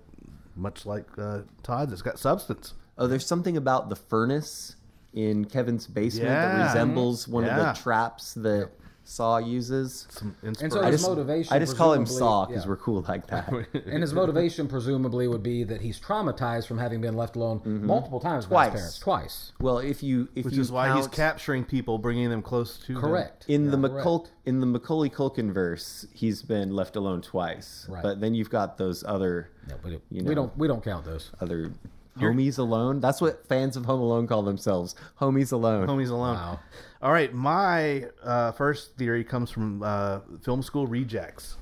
much 0.58 0.84
like 0.84 1.06
uh, 1.18 1.40
Todd's. 1.62 1.92
It's 1.92 2.02
got 2.02 2.18
substance. 2.18 2.74
Oh, 2.98 3.06
there's 3.06 3.26
something 3.26 3.56
about 3.56 3.88
the 3.88 3.96
furnace 3.96 4.76
in 5.14 5.44
Kevin's 5.46 5.86
basement 5.86 6.26
Yeah. 6.30 6.56
that 6.58 6.66
resembles 6.66 7.26
one 7.28 7.44
of 7.44 7.56
the 7.56 7.72
traps 7.80 8.34
that 8.34 8.70
Saw 9.08 9.38
uses. 9.38 10.06
Some 10.10 10.36
And 10.42 10.54
so 10.54 10.64
inspiration. 10.66 10.86
I 10.86 10.90
his 10.90 11.00
just, 11.00 11.10
motivation. 11.10 11.52
I 11.54 11.58
just 11.58 11.76
call 11.78 11.94
him 11.94 12.04
Saw 12.04 12.44
because 12.44 12.64
yeah. 12.64 12.68
we're 12.68 12.76
cool 12.76 13.04
like 13.08 13.26
that. 13.28 13.48
And 13.86 14.02
his 14.02 14.12
motivation 14.12 14.68
presumably 14.68 15.26
would 15.28 15.42
be 15.42 15.64
that 15.64 15.80
he's 15.80 15.98
traumatized 15.98 16.66
from 16.66 16.76
having 16.76 17.00
been 17.00 17.16
left 17.16 17.34
alone 17.34 17.60
mm-hmm. 17.60 17.86
multiple 17.86 18.20
times 18.20 18.44
by 18.44 18.68
Twice. 18.68 18.72
his 18.72 18.80
parents. 18.80 18.98
Twice. 18.98 19.52
well, 19.60 19.78
if 19.78 20.02
you 20.02 20.28
if 20.34 20.44
which 20.44 20.54
you 20.54 20.60
is 20.60 20.70
why 20.70 20.94
he's 20.94 21.06
capturing 21.08 21.64
people, 21.64 21.96
bringing 21.96 22.28
them 22.28 22.42
close 22.42 22.76
to 22.80 22.92
him. 22.92 23.00
Correct. 23.00 23.46
in 23.48 23.70
the 23.70 23.78
Yeah, 23.78 23.88
McCul- 23.88 24.24
correct. 24.24 24.32
in 24.44 24.60
the 24.60 24.66
Macaulay 24.66 25.08
Culkin 25.08 25.52
verse, 25.54 26.06
he's 26.12 26.42
been 26.42 26.70
left 26.76 26.94
alone 26.94 27.22
twice. 27.22 27.86
Right. 27.88 28.02
But 28.02 28.20
then 28.20 28.34
you've 28.34 28.50
got 28.50 28.76
those 28.76 29.02
other 29.04 29.50
No, 29.68 29.76
we, 29.82 29.90
don't, 29.92 30.02
You 30.10 30.24
we 30.24 30.34
don't. 30.34 30.56
We 30.58 30.68
don't 30.68 30.84
count 30.84 31.06
those. 31.06 31.30
other 31.40 31.72
homies 32.20 32.58
alone. 32.58 33.00
That's 33.00 33.20
what 33.20 33.46
fans 33.46 33.76
of 33.76 33.84
Home 33.86 34.00
Alone 34.00 34.26
call 34.26 34.42
themselves. 34.42 34.94
Homies 35.20 35.52
alone. 35.52 35.86
Homies 35.86 36.10
alone. 36.10 36.36
Wow. 36.36 36.60
All 37.00 37.12
right, 37.12 37.32
my 37.32 38.06
uh, 38.24 38.52
first 38.52 38.96
theory 38.96 39.22
comes 39.24 39.50
from 39.50 39.82
uh, 39.82 40.20
Film 40.42 40.62
School 40.62 40.86
Rejects, 40.86 41.56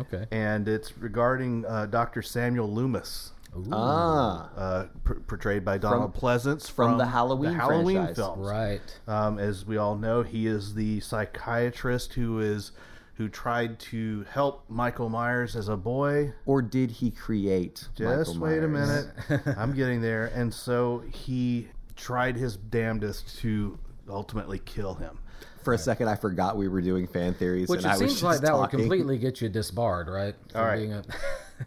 Okay. 0.00 0.26
and 0.30 0.66
it's 0.68 0.96
regarding 0.96 1.66
uh, 1.66 1.86
Dr. 1.86 2.22
Samuel 2.22 2.72
Loomis, 2.72 3.32
Ah, 3.72 4.48
uh, 4.56 4.86
pr- 5.04 5.14
portrayed 5.26 5.64
by 5.64 5.76
Donald 5.76 6.14
Pleasence 6.14 6.70
from 6.70 6.98
the 6.98 7.06
Halloween 7.06 7.52
Halloween 7.54 7.96
franchise. 7.96 8.16
films. 8.16 8.48
Right. 8.48 8.98
Um, 9.08 9.38
as 9.40 9.66
we 9.66 9.76
all 9.76 9.96
know, 9.96 10.22
he 10.22 10.46
is 10.46 10.74
the 10.74 11.00
psychiatrist 11.00 12.14
who 12.14 12.38
is 12.40 12.70
who 13.20 13.28
tried 13.28 13.78
to 13.78 14.24
help 14.30 14.64
Michael 14.70 15.10
Myers 15.10 15.54
as 15.54 15.68
a 15.68 15.76
boy. 15.76 16.32
or 16.46 16.62
did 16.62 16.90
he 16.90 17.10
create? 17.10 17.86
Just 17.94 18.36
Michael 18.36 18.40
wait 18.40 18.62
a 18.62 18.68
minute, 18.68 19.08
I'm 19.58 19.74
getting 19.74 20.00
there. 20.00 20.32
And 20.34 20.52
so 20.54 21.04
he 21.12 21.68
tried 21.96 22.34
his 22.34 22.56
damnedest 22.56 23.38
to 23.40 23.78
ultimately 24.08 24.58
kill 24.60 24.94
him. 24.94 25.18
For 25.62 25.74
a 25.74 25.78
second, 25.78 26.08
I 26.08 26.14
forgot 26.14 26.56
we 26.56 26.66
were 26.66 26.80
doing 26.80 27.06
fan 27.06 27.34
theories, 27.34 27.68
Which 27.68 27.84
and 27.84 27.88
it 27.88 27.90
I 27.90 27.92
was 27.92 27.98
seems 27.98 28.12
just 28.12 28.22
like 28.22 28.40
that 28.40 28.56
would 28.56 28.70
completely 28.70 29.18
get 29.18 29.42
you 29.42 29.50
disbarred, 29.50 30.08
right? 30.08 30.34
For 30.50 30.56
All 30.56 30.64
right. 30.64 30.78
Being 30.78 30.94
a, 30.94 31.04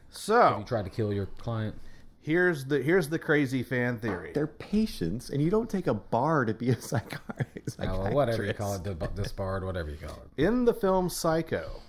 So 0.09 0.47
if 0.53 0.57
you 0.57 0.65
tried 0.65 0.85
to 0.85 0.89
kill 0.89 1.13
your 1.13 1.27
client. 1.27 1.75
Here's 2.23 2.65
the 2.65 2.81
here's 2.81 3.09
the 3.09 3.19
crazy 3.19 3.63
fan 3.63 3.99
theory. 3.99 4.31
They're 4.33 4.47
patients, 4.47 5.29
and 5.29 5.41
you 5.41 5.49
don't 5.51 5.69
take 5.69 5.87
a 5.87 5.93
bar 5.93 6.45
to 6.45 6.53
be 6.53 6.69
a 6.69 6.75
psychi- 6.77 7.17
Oh, 7.27 7.59
psychiatrist. 7.67 8.13
whatever 8.15 8.45
you 8.45 8.53
call 8.53 8.75
it, 8.75 8.83
dib- 8.83 9.13
disbarred, 9.15 9.63
whatever 9.65 9.89
you 9.89 9.97
call 9.97 10.17
it. 10.37 10.41
In 10.43 10.63
the 10.65 10.73
film 10.73 11.09
Psycho, 11.09 11.81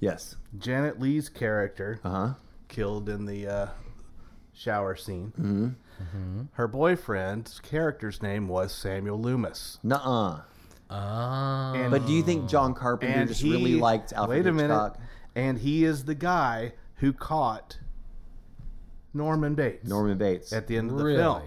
Yes. 0.00 0.36
Janet 0.58 0.98
Leigh's 1.00 1.28
character 1.28 2.00
Uh 2.02 2.10
huh. 2.10 2.34
killed 2.68 3.08
in 3.10 3.26
the 3.26 3.46
uh, 3.46 3.66
shower 4.54 4.96
scene. 4.96 5.32
Mm-hmm. 5.38 6.42
Her 6.52 6.66
boyfriend's 6.66 7.60
character's 7.60 8.20
name 8.22 8.48
was 8.48 8.74
Samuel 8.74 9.20
Loomis. 9.20 9.78
Nuh-uh. 9.82 10.40
Ah. 10.90 11.72
And, 11.74 11.90
But 11.90 12.06
do 12.06 12.12
you 12.12 12.22
think 12.22 12.48
John 12.48 12.74
Carpenter 12.74 13.18
and 13.20 13.28
just 13.28 13.42
he 13.42 13.50
really 13.50 13.74
liked 13.76 14.12
Alfred 14.12 14.44
wait 14.44 14.48
a 14.48 14.52
minute, 14.52 14.92
and 15.34 15.58
he 15.58 15.84
is 15.84 16.04
the 16.04 16.14
guy 16.14 16.72
who 16.96 17.12
caught 17.12 17.78
Norman 19.14 19.54
Bates. 19.54 19.88
Norman 19.88 20.18
Bates. 20.18 20.52
at 20.52 20.66
the 20.66 20.76
end 20.76 20.90
of 20.90 20.98
the 20.98 21.04
Really? 21.04 21.18
film. 21.18 21.42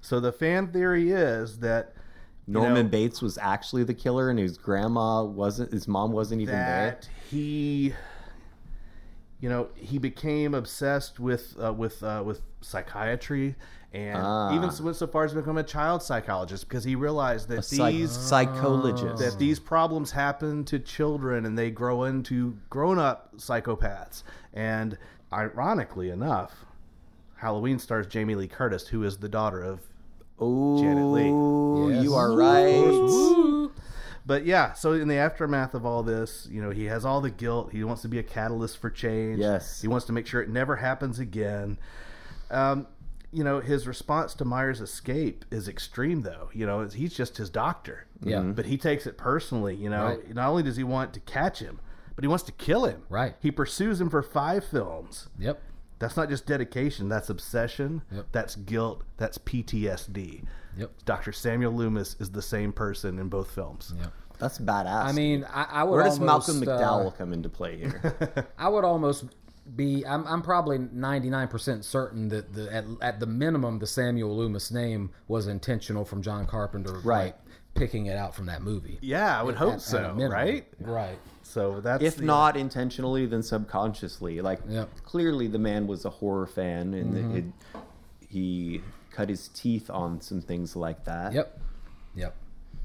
So 0.00 0.18
the 0.20 0.32
fan 0.32 0.68
theory 0.72 1.12
is 1.12 1.58
that 1.60 1.94
you 2.46 2.54
Norman 2.54 2.86
know, 2.86 2.90
Bates 2.90 3.22
was 3.22 3.38
actually 3.38 3.84
the 3.84 3.94
killer, 3.94 4.28
and 4.30 4.38
his 4.38 4.58
grandma 4.58 5.22
wasn't. 5.24 5.72
His 5.72 5.86
mom 5.86 6.10
wasn't 6.12 6.40
even 6.40 6.56
there. 6.56 6.66
that 6.90 7.08
he, 7.30 7.94
you 9.40 9.48
know, 9.48 9.68
he 9.76 9.98
became 9.98 10.54
obsessed 10.54 11.20
with 11.20 11.54
uh, 11.62 11.72
with 11.72 12.02
uh, 12.02 12.22
with 12.26 12.42
psychiatry, 12.60 13.54
and 13.92 14.18
Ah. 14.20 14.54
even 14.56 14.70
went 14.84 14.96
so 14.96 15.06
far 15.06 15.24
as 15.24 15.32
to 15.32 15.38
become 15.38 15.56
a 15.58 15.62
child 15.62 16.02
psychologist 16.02 16.68
because 16.68 16.82
he 16.82 16.96
realized 16.96 17.48
that 17.48 17.64
Psych- 17.64 17.92
these 17.92 18.10
psychologists 18.10 19.20
that 19.20 19.38
these 19.38 19.60
problems 19.60 20.10
happen 20.10 20.64
to 20.64 20.80
children 20.80 21.46
and 21.46 21.56
they 21.56 21.70
grow 21.70 22.02
into 22.04 22.56
grown-up 22.70 23.36
psychopaths. 23.36 24.24
And 24.52 24.98
ironically 25.32 26.10
enough, 26.10 26.66
Halloween 27.42 27.78
stars 27.80 28.06
Jamie 28.06 28.36
Lee 28.36 28.46
Curtis, 28.46 28.86
who 28.86 29.02
is 29.02 29.16
the 29.18 29.28
daughter 29.28 29.62
of 29.62 29.80
Oh, 30.38 30.80
Janet 30.80 31.06
Leigh. 31.06 31.94
Yes. 31.94 32.04
you 32.04 32.14
are 32.14 32.32
right. 32.34 33.68
But 34.24 34.46
yeah, 34.46 34.72
so 34.74 34.92
in 34.92 35.08
the 35.08 35.16
aftermath 35.16 35.74
of 35.74 35.84
all 35.84 36.04
this, 36.04 36.46
you 36.50 36.62
know, 36.62 36.70
he 36.70 36.84
has 36.84 37.04
all 37.04 37.20
the 37.20 37.30
guilt. 37.30 37.72
He 37.72 37.82
wants 37.82 38.02
to 38.02 38.08
be 38.08 38.18
a 38.20 38.22
catalyst 38.22 38.78
for 38.78 38.88
change. 38.90 39.40
Yes. 39.40 39.82
He 39.82 39.88
wants 39.88 40.06
to 40.06 40.12
make 40.12 40.26
sure 40.28 40.40
it 40.40 40.48
never 40.48 40.76
happens 40.76 41.18
again. 41.18 41.76
Um, 42.50 42.86
you 43.32 43.42
know, 43.42 43.58
his 43.60 43.88
response 43.88 44.34
to 44.34 44.44
Myers' 44.44 44.80
escape 44.80 45.44
is 45.50 45.66
extreme, 45.66 46.22
though. 46.22 46.50
You 46.52 46.66
know, 46.66 46.86
he's 46.86 47.12
just 47.14 47.36
his 47.38 47.50
doctor. 47.50 48.06
Yeah. 48.22 48.36
Mm-hmm. 48.38 48.50
Mhm. 48.52 48.56
But 48.56 48.66
he 48.66 48.78
takes 48.78 49.06
it 49.06 49.18
personally. 49.18 49.74
You 49.74 49.90
know, 49.90 50.04
Right. 50.04 50.34
not 50.34 50.48
only 50.48 50.62
does 50.62 50.76
he 50.76 50.84
want 50.84 51.12
to 51.14 51.20
catch 51.20 51.58
him, 51.58 51.80
but 52.14 52.22
he 52.22 52.28
wants 52.28 52.44
to 52.44 52.52
kill 52.52 52.84
him. 52.84 53.02
Right. 53.08 53.34
He 53.40 53.50
pursues 53.50 54.00
him 54.00 54.08
for 54.08 54.22
five 54.22 54.64
films. 54.64 55.28
Yep. 55.38 55.60
That's 56.02 56.16
not 56.16 56.28
just 56.28 56.46
dedication. 56.46 57.08
That's 57.08 57.30
obsession. 57.30 58.02
Yep. 58.10 58.26
That's 58.32 58.56
guilt. 58.56 59.02
That's 59.18 59.38
PTSD. 59.38 60.44
Yep. 60.76 60.90
Dr. 61.04 61.30
Samuel 61.32 61.72
Loomis 61.72 62.16
is 62.18 62.30
the 62.30 62.42
same 62.42 62.72
person 62.72 63.18
in 63.20 63.28
both 63.28 63.50
films. 63.52 63.94
Yep. 63.98 64.12
That's 64.38 64.58
badass. 64.58 65.04
I 65.04 65.12
mean, 65.12 65.46
I, 65.48 65.66
I 65.70 65.84
would 65.84 65.92
where 65.92 66.02
does 66.04 66.18
almost, 66.18 66.48
Malcolm 66.48 66.68
uh, 66.68 66.80
McDowell 66.80 67.16
come 67.16 67.32
into 67.32 67.48
play 67.48 67.76
here? 67.78 68.46
I 68.58 68.68
would 68.68 68.84
almost 68.84 69.26
be. 69.76 70.04
I'm, 70.04 70.26
I'm 70.26 70.42
probably 70.42 70.78
99 70.78 71.46
percent 71.46 71.84
certain 71.84 72.28
that 72.30 72.52
the 72.52 72.72
at, 72.74 72.84
at 73.00 73.20
the 73.20 73.26
minimum 73.26 73.78
the 73.78 73.86
Samuel 73.86 74.36
Loomis 74.36 74.72
name 74.72 75.10
was 75.28 75.46
intentional 75.46 76.04
from 76.04 76.20
John 76.22 76.46
Carpenter, 76.46 76.94
Right. 77.04 77.26
like, 77.26 77.38
picking 77.74 78.06
it 78.06 78.16
out 78.16 78.34
from 78.34 78.46
that 78.46 78.62
movie. 78.62 78.98
Yeah, 79.00 79.38
I 79.38 79.42
would 79.44 79.54
At- 79.54 79.58
hope 79.58 79.74
at 79.74 79.80
so, 79.80 79.98
minimum. 80.14 80.32
right? 80.32 80.66
Right. 80.80 81.18
So 81.52 81.80
that's 81.82 82.02
if 82.02 82.16
the- 82.16 82.24
not 82.24 82.56
intentionally, 82.56 83.26
then 83.26 83.42
subconsciously. 83.42 84.40
Like 84.40 84.60
Yep. 84.68 84.88
clearly, 85.04 85.48
the 85.48 85.58
man 85.58 85.86
was 85.86 86.04
a 86.06 86.10
horror 86.10 86.46
fan, 86.46 86.94
and 86.94 87.14
Mm-hmm. 87.14 87.36
it, 87.36 87.44
he 88.28 88.80
cut 89.10 89.28
his 89.28 89.48
teeth 89.48 89.90
on 89.90 90.20
some 90.22 90.40
things 90.40 90.74
like 90.74 91.04
that. 91.04 91.34
Yep. 91.34 91.60
Yep. 92.14 92.34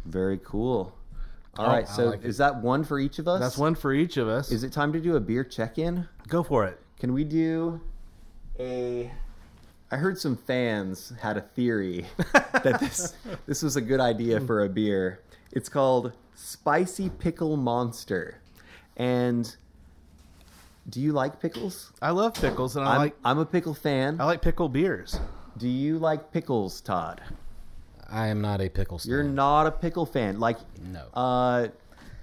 Very 0.06 0.40
cool. 0.44 0.94
All 1.58 1.68
right, 1.68 1.88
I 1.88 1.92
so 1.92 2.06
like 2.10 2.20
it. 2.24 2.26
is 2.28 2.38
that 2.40 2.62
one 2.62 2.84
for 2.84 3.00
each 3.00 3.18
of 3.20 3.28
us? 3.28 3.40
that's 3.40 3.58
one 3.58 3.74
for 3.74 3.94
each 3.94 4.18
of 4.18 4.28
us. 4.28 4.52
Is 4.52 4.64
it 4.64 4.72
time 4.74 4.92
to 4.94 5.00
do 5.00 5.16
a 5.16 5.20
beer 5.20 5.44
check-in? 5.44 6.08
Go 6.28 6.44
for 6.44 6.66
it. 6.66 6.80
Can 7.00 7.14
we 7.14 7.24
do 7.24 7.80
a? 8.60 9.10
I 9.90 9.96
heard 9.96 10.20
some 10.20 10.36
fans 10.36 11.14
had 11.22 11.38
a 11.38 11.42
theory 11.42 12.06
that 12.34 12.80
this 12.82 13.16
this 13.48 13.64
was 13.64 13.76
a 13.78 13.82
good 13.82 14.02
idea 14.02 14.40
for 14.50 14.64
a 14.66 14.70
beer. 14.70 15.22
It's 15.54 15.70
called 15.70 16.12
Spicy 16.36 17.10
Pickle 17.10 17.56
Monster, 17.58 18.40
and 18.98 19.56
do 20.90 21.00
you 21.02 21.14
like 21.14 21.40
pickles? 21.40 21.92
I 22.02 22.12
love 22.12 22.34
pickles, 22.34 22.76
and 22.76 22.86
I 22.86 22.94
I'm, 22.96 22.98
like 23.00 23.16
I'm 23.24 23.40
a 23.40 23.46
pickle 23.46 23.74
fan. 23.74 24.20
I 24.20 24.26
like 24.26 24.42
pickle 24.42 24.68
beers. 24.70 25.20
Do 25.58 25.68
you 25.68 25.98
like 25.98 26.32
pickles, 26.32 26.82
Todd? 26.82 27.22
I 28.10 28.28
am 28.28 28.42
not 28.42 28.62
a 28.62 28.70
pickle 28.70 29.00
star. 29.00 29.10
You're 29.16 29.24
not 29.24 29.68
a 29.68 29.72
pickle 29.72 30.06
fan. 30.06 30.40
Like, 30.40 30.58
No. 30.92 31.04
uh, 31.14 31.68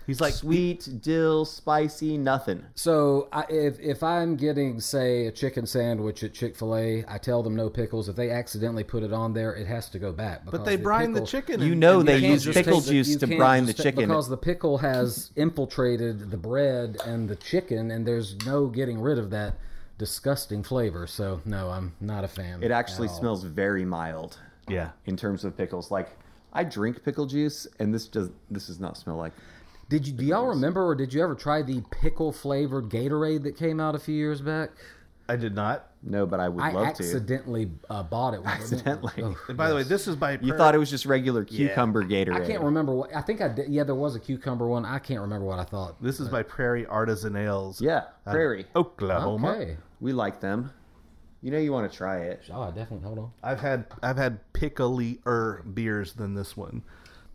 He's 0.07 0.21
like 0.21 0.35
sweet, 0.35 0.89
dill, 1.01 1.45
spicy, 1.45 2.19
nothing. 2.19 2.65
So 2.75 3.29
I, 3.33 3.45
if 3.49 3.81
if 3.81 4.03
I'm 4.03 4.37
getting 4.37 4.81
say 4.81 5.27
a 5.27 5.33
chicken 5.33 5.67
sandwich 5.67 6.23
at 6.23 6.35
Chick 6.35 6.57
Fil 6.57 6.77
A, 6.77 7.05
I 7.09 7.19
tell 7.19 7.43
them 7.43 7.57
no 7.57 7.71
pickles. 7.71 8.09
If 8.09 8.17
they 8.17 8.31
accidentally 8.31 8.85
put 8.85 9.03
it 9.03 9.13
on 9.13 9.33
there, 9.33 9.55
it 9.55 9.67
has 9.67 9.89
to 9.91 9.99
go 9.99 10.13
back. 10.13 10.45
but 10.45 10.51
because 10.53 10.67
they 10.67 10.77
brine 10.77 11.13
the 11.13 11.21
pickle- 11.21 11.27
chicken. 11.27 11.61
You 11.63 11.75
know 11.75 12.01
and 12.01 12.09
they 12.09 12.21
they 12.21 12.29
use 12.29 12.45
pickle 12.47 12.81
take 12.81 12.85
the- 12.85 12.91
juice 12.91 13.17
to 13.17 13.27
brine 13.27 13.67
the 13.67 13.73
chicken. 13.73 14.09
because 14.09 14.29
the 14.29 14.37
pickle 14.37 14.79
has 14.79 15.31
infiltrated 15.37 16.31
the 16.31 16.37
bread 16.37 16.99
and 17.07 17.29
the 17.29 17.37
chicken, 17.37 17.91
and 17.91 18.07
there's 18.07 18.37
no 18.45 18.67
getting 18.67 19.01
rid 19.01 19.19
of 19.19 19.31
that 19.31 19.55
disgusting 19.97 20.63
flavor. 20.63 21.07
So 21.07 21.41
no, 21.45 21.71
I'm 21.71 21.95
not 22.01 22.25
a 22.25 22.29
fan. 22.29 22.63
It 22.63 22.71
actually 22.71 23.09
smells 23.09 23.45
very 23.45 23.85
mild 23.85 24.39
yeah. 24.69 24.91
in 25.07 25.17
terms 25.17 25.45
of 25.45 25.57
pickles. 25.57 25.91
Like, 25.91 26.11
I 26.53 26.65
drink 26.65 27.05
pickle 27.05 27.27
juice, 27.27 27.67
and 27.79 27.95
this 27.95 28.07
does 28.07 28.31
this 28.51 28.67
does 28.67 28.81
not 28.81 28.97
smell 28.97 29.17
like. 29.17 29.33
Did 29.95 30.09
you 30.09 30.13
do 30.13 30.25
y'all 30.25 30.49
remember, 30.49 30.85
or 30.85 30.97
did 30.97 31.15
you 31.15 31.23
ever 31.23 31.37
try 31.37 31.63
the 31.63 31.81
pickle 31.93 32.33
flavored 32.33 32.91
Gatorade 32.91 33.45
that 33.45 33.57
came 33.57 33.79
out 33.79 33.95
a 33.95 34.01
few 34.01 34.17
years 34.17 34.41
back? 34.41 34.71
I 35.29 35.37
did 35.37 35.55
not. 35.55 35.89
No, 36.03 36.27
but 36.27 36.41
I 36.41 36.49
would 36.49 36.65
I 36.65 36.73
love 36.73 36.97
to. 36.97 37.05
accidentally 37.05 37.71
uh, 37.89 38.03
bought 38.03 38.35
it. 38.35 38.41
Accidentally. 38.45 39.13
Oh, 39.23 39.37
And 39.49 39.57
by 39.57 39.69
the 39.69 39.77
way, 39.77 39.85
this 39.85 40.09
is 40.09 40.17
by 40.17 40.37
You 40.43 40.57
thought 40.57 40.75
it 40.75 40.79
was 40.79 40.91
just 40.91 41.07
regular 41.07 41.45
cucumber 41.45 42.03
Gatorade. 42.03 42.43
I 42.43 42.45
can't 42.45 42.65
remember 42.65 42.93
what. 42.93 43.15
I 43.15 43.21
think 43.21 43.41
I 43.41 43.47
did. 43.47 43.69
Yeah, 43.69 43.85
there 43.85 43.95
was 43.95 44.17
a 44.17 44.21
cucumber 44.21 44.67
one. 44.67 44.85
I 44.85 44.99
can't 44.99 45.21
remember 45.21 45.47
what 45.47 45.61
I 45.61 45.65
thought. 45.65 46.03
This 46.03 46.19
is 46.19 46.29
by 46.29 46.43
Prairie 46.43 46.87
Artisan 46.87 47.37
Ales. 47.37 47.81
Yeah, 47.81 48.07
Prairie. 48.25 48.67
Oklahoma. 48.75 49.53
Okay. 49.53 49.77
We 50.01 50.13
like 50.13 50.41
them. 50.41 50.73
You 51.41 51.53
know 51.53 51.59
you 51.59 51.71
want 51.71 51.89
to 51.89 51.97
try 51.97 52.17
it. 52.23 52.43
Oh, 52.53 52.63
I 52.63 52.71
definitely. 52.73 53.07
Hold 53.07 53.19
on. 53.21 53.31
I've 53.45 53.61
had 53.61 53.87
I've 54.03 54.17
had 54.17 54.41
pickly-er 54.55 55.63
beers 55.73 56.15
than 56.15 56.35
this 56.35 56.57
one. 56.57 56.83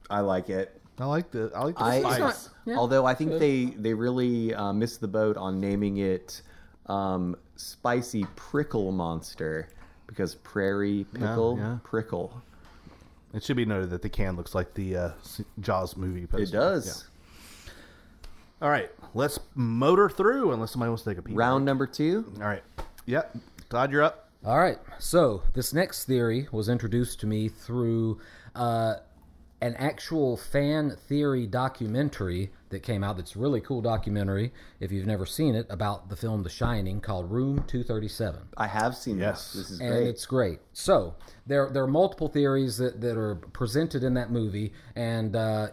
I 0.10 0.20
like 0.20 0.50
it. 0.50 0.79
I 1.00 1.06
like 1.06 1.32
the 1.32 1.52
I 1.56 1.64
like 1.64 1.78
the 1.78 1.84
I, 1.84 2.00
spice. 2.02 2.20
not- 2.20 2.50
yeah, 2.66 2.78
although 2.78 3.06
I 3.06 3.14
think 3.14 3.40
they 3.40 3.66
they 3.66 3.94
really 3.94 4.54
uh, 4.54 4.74
missed 4.74 5.02
the 5.02 5.08
boat 5.08 5.38
on 5.38 5.60
naming 5.60 5.98
it 5.98 6.42
um, 6.88 7.36
spicy 7.56 8.26
prickle 8.36 8.92
monster 8.92 9.70
because 10.08 10.36
prairie 10.36 11.06
pickle 11.14 11.58
yeah. 11.58 11.78
prickle. 11.84 12.42
It 13.34 13.44
should 13.44 13.58
be 13.58 13.66
noted 13.66 13.92
that 13.92 14.02
the 14.02 14.10
can 14.10 14.36
looks 14.36 14.56
like 14.56 14.74
the 14.74 14.98
uh, 14.98 15.12
Jaws 15.60 15.96
movie 15.96 16.26
poster. 16.26 16.44
It 16.44 16.52
does. 16.52 17.06
Yeah. 17.66 17.72
All 18.62 18.70
right, 18.70 18.92
let's 19.14 19.40
motor 19.56 20.10
through 20.10 20.52
unless 20.52 20.72
somebody 20.72 20.90
wants 20.90 21.04
to 21.04 21.12
take 21.12 21.18
a 21.18 21.22
peek. 21.22 21.38
Round 21.38 21.64
number 21.64 21.88
two. 21.88 22.32
All 22.42 22.48
right. 22.48 22.64
Yep. 23.06 23.38
Todd, 23.70 23.92
you're 23.92 24.04
up. 24.04 24.30
All 24.44 24.58
right. 24.58 24.78
So 25.00 25.44
this 25.54 25.74
next 25.74 26.06
theory 26.06 26.48
was 26.52 26.68
introduced 26.68 27.20
to 27.22 27.28
me 27.28 27.48
through 27.48 28.20
uh, 28.56 28.96
an 29.62 29.76
actual 29.76 30.38
fan 30.38 30.96
theory 31.08 31.46
documentary 31.46 32.52
that 32.70 32.82
came 32.84 33.04
out. 33.04 33.18
That's 33.18 33.36
a 33.36 33.40
really 33.40 33.60
cool 33.62 33.82
documentary. 33.82 34.54
If 34.80 34.92
you've 34.92 35.08
never 35.08 35.26
seen 35.26 35.56
it, 35.56 35.66
about 35.70 36.10
the 36.10 36.16
film 36.16 36.44
The 36.44 36.50
Shining, 36.50 37.02
called 37.02 37.30
Room 37.32 37.64
Two 37.68 37.84
Thirty 37.84 38.08
Seven. 38.08 38.42
I 38.58 38.68
have 38.68 38.96
seen 38.96 39.18
Yes. 39.18 39.54
this. 39.54 39.64
This 39.64 39.72
is 39.72 39.80
and 39.82 39.90
great. 39.90 40.08
it's 40.08 40.26
great. 40.26 40.60
So 40.74 41.16
there 41.48 41.70
there 41.72 41.84
are 41.84 41.88
multiple 41.88 42.28
theories 42.30 42.78
that, 42.78 43.02
that 43.02 43.18
are 43.18 43.36
presented 43.36 44.04
in 44.04 44.14
that 44.14 44.32
movie, 44.32 44.72
and 44.96 45.36
uh, 45.36 45.70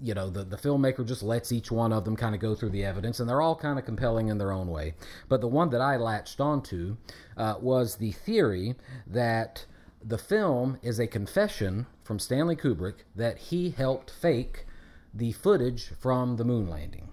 you 0.00 0.14
know 0.14 0.30
the 0.30 0.42
the 0.44 0.56
filmmaker 0.56 1.06
just 1.06 1.22
lets 1.22 1.52
each 1.52 1.70
one 1.70 1.92
of 1.92 2.04
them 2.04 2.16
kind 2.16 2.34
of 2.34 2.40
go 2.40 2.54
through 2.54 2.70
the 2.70 2.84
evidence, 2.84 3.20
and 3.20 3.28
they're 3.28 3.42
all 3.42 3.56
kind 3.56 3.78
of 3.78 3.84
compelling 3.84 4.28
in 4.28 4.38
their 4.38 4.52
own 4.52 4.68
way. 4.68 4.94
But 5.28 5.40
the 5.42 5.48
one 5.48 5.70
that 5.70 5.80
I 5.80 5.96
latched 5.96 6.40
onto 6.40 6.96
uh, 7.36 7.54
was 7.60 7.96
the 7.96 8.12
theory 8.12 8.74
that 9.06 9.66
the 10.04 10.18
film 10.18 10.78
is 10.82 10.98
a 10.98 11.06
confession 11.06 11.86
from 12.04 12.18
Stanley 12.18 12.56
Kubrick 12.56 13.04
that 13.14 13.38
he 13.38 13.70
helped 13.70 14.10
fake 14.10 14.64
the 15.12 15.32
footage 15.32 15.90
from 16.00 16.36
the 16.36 16.44
moon 16.44 16.68
landing. 16.68 17.08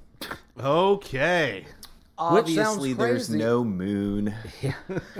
Okay. 0.60 1.66
Obviously, 2.18 2.94
there's 2.94 3.30
no 3.30 3.64
moon. 3.64 4.34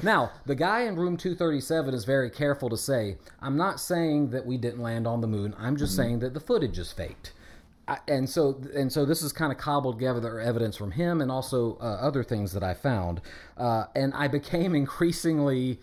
Now, 0.02 0.32
the 0.46 0.56
guy 0.56 0.84
in 0.84 0.96
room 0.96 1.18
237 1.18 1.94
is 1.94 2.06
very 2.06 2.30
careful 2.30 2.70
to 2.70 2.78
say, 2.78 3.18
I'm 3.42 3.58
not 3.58 3.82
saying 3.82 4.30
that 4.30 4.46
we 4.46 4.58
didn't 4.58 4.82
land 4.82 5.06
on 5.06 5.20
the 5.20 5.28
moon. 5.28 5.54
I'm 5.58 5.76
just 5.76 5.96
saying 5.96 6.20
that 6.20 6.34
the 6.34 6.40
footage 6.40 6.80
is 6.80 6.94
faked. 6.94 7.34
I, 7.88 8.00
and 8.08 8.28
so 8.28 8.60
and 8.74 8.92
so 8.92 9.06
this 9.06 9.22
is 9.22 9.32
kind 9.32 9.52
of 9.52 9.60
cobbled 9.60 10.00
together 10.00 10.40
evidence 10.40 10.76
from 10.76 10.92
him 10.92 11.22
and 11.22 11.32
also 11.32 11.78
uh, 11.80 11.84
other 11.84 12.24
things 12.24 12.54
that 12.54 12.64
I 12.64 12.74
found. 12.74 13.22
Uh, 13.58 13.86
and 13.96 14.14
I 14.14 14.28
became 14.28 14.74
increasingly 14.84 15.80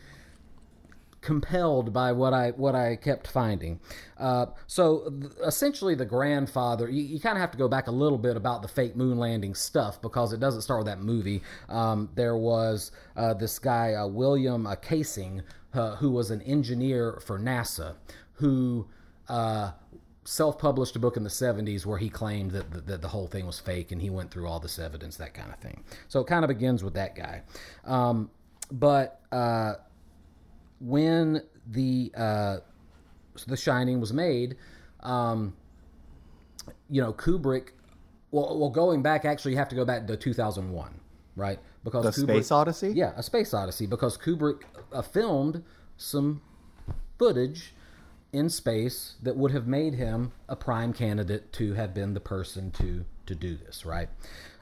compelled 1.23 1.93
by 1.93 2.13
what 2.13 2.35
I 2.35 2.51
what 2.51 2.75
I 2.75 2.97
kept 2.97 3.29
finding. 3.29 3.81
Uh, 4.19 4.47
so 4.67 5.11
th- 5.21 5.33
essentially, 5.47 5.95
the 5.95 6.05
grandfather. 6.05 6.91
You, 6.91 7.03
you 7.03 7.21
kind 7.21 7.37
of 7.37 7.41
have 7.41 7.53
to 7.53 7.59
go 7.59 7.69
back 7.69 7.87
a 7.87 7.91
little 7.91 8.19
bit 8.19 8.37
about 8.37 8.61
the 8.61 8.69
fake 8.69 8.97
moon 8.97 9.17
landing 9.17 9.55
stuff 9.55 10.03
because 10.03 10.33
it 10.33 10.41
doesn't 10.41 10.63
start 10.63 10.81
with 10.81 10.89
that 10.89 11.01
movie. 11.01 11.43
Um, 11.69 12.11
there 12.15 12.37
was 12.37 12.91
uh, 13.17 13.35
this 13.35 13.59
guy 13.59 13.95
uh, 13.95 14.07
William 14.07 14.67
uh, 14.67 14.75
Kaysing, 14.77 15.43
uh, 15.73 15.97
who 15.97 16.11
was 16.11 16.31
an 16.31 16.43
engineer 16.43 17.23
for 17.25 17.39
NASA, 17.39 17.95
who. 18.35 18.87
Uh, 19.29 19.73
self-published 20.25 20.95
a 20.95 21.01
book 21.01 21.17
in 21.17 21.25
the 21.25 21.29
70s 21.29 21.85
where 21.85 21.99
he 21.99 22.09
claimed 22.09 22.53
that, 22.53 22.71
that, 22.71 22.87
that 22.87 23.03
the 23.03 23.09
whole 23.09 23.27
thing 23.27 23.45
was 23.45 23.59
fake 23.59 23.91
and 23.91 24.01
he 24.01 24.09
went 24.09 24.31
through 24.31 24.47
all 24.47 24.61
this 24.61 24.79
evidence 24.79 25.17
that 25.17 25.35
kind 25.35 25.51
of 25.51 25.59
thing 25.59 25.83
so 26.07 26.21
it 26.21 26.29
kind 26.29 26.45
of 26.45 26.49
begins 26.49 26.85
with 26.85 26.95
that 26.95 27.17
guy 27.17 27.43
um, 27.85 28.31
but 28.71 29.21
uh, 29.33 29.75
when 30.83 31.43
the 31.67 32.13
uh, 32.17 32.57
the 33.47 33.57
Shining 33.57 34.01
was 34.01 34.13
made, 34.13 34.57
um, 35.01 35.55
you 36.91 37.01
know 37.01 37.13
Kubrick. 37.13 37.69
Well, 38.31 38.59
well, 38.59 38.71
going 38.71 39.03
back, 39.03 39.25
actually, 39.25 39.53
you 39.53 39.59
have 39.59 39.69
to 39.69 39.77
go 39.77 39.85
back 39.85 40.07
to 40.07 40.17
2001, 40.17 40.99
right? 41.37 41.59
Because 41.85 42.05
The 42.05 42.23
Kubrick, 42.23 42.37
Space 42.37 42.51
Odyssey? 42.51 42.93
yeah, 42.95 43.13
a 43.15 43.23
space 43.23 43.53
odyssey, 43.53 43.87
because 43.87 44.17
Kubrick 44.17 44.63
uh, 44.91 45.03
filmed 45.03 45.63
some 45.99 46.41
footage 47.19 47.75
in 48.33 48.49
space 48.49 49.17
that 49.23 49.37
would 49.37 49.53
have 49.53 49.67
made 49.67 49.95
him 49.95 50.33
a 50.49 50.57
prime 50.57 50.95
candidate 50.95 51.53
to 51.53 51.75
have 51.75 51.93
been 51.93 52.15
the 52.15 52.21
person 52.21 52.71
to 52.73 53.05
to 53.27 53.35
do 53.35 53.55
this, 53.57 53.85
right? 53.85 54.09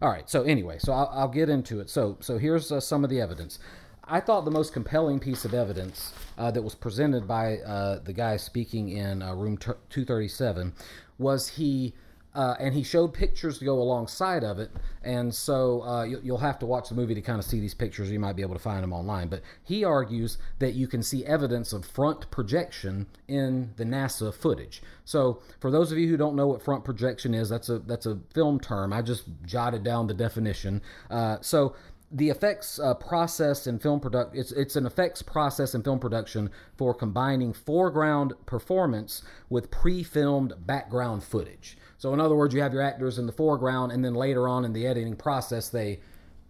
All 0.02 0.10
right. 0.10 0.28
So 0.28 0.42
anyway, 0.42 0.78
so 0.78 0.92
I'll, 0.92 1.10
I'll 1.12 1.28
get 1.28 1.48
into 1.48 1.80
it. 1.80 1.88
So 1.88 2.16
so 2.20 2.38
here's 2.38 2.72
uh, 2.72 2.80
some 2.80 3.04
of 3.04 3.10
the 3.10 3.20
evidence. 3.20 3.58
I 4.04 4.20
thought 4.20 4.44
the 4.44 4.50
most 4.50 4.72
compelling 4.72 5.20
piece 5.20 5.44
of 5.44 5.54
evidence 5.54 6.12
uh, 6.36 6.50
that 6.50 6.62
was 6.62 6.74
presented 6.74 7.28
by 7.28 7.58
uh, 7.58 8.00
the 8.00 8.12
guy 8.12 8.36
speaking 8.36 8.90
in 8.90 9.22
uh, 9.22 9.34
room 9.34 9.56
t- 9.56 9.72
237 9.90 10.72
was 11.18 11.48
he. 11.48 11.94
Uh, 12.32 12.54
and 12.60 12.74
he 12.74 12.84
showed 12.84 13.12
pictures 13.12 13.58
to 13.58 13.64
go 13.64 13.74
alongside 13.74 14.44
of 14.44 14.60
it, 14.60 14.70
and 15.02 15.34
so 15.34 15.82
uh, 15.82 16.04
you, 16.04 16.20
you'll 16.22 16.38
have 16.38 16.60
to 16.60 16.64
watch 16.64 16.88
the 16.88 16.94
movie 16.94 17.12
to 17.12 17.20
kind 17.20 17.40
of 17.40 17.44
see 17.44 17.58
these 17.58 17.74
pictures. 17.74 18.08
You 18.08 18.20
might 18.20 18.36
be 18.36 18.42
able 18.42 18.54
to 18.54 18.60
find 18.60 18.84
them 18.84 18.92
online, 18.92 19.26
but 19.26 19.42
he 19.64 19.82
argues 19.82 20.38
that 20.60 20.74
you 20.74 20.86
can 20.86 21.02
see 21.02 21.26
evidence 21.26 21.72
of 21.72 21.84
front 21.84 22.30
projection 22.30 23.08
in 23.26 23.72
the 23.78 23.84
NASA 23.84 24.32
footage. 24.32 24.80
So, 25.04 25.42
for 25.58 25.72
those 25.72 25.90
of 25.90 25.98
you 25.98 26.08
who 26.08 26.16
don't 26.16 26.36
know 26.36 26.46
what 26.46 26.62
front 26.62 26.84
projection 26.84 27.34
is, 27.34 27.48
that's 27.48 27.68
a 27.68 27.80
that's 27.80 28.06
a 28.06 28.20
film 28.32 28.60
term. 28.60 28.92
I 28.92 29.02
just 29.02 29.24
jotted 29.44 29.82
down 29.82 30.06
the 30.06 30.14
definition. 30.14 30.82
Uh, 31.10 31.38
so, 31.40 31.74
the 32.10 32.28
effects 32.28 32.78
uh, 32.80 32.92
process 32.94 33.66
in 33.66 33.78
film 33.78 34.00
product 34.00 34.34
it's 34.34 34.50
it's 34.52 34.74
an 34.74 34.84
effects 34.84 35.22
process 35.22 35.74
in 35.74 35.82
film 35.82 36.00
production 36.00 36.50
for 36.76 36.92
combining 36.92 37.52
foreground 37.52 38.34
performance 38.46 39.22
with 39.48 39.70
pre-filmed 39.70 40.54
background 40.66 41.22
footage. 41.22 41.76
So, 41.98 42.14
in 42.14 42.20
other 42.20 42.34
words, 42.34 42.54
you 42.54 42.62
have 42.62 42.72
your 42.72 42.82
actors 42.82 43.18
in 43.18 43.26
the 43.26 43.32
foreground, 43.32 43.92
and 43.92 44.04
then 44.04 44.14
later 44.14 44.48
on 44.48 44.64
in 44.64 44.72
the 44.72 44.86
editing 44.86 45.16
process, 45.16 45.68
they 45.68 46.00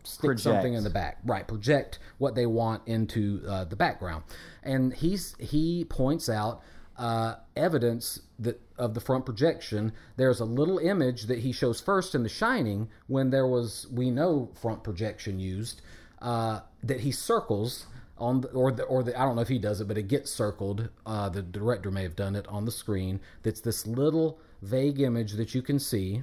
stick 0.04 0.28
Project. 0.28 0.42
something 0.42 0.74
in 0.74 0.84
the 0.84 0.90
back 0.90 1.18
right 1.24 1.46
project 1.46 1.98
what 2.18 2.34
they 2.34 2.46
want 2.46 2.82
into 2.86 3.42
uh, 3.46 3.64
the 3.64 3.76
background 3.76 4.24
and 4.62 4.94
he's 4.94 5.36
he 5.38 5.84
points 5.84 6.28
out 6.28 6.62
uh, 6.96 7.34
evidence 7.56 8.20
that 8.38 8.60
of 8.80 8.94
the 8.94 9.00
front 9.00 9.24
projection 9.24 9.92
there's 10.16 10.40
a 10.40 10.44
little 10.44 10.78
image 10.78 11.24
that 11.24 11.38
he 11.40 11.52
shows 11.52 11.80
first 11.80 12.14
in 12.14 12.22
the 12.22 12.28
shining 12.28 12.88
when 13.06 13.30
there 13.30 13.46
was 13.46 13.86
we 13.92 14.10
know 14.10 14.48
front 14.60 14.82
projection 14.82 15.38
used 15.38 15.82
uh, 16.22 16.60
that 16.82 17.00
he 17.00 17.12
circles 17.12 17.86
on 18.18 18.42
the, 18.42 18.48
or 18.48 18.70
the, 18.72 18.82
or 18.84 19.02
the, 19.02 19.18
I 19.18 19.24
don't 19.24 19.36
know 19.36 19.40
if 19.40 19.48
he 19.48 19.58
does 19.58 19.80
it, 19.80 19.88
but 19.88 19.96
it 19.96 20.06
gets 20.06 20.30
circled. 20.30 20.90
Uh, 21.06 21.30
the 21.30 21.40
director 21.40 21.90
may 21.90 22.02
have 22.02 22.14
done 22.14 22.36
it 22.36 22.46
on 22.48 22.66
the 22.66 22.70
screen. 22.70 23.18
That's 23.42 23.62
this 23.62 23.86
little 23.86 24.38
vague 24.60 25.00
image 25.00 25.32
that 25.40 25.54
you 25.54 25.62
can 25.62 25.78
see, 25.78 26.22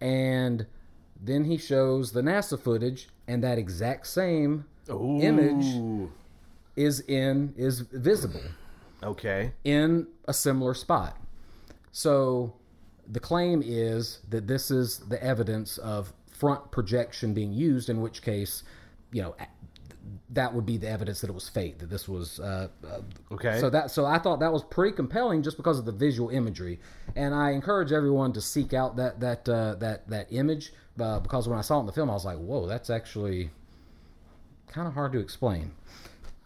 and 0.00 0.66
then 1.20 1.44
he 1.44 1.56
shows 1.58 2.12
the 2.12 2.20
NASA 2.22 2.58
footage, 2.58 3.08
and 3.26 3.42
that 3.42 3.58
exact 3.58 4.06
same 4.06 4.66
image 4.88 5.66
is 6.76 7.00
in 7.00 7.52
is 7.56 7.80
visible 7.80 8.40
Okay. 9.02 9.52
in 9.64 10.06
a 10.26 10.32
similar 10.32 10.74
spot. 10.74 11.16
So 11.92 12.54
the 13.06 13.20
claim 13.20 13.62
is 13.64 14.20
that 14.28 14.46
this 14.46 14.70
is 14.70 14.98
the 14.98 15.22
evidence 15.22 15.78
of 15.78 16.12
front 16.30 16.70
projection 16.70 17.34
being 17.34 17.52
used, 17.52 17.88
in 17.88 18.00
which 18.00 18.22
case, 18.22 18.62
you 19.12 19.22
know, 19.22 19.34
that 20.30 20.54
would 20.54 20.66
be 20.66 20.76
the 20.76 20.88
evidence 20.88 21.20
that 21.20 21.30
it 21.30 21.32
was 21.32 21.48
fake, 21.48 21.78
that 21.78 21.90
this 21.90 22.08
was. 22.08 22.38
Uh, 22.40 22.68
uh, 22.86 23.00
Okay. 23.32 23.60
So 23.60 23.70
that 23.70 23.90
so 23.90 24.06
I 24.06 24.18
thought 24.18 24.40
that 24.40 24.52
was 24.52 24.62
pretty 24.64 24.94
compelling 24.94 25.42
just 25.42 25.56
because 25.56 25.78
of 25.78 25.84
the 25.84 25.92
visual 25.92 26.30
imagery, 26.30 26.80
and 27.16 27.34
I 27.34 27.50
encourage 27.50 27.92
everyone 27.92 28.32
to 28.34 28.40
seek 28.40 28.72
out 28.72 28.96
that 28.96 29.20
that 29.20 29.48
uh, 29.48 29.74
that 29.76 30.08
that 30.08 30.26
image 30.30 30.72
uh, 31.00 31.20
because 31.20 31.48
when 31.48 31.58
I 31.58 31.62
saw 31.62 31.78
it 31.78 31.80
in 31.80 31.86
the 31.86 31.92
film, 31.92 32.10
I 32.10 32.14
was 32.14 32.24
like, 32.24 32.38
whoa, 32.38 32.66
that's 32.66 32.90
actually 32.90 33.50
kind 34.68 34.86
of 34.86 34.94
hard 34.94 35.12
to 35.12 35.18
explain. 35.18 35.72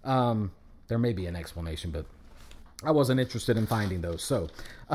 Um, 0.04 0.52
there 0.88 0.98
may 0.98 1.12
be 1.12 1.26
an 1.26 1.36
explanation, 1.36 1.90
but 1.90 2.06
I 2.84 2.90
wasn't 2.90 3.20
interested 3.20 3.56
in 3.56 3.66
finding 3.66 4.00
those. 4.00 4.22
So, 4.22 4.48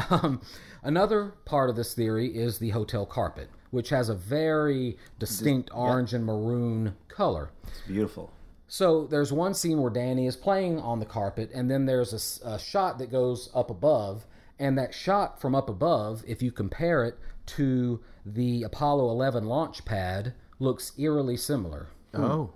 um, 0.09 0.41
another 0.83 1.33
part 1.45 1.69
of 1.69 1.75
this 1.75 1.93
theory 1.93 2.27
is 2.35 2.59
the 2.59 2.69
hotel 2.69 3.05
carpet, 3.05 3.49
which 3.71 3.89
has 3.89 4.09
a 4.09 4.15
very 4.15 4.97
distinct 5.19 5.69
orange 5.73 6.13
and 6.13 6.25
maroon 6.25 6.95
color. 7.07 7.51
It's 7.67 7.81
beautiful. 7.87 8.31
So 8.67 9.07
there's 9.07 9.31
one 9.31 9.53
scene 9.53 9.81
where 9.81 9.91
Danny 9.91 10.27
is 10.27 10.35
playing 10.35 10.79
on 10.79 10.99
the 10.99 11.05
carpet, 11.05 11.51
and 11.53 11.71
then 11.71 11.85
there's 11.85 12.41
a 12.43 12.59
shot 12.59 12.97
that 12.99 13.09
goes 13.09 13.49
up 13.55 13.69
above, 13.69 14.25
and 14.59 14.77
that 14.77 14.93
shot 14.93 15.39
from 15.39 15.55
up 15.55 15.69
above, 15.69 16.23
if 16.27 16.41
you 16.41 16.51
compare 16.51 17.05
it 17.05 17.17
to 17.45 18.01
the 18.25 18.63
Apollo 18.63 19.09
11 19.09 19.45
launch 19.45 19.85
pad, 19.85 20.33
looks 20.59 20.91
eerily 20.97 21.37
similar. 21.37 21.87
Oh. 22.13 22.51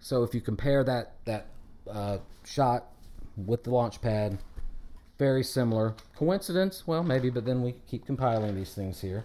So 0.00 0.22
if 0.22 0.34
you 0.34 0.40
compare 0.40 0.82
that 0.84 1.14
that 1.24 1.46
uh, 1.90 2.18
shot 2.44 2.88
with 3.36 3.64
the 3.64 3.70
launch 3.70 4.00
pad, 4.00 4.38
very 5.18 5.44
similar. 5.44 5.94
Coincidence? 6.16 6.86
Well, 6.86 7.02
maybe, 7.02 7.30
but 7.30 7.44
then 7.44 7.62
we 7.62 7.74
keep 7.88 8.04
compiling 8.06 8.54
these 8.56 8.74
things 8.74 9.00
here. 9.00 9.24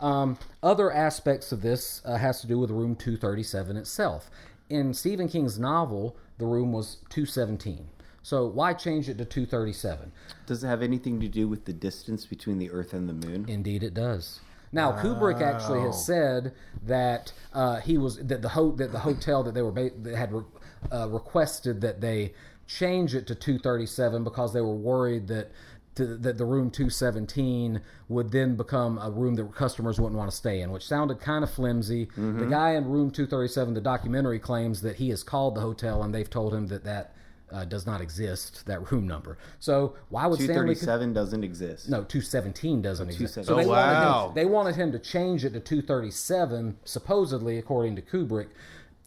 Um, 0.00 0.38
other 0.62 0.92
aspects 0.92 1.52
of 1.52 1.62
this 1.62 2.02
uh, 2.04 2.16
has 2.16 2.40
to 2.40 2.46
do 2.46 2.58
with 2.58 2.70
room 2.70 2.96
237 2.96 3.76
itself. 3.76 4.30
In 4.68 4.92
Stephen 4.92 5.28
King's 5.28 5.58
novel, 5.58 6.16
the 6.38 6.46
room 6.46 6.72
was 6.72 6.96
217. 7.10 7.88
So 8.22 8.46
why 8.46 8.72
change 8.72 9.08
it 9.08 9.18
to 9.18 9.24
237? 9.24 10.10
Does 10.46 10.64
it 10.64 10.66
have 10.66 10.82
anything 10.82 11.20
to 11.20 11.28
do 11.28 11.48
with 11.48 11.64
the 11.64 11.72
distance 11.72 12.26
between 12.26 12.58
the 12.58 12.70
Earth 12.70 12.92
and 12.92 13.08
the 13.08 13.12
Moon? 13.12 13.46
Indeed, 13.48 13.82
it 13.82 13.94
does. 13.94 14.40
Now, 14.72 14.92
Kubrick 14.92 15.40
actually 15.40 15.80
has 15.82 16.04
said 16.04 16.52
that 16.82 17.32
uh, 17.54 17.76
he 17.80 17.96
was 17.98 18.18
that 18.18 18.42
the 18.42 18.48
ho- 18.48 18.72
that 18.72 18.90
the 18.90 18.98
hotel 18.98 19.44
that 19.44 19.54
they 19.54 19.62
were 19.62 19.70
ba- 19.70 19.92
that 20.02 20.16
had 20.16 20.32
re- 20.32 20.42
uh, 20.90 21.08
requested 21.08 21.80
that 21.82 22.00
they 22.00 22.34
change 22.66 23.14
it 23.14 23.26
to 23.28 23.34
237 23.34 24.24
because 24.24 24.52
they 24.52 24.60
were 24.60 24.74
worried 24.74 25.28
that 25.28 25.50
to, 25.96 26.04
that 26.18 26.36
the 26.36 26.44
room 26.44 26.70
217 26.70 27.80
would 28.08 28.30
then 28.30 28.54
become 28.54 28.98
a 28.98 29.10
room 29.10 29.34
that 29.36 29.54
customers 29.54 29.98
wouldn't 29.98 30.18
want 30.18 30.30
to 30.30 30.36
stay 30.36 30.60
in, 30.60 30.70
which 30.70 30.84
sounded 30.86 31.20
kind 31.20 31.42
of 31.42 31.50
flimsy. 31.50 32.08
The 32.16 32.46
guy 32.50 32.72
in 32.72 32.84
room 32.84 33.10
237, 33.10 33.72
the 33.72 33.80
documentary 33.80 34.38
claims 34.38 34.82
that 34.82 34.96
he 34.96 35.08
has 35.08 35.22
called 35.22 35.54
the 35.54 35.62
hotel 35.62 36.02
and 36.02 36.14
they've 36.14 36.28
told 36.28 36.52
him 36.52 36.66
that 36.66 36.84
that 36.84 37.14
uh, 37.50 37.64
does 37.64 37.86
not 37.86 38.00
exist, 38.02 38.66
that 38.66 38.90
room 38.90 39.06
number. 39.06 39.38
So 39.60 39.94
why 40.10 40.26
would 40.26 40.38
237 40.40 40.82
Stanley? 41.00 41.14
doesn't 41.14 41.44
exist. 41.44 41.88
No, 41.88 42.02
217 42.04 42.82
doesn't 42.82 43.08
exist. 43.08 43.34
217. 43.34 43.46
So 43.46 43.56
they, 43.56 43.64
Oh, 43.64 43.68
wanted 43.68 44.28
him, 44.28 44.34
they 44.34 44.44
wanted 44.52 44.74
him 44.76 44.92
to 44.92 44.98
change 44.98 45.44
it 45.46 45.50
to 45.54 45.60
237, 45.60 46.76
supposedly, 46.84 47.56
according 47.58 47.96
to 47.96 48.02
Kubrick, 48.02 48.48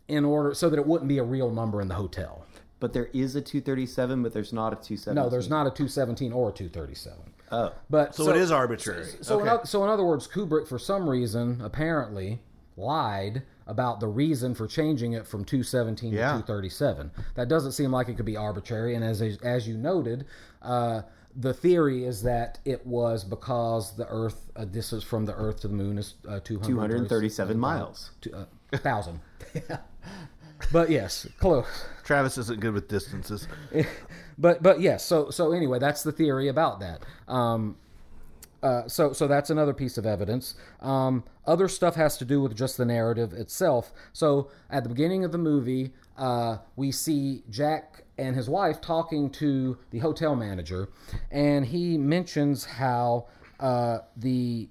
in 0.07 0.25
order 0.25 0.53
so 0.55 0.69
that 0.69 0.79
it 0.79 0.87
wouldn't 0.87 1.07
be 1.07 1.19
a 1.19 1.23
real 1.23 1.51
number 1.51 1.81
in 1.81 1.87
the 1.87 1.95
hotel. 1.95 2.45
But 2.79 2.93
there 2.93 3.09
is 3.13 3.35
a 3.35 3.41
two 3.41 3.61
thirty 3.61 3.85
seven, 3.85 4.23
but 4.23 4.33
there's 4.33 4.53
not 4.53 4.73
a 4.73 4.75
two 4.77 4.95
seventeen. 4.97 5.23
No, 5.23 5.29
there's 5.29 5.49
not 5.49 5.67
a 5.67 5.69
217 5.71 6.31
or 6.31 6.49
a 6.49 6.51
237. 6.53 7.17
Oh, 7.51 7.73
But 7.89 8.15
So, 8.15 8.29
it 8.29 8.37
is 8.37 8.51
arbitrary. 8.51 9.05
So, 9.21 9.41
okay. 9.41 9.59
in, 9.61 9.65
so 9.65 9.83
in 9.83 9.89
other 9.89 10.03
words, 10.05 10.27
Kubrick, 10.27 10.67
for 10.67 10.77
some 10.79 11.09
reason, 11.09 11.59
apparently 11.61 12.39
lied 12.77 13.41
about 13.67 13.99
the 13.99 14.07
reason 14.07 14.53
for 14.55 14.67
changing 14.67 15.13
it 15.13 15.27
from 15.27 15.43
217 15.43 16.13
Yeah. 16.13 16.27
to 16.37 16.43
237. 16.45 17.11
That 17.35 17.47
doesn't 17.49 17.71
seem 17.73 17.91
like 17.91 18.07
it 18.07 18.15
could 18.17 18.25
be 18.25 18.37
arbitrary. 18.37 18.95
And 18.95 19.03
as 19.03 19.21
as 19.21 19.67
you 19.67 19.77
noted, 19.77 20.25
uh, 20.61 21.01
the 21.35 21.53
theory 21.53 22.05
is 22.05 22.23
that 22.23 22.59
it 22.65 22.85
was 22.85 23.23
because 23.23 23.95
the 23.95 24.07
Earth, 24.09 24.49
uh, 24.55 24.65
this 24.67 24.93
is 24.93 25.03
from 25.03 25.25
the 25.25 25.33
Earth 25.35 25.59
to 25.61 25.67
the 25.67 25.73
Moon, 25.73 25.97
is 25.97 26.15
uh, 26.27 26.39
237 26.39 27.59
miles. 27.59 28.11
Two, 28.21 28.31
uh, 28.33 28.45
thousand. 28.77 29.19
but 30.71 30.89
yes, 30.89 31.27
close. 31.39 31.85
Travis 32.03 32.37
isn't 32.37 32.59
good 32.59 32.73
with 32.73 32.87
distances. 32.87 33.47
but 34.39 34.63
but 34.63 34.79
yes 34.79 35.05
so 35.05 35.29
so 35.29 35.51
anyway 35.51 35.77
that's 35.77 36.01
the 36.01 36.11
theory 36.11 36.47
about 36.47 36.79
that 36.79 37.03
um 37.27 37.75
uh, 38.61 38.85
so 38.89 39.13
so 39.13 39.25
that's 39.25 39.49
another 39.49 39.73
piece 39.73 39.97
of 39.97 40.05
evidence 40.05 40.55
um, 40.81 41.23
other 41.45 41.69
stuff 41.69 41.95
has 41.95 42.17
to 42.17 42.25
do 42.25 42.41
with 42.41 42.53
just 42.53 42.75
the 42.75 42.83
narrative 42.83 43.31
itself 43.31 43.93
so 44.11 44.49
at 44.69 44.83
the 44.83 44.89
beginning 44.89 45.23
of 45.23 45.31
the 45.31 45.37
movie 45.37 45.93
uh, 46.17 46.57
we 46.75 46.91
see 46.91 47.41
jack 47.49 48.03
and 48.17 48.35
his 48.35 48.49
wife 48.49 48.81
talking 48.81 49.29
to 49.29 49.77
the 49.91 49.99
hotel 49.99 50.35
manager 50.35 50.89
and 51.31 51.67
he 51.67 51.97
mentions 51.97 52.65
how 52.65 53.25
uh, 53.61 53.99
the 54.17 54.67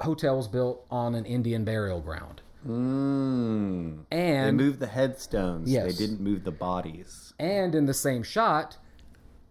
hotel 0.00 0.36
was 0.36 0.46
built 0.46 0.86
on 0.88 1.16
an 1.16 1.24
indian 1.24 1.64
burial 1.64 2.00
ground 2.00 2.41
Mm. 2.66 4.04
They 4.10 4.50
moved 4.52 4.80
the 4.80 4.86
headstones. 4.86 5.70
Yes. 5.70 5.86
They 5.86 6.06
didn't 6.06 6.20
move 6.20 6.44
the 6.44 6.50
bodies. 6.52 7.34
and 7.38 7.74
in 7.74 7.86
the 7.86 7.94
same 7.94 8.22
shot 8.22 8.76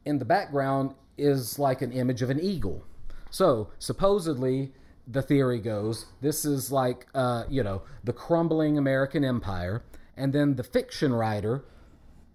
in 0.05 0.17
the 0.19 0.25
background 0.25 0.93
is 1.17 1.59
like 1.59 1.81
an 1.81 1.91
image 1.91 2.21
of 2.21 2.29
an 2.29 2.39
eagle 2.39 2.83
so 3.29 3.69
supposedly 3.79 4.71
the 5.07 5.21
theory 5.21 5.59
goes 5.59 6.05
this 6.21 6.45
is 6.45 6.71
like 6.71 7.05
uh, 7.13 7.43
you 7.49 7.61
know 7.63 7.81
the 8.03 8.13
crumbling 8.13 8.77
american 8.77 9.23
empire 9.23 9.83
and 10.17 10.33
then 10.33 10.55
the 10.55 10.63
fiction 10.63 11.13
writer 11.13 11.63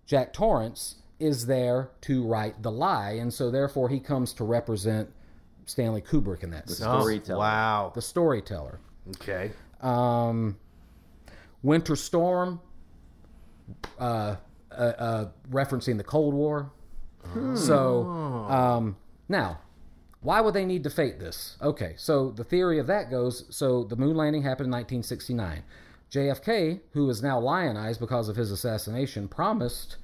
jack 0.06 0.32
torrance 0.32 0.96
is 1.18 1.46
there 1.46 1.90
to 2.00 2.22
write 2.24 2.62
the 2.62 2.70
lie 2.70 3.12
and 3.12 3.32
so 3.34 3.50
therefore 3.50 3.88
he 3.88 3.98
comes 3.98 4.32
to 4.32 4.44
represent 4.44 5.08
stanley 5.64 6.02
kubrick 6.02 6.44
in 6.44 6.50
that 6.50 6.68
sense 6.68 6.78
Storyteller. 6.78 7.38
Wow. 7.38 7.92
the 7.94 8.02
storyteller 8.02 8.78
Okay. 9.16 9.50
um, 9.80 10.56
Winter 11.66 11.96
Storm, 11.96 12.61
uh, 13.98 14.37
uh, 14.70 14.74
uh, 14.74 15.29
referencing 15.50 15.96
the 15.96 16.05
Cold 16.05 16.33
War. 16.33 16.70
So 17.57 18.07
um, 18.48 18.96
now, 19.29 19.59
why 20.20 20.40
would 20.40 20.55
they 20.55 20.64
need 20.64 20.85
to 20.85 20.90
fake 20.90 21.18
this? 21.18 21.57
Okay, 21.61 21.94
so 21.96 22.31
the 22.31 22.44
theory 22.44 22.79
of 22.79 22.87
that 22.87 23.11
goes 23.11 23.44
so 23.50 23.83
the 23.83 23.96
moon 23.96 24.16
landing 24.16 24.42
happened 24.42 24.66
in 24.66 24.72
1969. 24.72 25.64
JFK, 26.09 26.81
who 26.92 27.11
is 27.11 27.20
now 27.20 27.40
lionized 27.40 27.98
because 27.98 28.29
of 28.29 28.37
his 28.37 28.52
assassination, 28.52 29.26
promised 29.26 29.96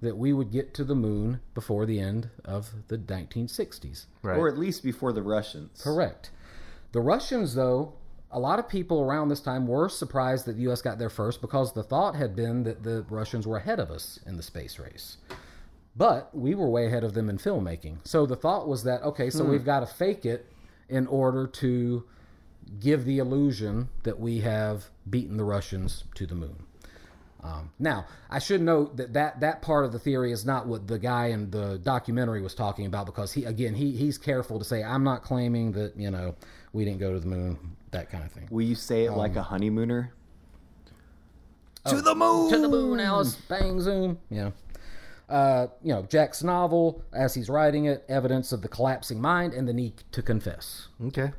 that 0.00 0.16
we 0.16 0.32
would 0.32 0.50
get 0.50 0.74
to 0.74 0.82
the 0.82 0.96
moon 0.96 1.40
before 1.54 1.86
the 1.86 2.00
end 2.00 2.28
of 2.44 2.70
the 2.88 2.98
1960s. 2.98 4.06
Right. 4.22 4.36
Or 4.36 4.48
at 4.48 4.58
least 4.58 4.82
before 4.82 5.12
the 5.12 5.22
Russians. 5.22 5.80
Correct. 5.80 6.30
The 6.90 7.00
Russians, 7.00 7.54
though, 7.54 7.94
a 8.34 8.38
lot 8.38 8.58
of 8.58 8.68
people 8.68 9.00
around 9.00 9.28
this 9.28 9.40
time 9.40 9.66
were 9.66 9.88
surprised 9.88 10.44
that 10.46 10.56
the 10.56 10.62
U.S. 10.62 10.82
got 10.82 10.98
there 10.98 11.08
first 11.08 11.40
because 11.40 11.72
the 11.72 11.84
thought 11.84 12.16
had 12.16 12.34
been 12.34 12.64
that 12.64 12.82
the 12.82 13.06
Russians 13.08 13.46
were 13.46 13.56
ahead 13.56 13.78
of 13.78 13.90
us 13.90 14.18
in 14.26 14.36
the 14.36 14.42
space 14.42 14.78
race. 14.78 15.18
But 15.96 16.36
we 16.36 16.56
were 16.56 16.68
way 16.68 16.86
ahead 16.86 17.04
of 17.04 17.14
them 17.14 17.30
in 17.30 17.38
filmmaking. 17.38 17.98
So 18.04 18.26
the 18.26 18.34
thought 18.34 18.66
was 18.66 18.82
that, 18.82 19.02
okay, 19.04 19.30
so 19.30 19.44
hmm. 19.44 19.52
we've 19.52 19.64
got 19.64 19.80
to 19.80 19.86
fake 19.86 20.26
it 20.26 20.52
in 20.88 21.06
order 21.06 21.46
to 21.46 22.04
give 22.80 23.04
the 23.04 23.18
illusion 23.18 23.88
that 24.02 24.18
we 24.18 24.40
have 24.40 24.86
beaten 25.08 25.36
the 25.36 25.44
Russians 25.44 26.02
to 26.16 26.26
the 26.26 26.34
moon. 26.34 26.64
Um, 27.44 27.70
now, 27.78 28.06
I 28.30 28.38
should 28.38 28.62
note 28.62 28.96
that, 28.96 29.12
that 29.12 29.40
that 29.40 29.60
part 29.60 29.84
of 29.84 29.92
the 29.92 29.98
theory 29.98 30.32
is 30.32 30.46
not 30.46 30.66
what 30.66 30.86
the 30.86 30.98
guy 30.98 31.26
in 31.26 31.50
the 31.50 31.78
documentary 31.78 32.40
was 32.40 32.54
talking 32.54 32.86
about 32.86 33.04
because 33.04 33.32
he 33.32 33.44
again 33.44 33.74
he 33.74 33.92
he's 33.92 34.16
careful 34.16 34.58
to 34.58 34.64
say 34.64 34.82
I'm 34.82 35.04
not 35.04 35.22
claiming 35.22 35.72
that 35.72 35.94
you 35.96 36.10
know 36.10 36.36
we 36.72 36.86
didn't 36.86 37.00
go 37.00 37.12
to 37.12 37.20
the 37.20 37.26
moon 37.26 37.76
that 37.90 38.10
kind 38.10 38.24
of 38.24 38.32
thing. 38.32 38.48
Will 38.50 38.64
you 38.64 38.74
say 38.74 39.04
it 39.04 39.08
Um, 39.10 39.18
like 39.18 39.36
a 39.36 39.42
honeymooner? 39.42 40.12
to 41.86 42.00
the 42.00 42.14
moon. 42.14 42.50
To 42.50 42.58
the 42.58 42.68
moon, 42.68 42.98
Alice. 42.98 43.34
Bang 43.34 43.78
zoom. 43.78 44.18
Yeah. 44.30 44.52
Uh, 45.28 45.66
you 45.82 45.92
know, 45.92 46.02
Jack's 46.02 46.42
novel, 46.42 47.02
as 47.12 47.34
he's 47.34 47.48
writing 47.50 47.84
it, 47.86 48.04
evidence 48.08 48.52
of 48.52 48.62
the 48.62 48.68
collapsing 48.68 49.20
mind 49.20 49.52
and 49.52 49.68
the 49.68 49.72
need 49.72 50.02
to 50.12 50.22
confess. 50.22 50.88
Okay. 51.06 51.32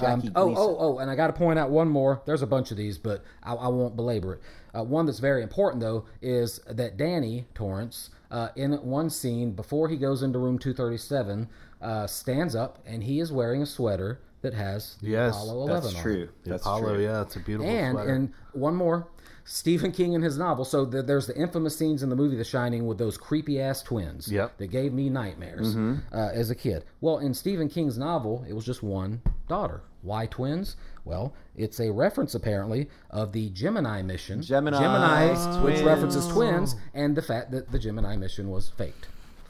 Um, 0.00 0.22
oh, 0.34 0.46
Gleason. 0.46 0.62
oh, 0.62 0.76
oh, 0.78 0.98
and 0.98 1.10
I 1.10 1.14
got 1.16 1.28
to 1.28 1.32
point 1.32 1.58
out 1.58 1.70
one 1.70 1.88
more. 1.88 2.22
There's 2.26 2.42
a 2.42 2.46
bunch 2.46 2.70
of 2.70 2.76
these, 2.76 2.98
but 2.98 3.24
I, 3.42 3.54
I 3.54 3.68
won't 3.68 3.96
belabor 3.96 4.34
it. 4.34 4.40
Uh, 4.78 4.82
one 4.84 5.06
that's 5.06 5.18
very 5.20 5.42
important, 5.42 5.80
though, 5.82 6.04
is 6.20 6.60
that 6.68 6.96
Danny 6.96 7.46
Torrance, 7.54 8.10
uh, 8.30 8.48
in 8.56 8.72
one 8.74 9.08
scene 9.10 9.52
before 9.52 9.88
he 9.88 9.96
goes 9.96 10.22
into 10.22 10.38
room 10.38 10.58
237, 10.58 11.48
uh, 11.80 12.06
stands 12.06 12.54
up 12.54 12.78
and 12.86 13.04
he 13.04 13.20
is 13.20 13.32
wearing 13.32 13.62
a 13.62 13.66
sweater 13.66 14.20
that 14.42 14.52
has 14.54 14.96
the 15.00 15.08
Yes, 15.08 15.34
Apollo 15.34 15.62
11 15.62 15.74
That's 15.82 15.94
on 15.94 15.98
it. 16.00 16.02
true. 16.02 16.28
The 16.44 16.50
That's 16.50 16.62
Apollo, 16.62 16.94
true. 16.94 17.02
yeah, 17.04 17.22
it's 17.22 17.36
a 17.36 17.40
beautiful 17.40 17.70
And 17.70 17.94
sweater. 17.96 18.12
and 18.14 18.32
one 18.52 18.74
more, 18.74 19.08
Stephen 19.46 19.92
King 19.92 20.12
in 20.12 20.22
his 20.22 20.36
novel. 20.36 20.64
So 20.64 20.84
th- 20.84 21.06
there's 21.06 21.26
the 21.26 21.36
infamous 21.36 21.76
scenes 21.76 22.02
in 22.02 22.10
the 22.10 22.16
movie 22.16 22.36
The 22.36 22.44
Shining 22.44 22.86
with 22.86 22.98
those 22.98 23.16
creepy 23.16 23.60
ass 23.60 23.82
twins. 23.82 24.30
Yep. 24.30 24.58
That 24.58 24.66
gave 24.66 24.92
me 24.92 25.08
nightmares 25.08 25.76
uh, 25.76 26.30
as 26.34 26.50
a 26.50 26.54
kid. 26.54 26.84
Well, 27.00 27.18
in 27.18 27.32
Stephen 27.32 27.68
King's 27.68 27.96
novel, 27.96 28.44
it 28.48 28.52
was 28.54 28.64
just 28.66 28.82
one 28.82 29.22
daughter. 29.48 29.82
Why 30.02 30.26
twins? 30.26 30.76
Well, 31.04 31.32
it's 31.56 31.80
a 31.80 31.90
reference 31.92 32.34
apparently 32.34 32.88
of 33.10 33.32
the 33.32 33.48
Gemini 33.50 34.02
mission. 34.02 34.42
Gemini 34.42 34.78
Gemini, 34.78 35.30
which 35.62 35.74
twins. 35.76 35.82
references 35.82 36.28
twins, 36.28 36.76
and 36.94 37.16
the 37.16 37.22
fact 37.22 37.52
that 37.52 37.70
the 37.70 37.78
Gemini 37.78 38.16
mission 38.16 38.50
was 38.50 38.68
faked. 38.68 39.06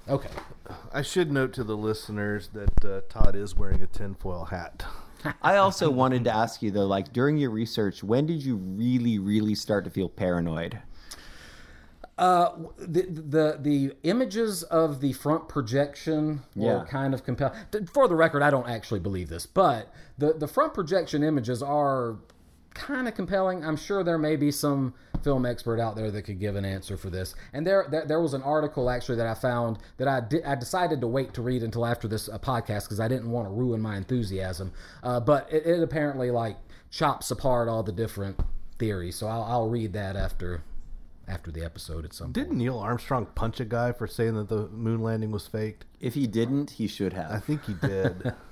Okay. 0.09 0.31
I 0.93 1.03
should 1.03 1.33
note 1.33 1.53
to 1.55 1.65
the 1.65 1.77
listeners 1.77 2.49
that 2.53 2.85
uh, 2.85 3.01
Todd 3.09 3.35
is 3.35 3.57
wearing 3.57 3.83
a 3.83 3.87
tinfoil 3.87 4.45
hat. 4.47 4.85
I 5.43 5.57
also 5.57 5.91
wanted 5.91 6.25
to 6.25 6.35
ask 6.35 6.62
you 6.62 6.71
though, 6.71 6.87
like 6.87 7.12
during 7.12 7.37
your 7.39 7.51
research, 7.51 8.03
when 8.03 8.27
did 8.27 8.43
you 8.45 8.57
really, 8.57 9.19
really 9.19 9.55
start 9.55 9.85
to 9.85 9.91
feel 9.91 10.09
paranoid? 10.09 10.79
Uh, 12.19 12.51
the, 12.79 13.03
the 13.03 13.59
the 13.61 13.93
images 14.03 14.62
of 14.62 15.03
the 15.03 15.12
front 15.12 15.49
projection 15.49 16.41
were 16.55 16.79
Yeah. 16.79 16.85
kind 16.89 17.12
of 17.12 17.25
compelling. 17.25 17.55
For 17.93 18.09
the 18.09 18.15
record, 18.17 18.43
I 18.43 18.49
don't 18.51 18.67
actually 18.69 19.01
believe 19.01 19.29
this, 19.29 19.45
but 19.45 19.93
the 20.17 20.33
the 20.33 20.49
front 20.49 20.73
projection 20.73 21.23
images 21.23 21.62
are 21.62 22.17
kind 22.77 23.09
of 23.09 23.15
compelling. 23.15 23.65
I'm 23.65 23.77
sure 23.77 24.05
there 24.05 24.19
may 24.19 24.37
be 24.37 24.51
some 24.51 24.95
film 25.23 25.45
expert 25.47 25.81
out 25.81 25.97
there 25.97 26.11
that 26.11 26.23
could 26.23 26.39
give 26.39 26.57
an 26.57 26.65
answer 26.65 26.97
for 26.97 27.11
this. 27.11 27.35
And 27.53 27.67
there 27.67 27.87
there, 27.90 28.05
there 28.07 28.21
was 28.21 28.35
an 28.35 28.42
article 28.42 28.90
actually 28.90 29.17
that 29.17 29.27
I 29.27 29.35
found 29.35 29.79
that 29.96 30.07
I 30.07 30.21
di- 30.21 30.44
I 30.44 30.55
decided 30.55 31.00
to 31.00 31.07
wait 31.07 31.35
to 31.35 31.42
read 31.42 31.63
until 31.63 31.85
after 31.85 32.07
this 32.07 32.29
uh, 32.29 32.38
podcast 32.38 32.85
because 32.85 33.00
I 33.00 33.09
didn't 33.09 33.31
want 33.31 33.48
to 33.48 33.53
ruin 33.53 33.81
my 33.81 33.96
enthusiasm. 33.96 34.73
Uh, 35.03 35.21
but 35.21 35.53
it, 35.53 35.67
it 35.67 35.83
apparently 35.83 36.31
like 36.31 36.57
chops 36.90 37.31
apart 37.31 37.69
all 37.69 37.83
the 37.83 37.92
different 37.92 38.38
theories. 38.79 39.17
So 39.17 39.27
I'll, 39.27 39.42
I'll 39.42 39.69
read 39.69 39.92
that 39.94 40.15
after 40.17 40.63
after 41.29 41.50
the 41.50 41.65
episode 41.65 42.05
at 42.05 42.13
some 42.13 42.27
point. 42.27 42.35
Didn't 42.35 42.59
Neil 42.59 42.79
Armstrong 42.79 43.27
punch 43.35 43.59
a 43.59 43.65
guy 43.65 43.92
for 43.92 44.07
saying 44.07 44.35
that 44.35 44.48
the 44.48 44.69
moon 44.69 45.03
landing 45.03 45.33
was 45.33 45.46
faked? 45.46 45.85
If 46.00 46.15
he 46.15 46.27
didn't, 46.27 46.71
he 46.71 46.87
should 46.87 47.15
have. 47.15 47.33
I 47.33 47.40
think 47.40 47.65
he 47.65 47.75
did. 47.75 48.33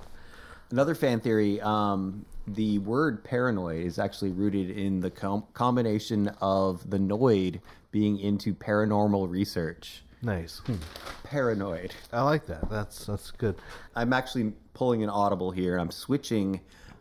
Another 0.70 0.94
fan 0.94 1.20
theory: 1.20 1.60
um, 1.60 2.24
the 2.46 2.78
word 2.78 3.24
paranoid 3.24 3.84
is 3.84 3.98
actually 3.98 4.30
rooted 4.30 4.70
in 4.70 5.00
the 5.00 5.10
com- 5.10 5.44
combination 5.54 6.28
of 6.40 6.88
the 6.90 6.98
Noid 6.98 7.60
being 7.90 8.18
into 8.18 8.54
paranormal 8.54 9.30
research. 9.30 10.02
nice. 10.22 10.60
Paranoid. 11.22 11.94
I 12.12 12.22
like 12.22 12.46
that. 12.46 12.68
That's 12.70 13.06
that's 13.06 13.30
good. 13.30 13.56
I'm 13.94 14.12
actually 14.12 14.52
pulling 14.74 15.02
an 15.02 15.10
audible 15.10 15.50
here. 15.50 15.78
I'm 15.78 15.90
switching 15.90 16.60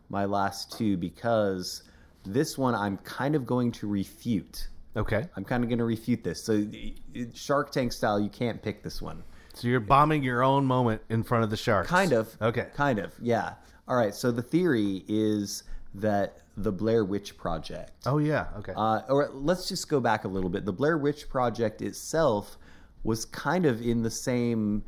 my 0.10 0.26
last 0.26 0.78
two 0.78 0.98
because 0.98 1.84
this 2.26 2.58
one 2.58 2.76
I'm 2.76 2.98
kind 2.98 3.36
of 3.36 3.46
going 3.46 3.72
to 3.74 3.88
refute 3.88 4.68
Okay. 4.96 5.28
I'm 5.36 5.44
kind 5.44 5.64
of 5.64 5.70
going 5.70 5.80
to 5.80 5.86
refute 5.86 6.24
this. 6.24 6.44
So, 6.44 6.66
Shark 7.34 7.72
Tank 7.72 7.92
style, 7.92 8.20
you 8.20 8.30
can't 8.30 8.62
pick 8.62 8.84
this 8.84 9.02
one. 9.02 9.24
So 9.54 9.68
you're 9.68 9.80
bombing 9.80 10.24
your 10.24 10.44
own 10.44 10.66
moment 10.66 11.02
in 11.10 11.24
front 11.24 11.44
of 11.44 11.50
the 11.50 11.58
sharks. 11.58 11.90
Kind 11.90 12.12
of. 12.14 12.36
Okay. 12.42 12.68
Kind 12.76 13.00
of. 13.00 13.14
Yeah. 13.22 13.54
All 13.88 13.96
right. 13.96 14.14
So 14.16 14.32
the 14.32 14.42
theory 14.42 15.04
is 15.08 15.64
that 15.96 16.40
the 16.58 16.72
Blair 16.72 17.06
Witch 17.06 17.38
Project. 17.38 17.92
Oh 18.06 18.18
yeah. 18.18 18.48
Okay. 18.58 18.74
Uh, 18.76 19.02
or 19.10 19.30
let's 19.34 19.68
just 19.70 19.90
go 19.90 20.00
back 20.00 20.24
a 20.24 20.28
little 20.28 20.50
bit. 20.50 20.66
The 20.66 20.74
Blair 20.74 20.98
Witch 20.98 21.30
Project 21.30 21.82
itself 21.82 22.58
was 23.04 23.26
kind 23.26 23.66
of 23.66 23.82
in 23.82 24.02
the 24.02 24.10
same 24.10 24.84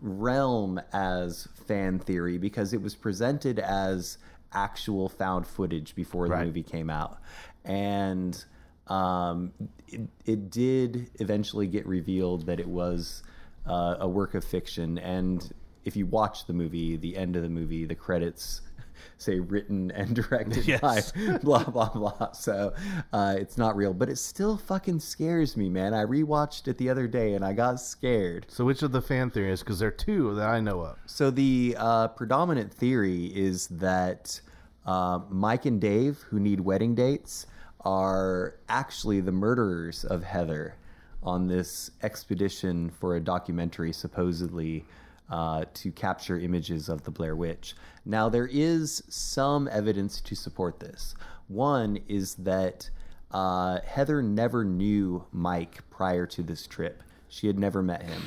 realm 0.00 0.80
as 0.92 1.48
fan 1.66 1.98
theory 1.98 2.38
because 2.38 2.72
it 2.72 2.80
was 2.80 2.94
presented 2.94 3.58
as 3.58 4.18
actual 4.52 5.08
found 5.08 5.46
footage 5.46 5.94
before 5.94 6.26
the 6.28 6.34
Right. 6.34 6.46
movie 6.46 6.62
came 6.62 6.88
out. 6.88 7.18
And 7.64 8.42
um, 8.86 9.52
it, 9.88 10.00
it 10.24 10.50
did 10.50 11.10
eventually 11.20 11.66
get 11.66 11.86
revealed 11.86 12.46
that 12.46 12.58
it 12.58 12.68
was 12.68 13.22
uh, 13.68 13.96
a 14.00 14.08
work 14.08 14.34
of 14.34 14.44
fiction. 14.44 14.98
And 14.98 15.48
if 15.84 15.96
you 15.96 16.06
watch 16.06 16.46
the 16.46 16.52
movie, 16.52 16.96
the 16.96 17.16
end 17.16 17.36
of 17.36 17.42
the 17.42 17.48
movie, 17.48 17.84
the 17.84 17.94
credits 17.94 18.62
say 19.18 19.38
written 19.38 19.90
and 19.92 20.14
directed 20.14 20.66
Yes. 20.66 21.12
by 21.12 21.38
blah 21.42 21.64
blah 21.64 21.88
blah. 21.90 22.32
So 22.32 22.74
uh, 23.12 23.36
it's 23.38 23.56
not 23.56 23.76
real, 23.76 23.94
but 23.94 24.08
it 24.08 24.16
still 24.16 24.56
fucking 24.56 25.00
scares 25.00 25.56
me, 25.56 25.68
man. 25.68 25.94
I 25.94 26.04
rewatched 26.04 26.68
it 26.68 26.78
the 26.78 26.90
other 26.90 27.06
day 27.06 27.34
and 27.34 27.44
I 27.44 27.52
got 27.52 27.80
scared. 27.80 28.46
so 28.48 28.64
which 28.64 28.82
of 28.82 28.92
the 28.92 29.02
fan 29.02 29.30
theories? 29.30 29.60
Because 29.60 29.78
there 29.78 29.88
are 29.88 29.92
two 29.92 30.34
that 30.34 30.48
I 30.48 30.60
know 30.60 30.80
of. 30.80 30.98
So 31.06 31.30
the 31.30 31.76
uh, 31.78 32.08
predominant 32.08 32.72
theory 32.72 33.26
is 33.26 33.68
that 33.68 34.40
uh, 34.86 35.20
Mike 35.28 35.66
and 35.66 35.80
Dave, 35.80 36.18
who 36.30 36.40
need 36.40 36.60
wedding 36.60 36.94
dates, 36.94 37.46
are 37.84 38.56
actually 38.68 39.20
the 39.20 39.32
murderers 39.32 40.04
of 40.04 40.22
Heather 40.24 40.74
on 41.22 41.46
this 41.46 41.90
expedition 42.02 42.90
for 42.90 43.16
a 43.16 43.20
documentary, 43.20 43.92
supposedly 43.92 44.84
uh, 45.30 45.64
to 45.74 45.90
capture 45.92 46.38
images 46.38 46.88
of 46.88 47.02
the 47.04 47.10
Blair 47.10 47.36
Witch. 47.36 47.74
Now, 48.04 48.28
there 48.28 48.48
is 48.50 49.02
some 49.08 49.68
evidence 49.68 50.20
to 50.22 50.34
support 50.34 50.80
this. 50.80 51.14
One 51.48 51.98
is 52.08 52.34
that 52.36 52.88
uh, 53.30 53.80
Heather 53.84 54.22
never 54.22 54.64
knew 54.64 55.24
Mike 55.32 55.82
prior 55.90 56.26
to 56.26 56.42
this 56.42 56.66
trip, 56.66 57.02
she 57.28 57.46
had 57.46 57.58
never 57.58 57.82
met 57.82 58.02
him. 58.02 58.22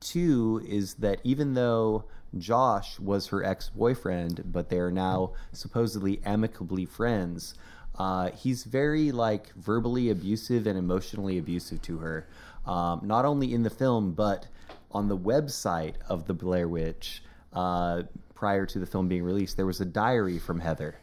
Two 0.00 0.62
is 0.66 0.94
that 0.94 1.20
even 1.24 1.54
though 1.54 2.04
Josh 2.36 2.98
was 2.98 3.28
her 3.28 3.44
ex 3.44 3.70
boyfriend, 3.70 4.44
but 4.52 4.68
they 4.68 4.78
are 4.78 4.90
now 4.90 5.32
supposedly 5.52 6.20
amicably 6.24 6.84
friends, 6.84 7.54
uh, 7.98 8.30
he's 8.30 8.64
very 8.64 9.12
like 9.12 9.52
verbally 9.54 10.10
abusive 10.10 10.66
and 10.66 10.78
emotionally 10.78 11.38
abusive 11.38 11.80
to 11.82 11.98
her. 11.98 12.26
Um, 12.66 13.00
not 13.04 13.24
only 13.24 13.54
in 13.54 13.62
the 13.62 13.70
film, 13.70 14.12
but 14.12 14.46
on 14.90 15.08
the 15.08 15.16
website 15.16 15.94
of 16.08 16.26
the 16.26 16.34
Blair 16.34 16.68
Witch, 16.68 17.22
uh, 17.52 18.02
prior 18.34 18.66
to 18.66 18.78
the 18.78 18.86
film 18.86 19.08
being 19.08 19.22
released, 19.22 19.56
there 19.56 19.66
was 19.66 19.80
a 19.80 19.84
diary 19.84 20.38
from 20.38 20.60
Heather, 20.60 20.96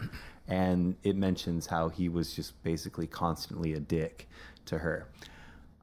and 0.48 0.96
it 1.04 1.16
mentions 1.16 1.66
how 1.68 1.90
he 1.90 2.10
was 2.10 2.34
just 2.34 2.62
basically 2.64 3.08
constantly 3.08 3.74
a 3.74 3.80
dick 3.80 4.28
to 4.66 4.78
her. 4.78 5.08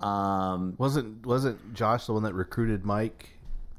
Um, 0.01 0.75
Wasn't 0.79 1.27
wasn't 1.27 1.75
Josh 1.75 2.07
the 2.07 2.15
one 2.15 2.23
that 2.23 2.35
recruited 2.35 2.85
Mike? 2.85 3.29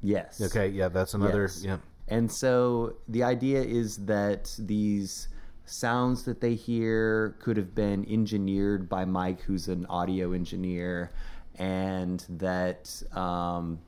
yes. 0.04 0.42
Okay. 0.42 0.68
Yeah. 0.68 0.90
That's 0.90 1.14
another. 1.14 1.44
Yes. 1.44 1.64
Yeah. 1.64 1.78
And 2.08 2.32
so 2.32 2.98
the 3.08 3.24
idea 3.24 3.62
is 3.62 3.98
that 4.06 4.54
these 4.60 5.30
sounds 5.66 6.24
that 6.24 6.42
they 6.42 6.56
hear 6.56 7.36
could 7.40 7.58
have 7.58 7.74
been 7.74 8.06
engineered 8.10 8.90
by 8.90 9.06
Mike, 9.06 9.42
who's 9.42 9.68
an 9.68 9.86
audio 9.88 10.34
engineer, 10.34 11.12
and 11.56 12.26
that 12.30 13.02
um, 13.16 13.80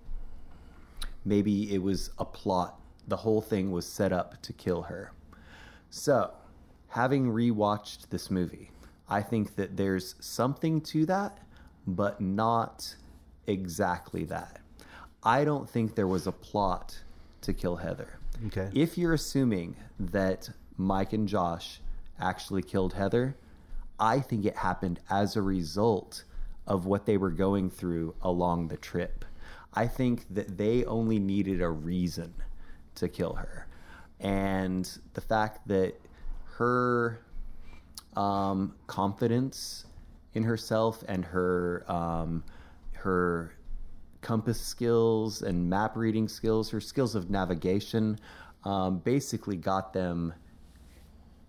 maybe 1.26 1.74
it 1.74 1.82
was 1.82 2.12
a 2.18 2.26
plot. 2.26 2.80
The 3.08 3.18
whole 3.18 3.42
thing 3.42 3.72
was 3.72 3.86
set 3.86 4.14
up 4.14 4.42
to 4.44 4.54
kill 4.54 4.84
her. 4.84 5.12
So, 5.90 6.32
having 6.88 7.28
rewatched 7.28 8.10
this 8.10 8.32
movie, 8.32 8.72
I 9.10 9.22
think 9.22 9.56
that 9.56 9.76
there's 9.78 10.16
something 10.20 10.82
to 10.82 11.06
that, 11.08 11.40
but 11.86 12.22
not 12.22 12.96
exactly 13.48 14.24
that. 14.26 14.62
I 15.24 15.44
don't 15.44 15.70
think 15.70 15.96
there 15.96 16.08
was 16.08 16.28
a 16.28 16.32
plot 16.32 17.00
to 17.42 17.54
kill 17.54 17.78
Heather. 17.78 18.20
Okay. 18.48 18.70
If 18.74 18.98
you're 18.98 19.14
assuming 19.14 19.76
that 20.00 20.50
Mike 20.78 21.14
and 21.14 21.28
Josh 21.28 21.80
actually 22.20 22.62
killed 22.62 22.94
Heather, 22.94 23.36
I 24.00 24.20
think 24.20 24.46
it 24.46 24.58
happened 24.58 25.00
as 25.10 25.36
a 25.36 25.42
result 25.42 26.24
of 26.66 26.86
what 26.86 27.06
they 27.06 27.18
were 27.18 27.32
going 27.32 27.70
through 27.70 28.16
along 28.22 28.68
the 28.68 28.78
trip. 28.78 29.26
I 29.74 29.88
think 29.88 30.26
that 30.34 30.58
they 30.58 30.86
only 30.86 31.20
needed 31.20 31.62
a 31.62 31.70
reason 31.70 32.34
to 32.96 33.08
kill 33.10 33.34
her. 33.34 33.68
And 34.20 34.90
the 35.14 35.22
fact 35.22 35.68
that 35.68 36.00
her 36.58 37.20
um, 38.16 38.76
confidence 38.88 39.86
in 40.34 40.44
herself 40.44 41.04
and 41.08 41.26
her 41.26 41.84
um, 41.92 42.44
her 42.94 43.54
compass 44.22 44.62
skills 44.62 45.42
and 45.42 45.70
map 45.70 45.98
reading 45.98 46.28
skills, 46.28 46.70
her 46.70 46.80
skills 46.80 47.16
of 47.16 47.30
navigation, 47.30 48.18
um, 48.64 49.00
basically 49.00 49.58
got 49.58 49.92
them 49.92 50.34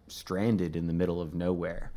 stranded 0.08 0.76
in 0.76 0.86
the 0.86 0.92
middle 0.92 1.20
of 1.20 1.34
nowhere. 1.34 1.92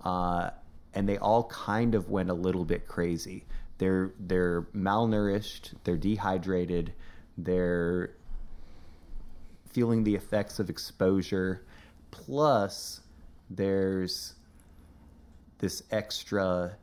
Uh, 0.00 0.50
and 0.94 1.08
they 1.08 1.18
all 1.18 1.44
kind 1.44 1.94
of 1.94 2.10
went 2.10 2.30
a 2.30 2.34
little 2.34 2.64
bit 2.64 2.86
crazy. 2.86 3.44
They're 3.78 4.12
they're 4.20 4.62
malnourished, 4.74 5.72
they're 5.84 5.96
dehydrated, 5.96 6.92
they're 7.38 8.14
feeling 9.70 10.04
the 10.04 10.14
effects 10.14 10.58
of 10.58 10.68
exposure. 10.68 11.64
Plus, 12.10 13.00
there's 13.50 14.34
this 15.58 15.82
extra 15.90 16.76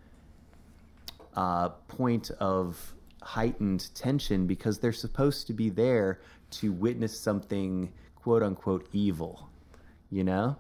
uh, 1.36 1.70
point 1.88 2.32
of 2.40 2.94
heightened 3.22 3.94
tension 3.94 4.48
because 4.48 4.80
they're 4.80 4.92
supposed 4.92 5.46
to 5.48 5.54
be 5.54 5.70
there 5.70 6.20
to 6.50 6.72
witness 6.72 7.18
something 7.20 7.92
quote 8.16 8.42
unquote 8.42 8.88
evil, 8.92 9.50
you 10.10 10.24
know? 10.24 10.56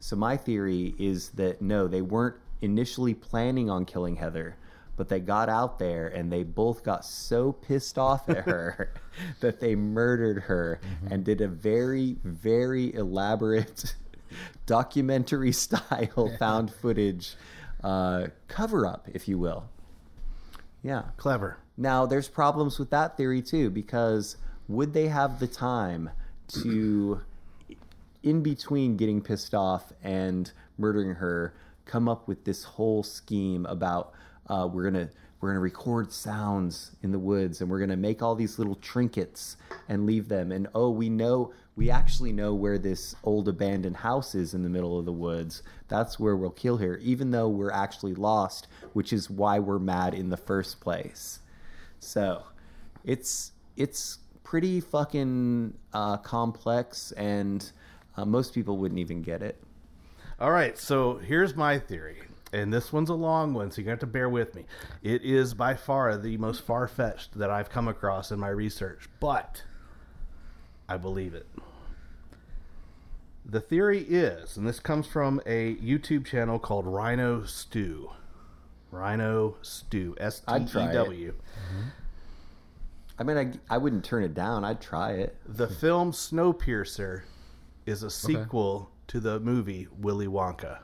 So, 0.00 0.16
my 0.16 0.36
theory 0.36 0.94
is 0.98 1.28
that 1.30 1.62
no, 1.62 1.86
they 1.86 2.02
weren't 2.02 2.36
initially 2.62 3.14
planning 3.14 3.70
on 3.70 3.84
killing 3.84 4.16
Heather, 4.16 4.56
but 4.96 5.08
they 5.08 5.20
got 5.20 5.48
out 5.48 5.78
there 5.78 6.08
and 6.08 6.30
they 6.30 6.42
both 6.42 6.82
got 6.82 7.04
so 7.04 7.52
pissed 7.52 7.98
off 7.98 8.28
at 8.28 8.44
her 8.44 8.92
that 9.40 9.60
they 9.60 9.74
murdered 9.74 10.42
her 10.42 10.80
and 11.10 11.24
did 11.24 11.40
a 11.40 11.48
very, 11.48 12.16
very 12.24 12.94
elaborate 12.94 13.94
documentary 14.66 15.52
style 15.52 16.30
found 16.38 16.72
footage 16.72 17.34
uh, 17.82 18.26
cover 18.48 18.86
up, 18.86 19.08
if 19.12 19.26
you 19.28 19.38
will. 19.38 19.68
Yeah. 20.82 21.04
Clever. 21.16 21.58
Now, 21.76 22.06
there's 22.06 22.28
problems 22.28 22.78
with 22.78 22.90
that 22.90 23.16
theory 23.16 23.42
too, 23.42 23.70
because 23.70 24.36
would 24.68 24.92
they 24.92 25.08
have 25.08 25.40
the 25.40 25.46
time 25.46 26.10
to, 26.48 27.20
in 28.22 28.42
between 28.42 28.96
getting 28.96 29.20
pissed 29.20 29.54
off 29.54 29.92
and 30.02 30.50
murdering 30.78 31.14
her, 31.14 31.54
come 31.84 32.08
up 32.08 32.28
with 32.28 32.44
this 32.44 32.64
whole 32.64 33.02
scheme 33.02 33.66
about 33.66 34.12
uh, 34.48 34.68
we're 34.70 34.84
gonna 34.84 35.08
we're 35.40 35.50
gonna 35.50 35.60
record 35.60 36.12
sounds 36.12 36.92
in 37.02 37.12
the 37.12 37.18
woods 37.18 37.60
and 37.60 37.70
we're 37.70 37.78
gonna 37.78 37.96
make 37.96 38.22
all 38.22 38.34
these 38.34 38.58
little 38.58 38.74
trinkets 38.74 39.56
and 39.88 40.06
leave 40.06 40.28
them. 40.28 40.52
And 40.52 40.68
oh 40.74 40.90
we 40.90 41.08
know 41.08 41.52
we 41.76 41.90
actually 41.90 42.32
know 42.32 42.54
where 42.54 42.78
this 42.78 43.14
old 43.24 43.48
abandoned 43.48 43.96
house 43.96 44.34
is 44.34 44.52
in 44.54 44.62
the 44.62 44.68
middle 44.68 44.98
of 44.98 45.06
the 45.06 45.12
woods. 45.12 45.62
That's 45.88 46.18
where 46.20 46.36
we'll 46.36 46.50
kill 46.50 46.76
her 46.78 46.98
even 46.98 47.30
though 47.30 47.48
we're 47.48 47.72
actually 47.72 48.14
lost 48.14 48.68
which 48.92 49.12
is 49.12 49.30
why 49.30 49.58
we're 49.58 49.78
mad 49.78 50.14
in 50.14 50.30
the 50.30 50.36
first 50.36 50.80
place. 50.80 51.40
So 52.00 52.44
it's 53.04 53.52
it's 53.76 54.18
pretty 54.44 54.80
fucking 54.80 55.74
uh, 55.92 56.16
complex 56.18 57.12
and 57.12 57.70
uh, 58.20 58.24
most 58.26 58.54
people 58.54 58.76
wouldn't 58.76 58.98
even 59.00 59.22
get 59.22 59.42
it 59.42 59.62
All 60.38 60.50
right, 60.50 60.76
so 60.78 61.16
here's 61.18 61.54
my 61.54 61.78
theory, 61.78 62.22
and 62.52 62.72
this 62.72 62.92
one's 62.92 63.10
a 63.10 63.14
long 63.14 63.52
one, 63.54 63.70
so 63.70 63.78
you're 63.78 63.84
gonna 63.84 63.92
have 63.92 64.00
to 64.00 64.06
bear 64.06 64.28
with 64.28 64.54
me. 64.54 64.64
It 65.02 65.22
is 65.22 65.54
by 65.54 65.74
far 65.74 66.16
the 66.16 66.36
most 66.38 66.62
far 66.62 66.88
fetched 66.88 67.38
that 67.38 67.50
I've 67.50 67.70
come 67.70 67.88
across 67.88 68.30
in 68.30 68.38
my 68.38 68.48
research, 68.48 69.08
but 69.20 69.62
I 70.88 70.96
believe 70.96 71.34
it. 71.34 71.46
The 73.44 73.60
theory 73.60 74.02
is, 74.08 74.56
and 74.56 74.66
this 74.66 74.80
comes 74.80 75.06
from 75.06 75.40
a 75.46 75.74
YouTube 75.76 76.24
channel 76.24 76.58
called 76.58 76.86
Rhino 76.86 77.44
Stew. 77.44 78.10
Rhino 78.90 79.56
Stew, 79.62 80.16
S 80.18 80.40
T 80.40 80.54
E. 80.54 80.92
W. 80.92 81.34
I 83.18 83.22
mean, 83.22 83.36
I, 83.36 83.74
I 83.74 83.78
wouldn't 83.78 84.04
turn 84.04 84.24
it 84.24 84.34
down. 84.34 84.64
I'd 84.64 84.80
try 84.80 85.12
it. 85.12 85.36
The 85.46 85.68
film 85.68 86.12
Snowpiercer 86.12 87.22
is 87.90 88.02
a 88.02 88.10
sequel 88.10 88.90
to 89.08 89.20
the 89.20 89.40
movie 89.40 89.88
Willy 89.98 90.28
Wonka. 90.28 90.78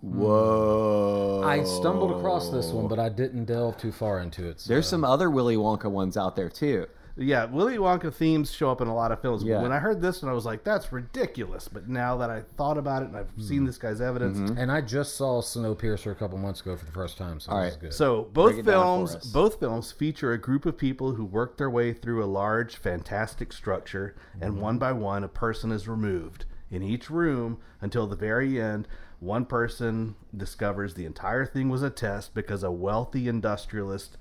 Whoa! 0.00 1.42
I 1.44 1.64
stumbled 1.64 2.12
across 2.12 2.50
this 2.50 2.66
one, 2.68 2.88
but 2.88 2.98
I 2.98 3.08
didn't 3.08 3.46
delve 3.46 3.78
too 3.78 3.90
far 3.90 4.20
into 4.20 4.46
it. 4.46 4.60
So. 4.60 4.68
There's 4.68 4.88
some 4.88 5.04
other 5.04 5.30
Willy 5.30 5.56
Wonka 5.56 5.90
ones 5.90 6.16
out 6.16 6.36
there 6.36 6.50
too. 6.50 6.86
Yeah, 7.16 7.44
Willy 7.44 7.76
Wonka 7.76 8.12
themes 8.12 8.52
show 8.52 8.70
up 8.70 8.80
in 8.80 8.88
a 8.88 8.94
lot 8.94 9.12
of 9.12 9.20
films. 9.20 9.44
Yeah. 9.44 9.62
When 9.62 9.70
I 9.70 9.78
heard 9.78 10.00
this 10.00 10.20
one, 10.22 10.30
I 10.30 10.34
was 10.34 10.44
like, 10.44 10.64
"That's 10.64 10.92
ridiculous." 10.92 11.68
But 11.68 11.88
now 11.88 12.16
that 12.16 12.28
I 12.28 12.42
thought 12.56 12.76
about 12.76 13.02
it 13.02 13.08
and 13.08 13.16
I've 13.16 13.30
seen 13.38 13.58
mm-hmm. 13.58 13.66
this 13.66 13.78
guy's 13.78 14.00
evidence, 14.00 14.38
mm-hmm. 14.38 14.58
And 14.58 14.72
I 14.72 14.80
just 14.80 15.16
saw 15.16 15.40
Snowpiercer 15.40 16.10
a 16.10 16.14
couple 16.16 16.38
months 16.38 16.60
ago 16.60 16.76
for 16.76 16.84
the 16.84 16.92
first 16.92 17.16
time, 17.16 17.38
so 17.38 17.52
All 17.52 17.62
this 17.62 17.74
is 17.74 17.76
good. 17.76 17.94
So 17.94 18.24
both 18.32 18.58
it 18.58 18.64
down 18.64 19.06
for 19.06 19.12
films, 19.12 19.32
both 19.32 19.60
films 19.60 19.92
feature 19.92 20.32
a 20.32 20.38
group 20.38 20.66
of 20.66 20.76
people 20.76 21.14
who 21.14 21.24
work 21.24 21.56
their 21.56 21.70
way 21.70 21.92
through 21.92 22.24
a 22.24 22.26
large, 22.26 22.76
fantastic 22.76 23.52
structure, 23.52 24.16
and 24.40 24.54
mm-hmm. 24.54 24.62
one 24.62 24.78
by 24.78 24.92
one, 24.92 25.22
a 25.22 25.28
person 25.28 25.70
is 25.70 25.86
removed 25.86 26.46
in 26.70 26.82
each 26.82 27.10
room 27.10 27.58
until 27.80 28.08
the 28.08 28.16
very 28.16 28.60
end. 28.60 28.88
One 29.20 29.44
person 29.44 30.16
discovers 30.36 30.94
the 30.94 31.06
entire 31.06 31.46
thing 31.46 31.68
was 31.68 31.82
a 31.82 31.90
test 31.90 32.34
because 32.34 32.64
a 32.64 32.72
wealthy 32.72 33.28
industrialist 33.28 34.18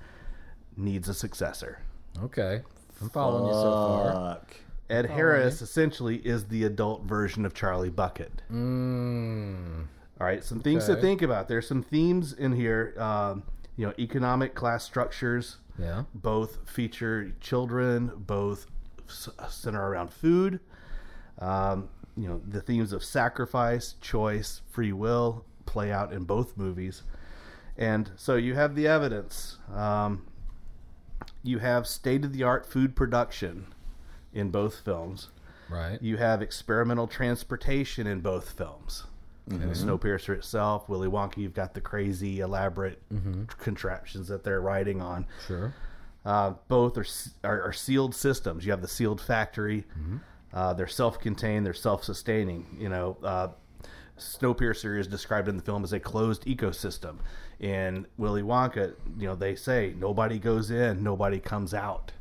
needs 0.78 1.10
a 1.10 1.14
successor. 1.14 1.80
okay, 2.24 2.62
I'm 3.04 3.10
following 3.10 3.46
you 3.48 3.54
so 3.54 3.72
far. 3.72 4.14
Fuck. 4.36 4.56
Ed 4.90 5.06
Harris 5.08 5.62
essentially 5.62 6.18
is 6.18 6.46
the 6.46 6.64
adult 6.66 7.04
version 7.04 7.46
of 7.46 7.54
Charlie 7.54 7.90
Bucket. 7.90 8.42
Mm, 8.52 9.86
All 10.20 10.28
right, 10.28 10.44
some 10.44 10.60
things 10.60 10.86
to 10.88 10.96
think 11.02 11.22
about. 11.22 11.48
There's 11.48 11.68
some 11.68 11.84
themes 11.84 12.34
in 12.34 12.52
here. 12.54 12.94
Um, 12.98 13.44
you 13.76 13.88
know, 13.88 13.94
economic 13.98 14.54
class 14.56 14.84
structures. 14.84 15.58
yeah. 15.80 16.04
both 16.14 16.60
feature 16.70 17.34
children, 17.42 18.12
both 18.16 18.68
s- 19.10 19.30
center 19.50 19.82
around 19.90 20.14
food. 20.14 20.60
Um, 21.40 21.90
you 22.16 22.28
know, 22.28 22.40
the 22.48 22.62
themes 22.62 22.94
of 22.94 23.04
sacrifice, 23.04 23.96
choice, 24.00 24.62
free 24.70 24.94
will 24.94 25.44
play 25.66 25.92
out 25.92 26.14
in 26.14 26.24
both 26.26 26.56
movies. 26.56 27.02
And 27.76 28.12
so 28.16 28.36
you 28.36 28.54
have 28.54 28.76
the 28.76 28.86
evidence. 28.88 29.58
Um, 29.74 30.28
you 31.44 31.60
have 31.60 31.86
state 31.86 32.24
of 32.26 32.34
the 32.34 32.44
art 32.44 32.66
food 32.66 32.96
production 32.96 33.68
in 34.34 34.50
both 34.50 34.80
films. 34.84 35.30
Right. 35.70 36.02
You 36.02 36.18
have 36.18 36.42
experimental 36.42 37.08
transportation 37.08 38.08
in 38.08 38.22
both 38.22 38.52
films. 38.52 39.04
And 39.50 39.62
Snowpiercer 39.74 40.36
itself, 40.38 40.88
Willy 40.88 41.10
Wonka, 41.10 41.36
you've 41.38 41.54
got 41.54 41.74
the 41.74 41.82
crazy, 41.82 42.40
elaborate 42.40 43.02
contraptions 43.60 44.30
that 44.30 44.44
they're 44.46 44.62
riding 44.62 45.02
on. 45.02 45.26
Sure. 45.48 45.74
Uh, 46.26 46.54
both 46.70 46.98
are, 46.98 47.06
are 47.44 47.64
are 47.64 47.74
sealed 47.74 48.16
systems. 48.16 48.66
You 48.66 48.72
have 48.72 48.82
the 48.82 48.88
sealed 48.88 49.20
factory. 49.20 49.84
Uh, 50.54 50.72
they're 50.74 50.88
self-contained. 50.88 51.66
They're 51.66 51.74
self-sustaining. 51.74 52.78
You 52.80 52.88
know, 52.88 53.18
uh, 53.22 53.50
Snowpiercer 54.18 55.00
is 55.00 55.08
described 55.08 55.48
in 55.48 55.58
the 55.58 55.64
film 55.64 55.84
as 55.84 55.94
a 55.94 56.00
closed 56.00 56.46
ecosystem. 56.46 57.18
In 57.60 58.06
Willy 58.18 58.42
Wonka, 58.42 58.94
you 59.18 59.28
know, 59.28 59.36
they 59.36 59.56
say 59.56 59.94
nobody 59.98 60.38
goes 60.40 60.70
in, 60.72 61.04
nobody 61.04 61.40
comes 61.40 61.74
out. 61.74 62.12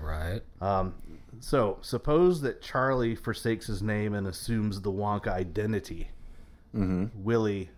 Right. 0.00 0.40
Um, 0.60 0.94
so 1.40 1.78
suppose 1.82 2.40
that 2.42 2.62
Charlie 2.62 3.14
forsakes 3.14 3.66
his 3.66 3.82
name 3.82 4.14
and 4.14 4.26
assumes 4.26 4.80
the 4.80 4.90
Wonka 4.92 5.28
identity. 5.28 6.10
Willy, 6.74 7.70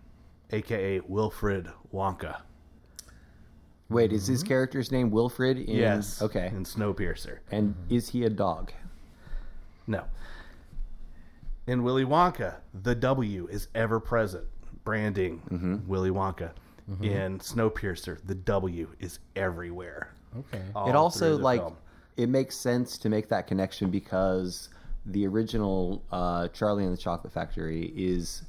aka 0.51 0.99
Wilfred 1.07 1.69
Wonka. 1.93 2.41
Wait, 3.89 4.11
is 4.11 4.27
his 4.27 4.43
character's 4.43 4.91
name 4.91 5.09
Wilfred? 5.09 5.57
In, 5.57 5.75
Yes. 5.77 6.21
Okay. 6.21 6.47
In 6.47 6.63
Snowpiercer. 6.63 7.39
And 7.49 7.75
is 7.89 8.09
he 8.09 8.23
a 8.23 8.29
dog? 8.29 8.71
No. 9.87 10.03
In 11.69 11.83
Willy 11.83 12.03
Wonka, 12.03 12.55
the 12.81 12.95
W 12.95 13.47
is 13.51 13.67
ever 13.75 13.99
present, 13.99 14.43
branding 14.83 15.39
mm-hmm. 15.51 15.87
Willy 15.87 16.09
Wonka. 16.09 16.49
Mm-hmm. 16.89 17.03
In 17.03 17.37
Snowpiercer, 17.37 18.17
the 18.25 18.33
W 18.33 18.87
is 18.99 19.19
everywhere. 19.35 20.11
Okay. 20.35 20.63
all 20.73 20.89
it 20.89 20.95
also 20.95 21.37
like 21.37 21.61
film. 21.61 21.77
it 22.17 22.27
makes 22.27 22.55
sense 22.55 22.97
to 22.97 23.09
make 23.09 23.29
that 23.29 23.45
connection 23.45 23.91
because 23.91 24.69
the 25.05 25.27
original 25.27 26.01
uh, 26.11 26.47
Charlie 26.47 26.85
and 26.85 26.93
the 26.93 26.97
Chocolate 26.97 27.31
Factory 27.31 27.93
is 27.95 28.41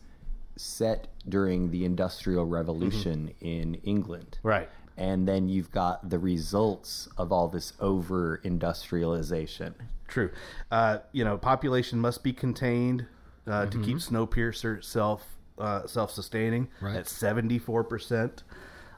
set 0.57 1.09
during 1.29 1.71
the 1.71 1.85
Industrial 1.85 2.45
mm-hmm. 2.45 2.55
Revolution 2.55 3.35
in 3.43 3.75
England. 3.85 4.39
right. 4.43 4.71
And 5.01 5.27
then 5.27 5.49
you've 5.49 5.71
got 5.71 6.11
the 6.11 6.19
results 6.19 7.09
of 7.17 7.33
all 7.33 7.49
this 7.49 7.73
over 7.81 8.37
industrialization. 8.45 9.75
True. 10.09 10.31
Uh, 10.71 10.99
you 11.13 11.25
know, 11.25 11.39
population 11.39 11.99
must 11.99 12.23
be 12.23 12.33
contained 12.33 13.07
uh, 13.47 13.67
to 13.67 13.79
keep 13.83 13.97
Mm-hmm. 13.97 14.17
Snowpiercer 14.17 14.85
self 14.85 15.25
uh, 15.59 15.87
self 15.87 16.11
sustaining 16.11 16.69
Right. 16.81 16.97
at 16.97 17.09
seventy 17.09 17.59
four 17.59 17.83
percent. 17.83 18.43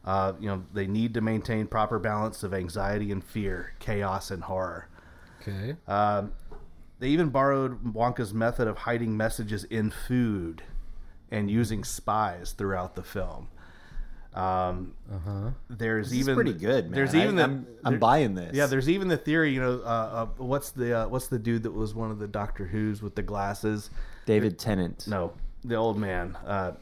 Uh, 0.05 0.33
you 0.41 0.49
know, 0.49 0.65
they 0.75 0.89
need 0.89 1.15
to 1.15 1.21
maintain 1.21 1.69
proper 1.69 1.99
balance 2.01 2.43
of 2.43 2.53
anxiety 2.53 3.13
and 3.13 3.23
fear, 3.23 3.75
chaos 3.79 4.33
and 4.33 4.43
horror. 4.43 4.89
Okay. 5.41 5.77
Um, 5.87 6.33
they 6.99 7.09
even 7.09 7.29
borrowed 7.29 7.95
Wonka's 7.95 8.35
method 8.35 8.67
of 8.67 8.79
hiding 8.79 9.17
messages 9.17 9.63
in 9.65 9.91
food 9.93 10.63
and 11.31 11.49
using 11.51 11.85
spies 11.85 12.53
throughout 12.53 12.97
the 12.97 13.03
film. 13.05 13.49
Um, 14.35 14.95
There's 15.69 16.11
This 16.11 16.19
even 16.21 16.33
is 16.33 16.35
pretty 16.37 16.53
good, 16.55 16.85
man. 16.87 16.93
There's 16.93 17.15
I- 17.15 17.23
even 17.23 17.37
the, 17.37 17.45
I'm, 17.45 17.67
I'm 17.85 17.93
there- 17.93 17.99
buying 18.01 18.35
this. 18.35 18.55
yeah, 18.55 18.67
there's 18.67 18.89
even 18.89 19.09
the 19.09 19.17
theory. 19.17 19.53
You 19.53 19.61
know, 19.61 19.81
uh, 19.85 19.85
uh, 19.87 20.27
what's 20.43 20.71
the 20.71 21.01
uh, 21.01 21.09
what's 21.09 21.29
the 21.29 21.39
dude 21.39 21.63
that 21.65 21.73
was 21.73 21.95
one 21.95 22.11
of 22.11 22.19
the 22.19 22.29
Doctor 22.29 22.67
Who's 22.67 23.03
with 23.03 23.15
the 23.15 23.23
glasses? 23.23 23.91
David 24.25 24.59
Tennant. 24.59 25.07
No, 25.09 25.33
the 25.65 25.75
old 25.75 25.99
man. 25.99 26.37
Uh, 26.47 26.73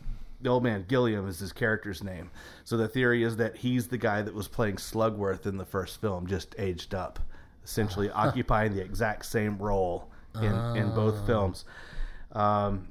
the 0.42 0.48
old 0.48 0.62
man 0.62 0.84
Gilliam 0.88 1.28
is 1.28 1.38
his 1.38 1.52
character's 1.52 2.02
name. 2.04 2.30
So 2.64 2.76
the 2.76 2.88
theory 2.88 3.24
is 3.24 3.36
that 3.36 3.56
he's 3.56 3.88
the 3.88 3.98
guy 3.98 4.22
that 4.22 4.32
was 4.32 4.46
playing 4.48 4.76
Slugworth 4.76 5.44
in 5.46 5.56
the 5.58 5.66
first 5.66 6.00
film, 6.00 6.26
just 6.26 6.54
aged 6.58 6.94
up, 6.94 7.18
essentially 7.64 8.10
occupying 8.10 8.74
the 8.74 8.80
exact 8.82 9.26
same 9.26 9.58
role 9.58 10.08
in 10.36 10.54
in 10.76 10.94
both 10.94 11.26
films. 11.26 11.64
Um, 12.32 12.86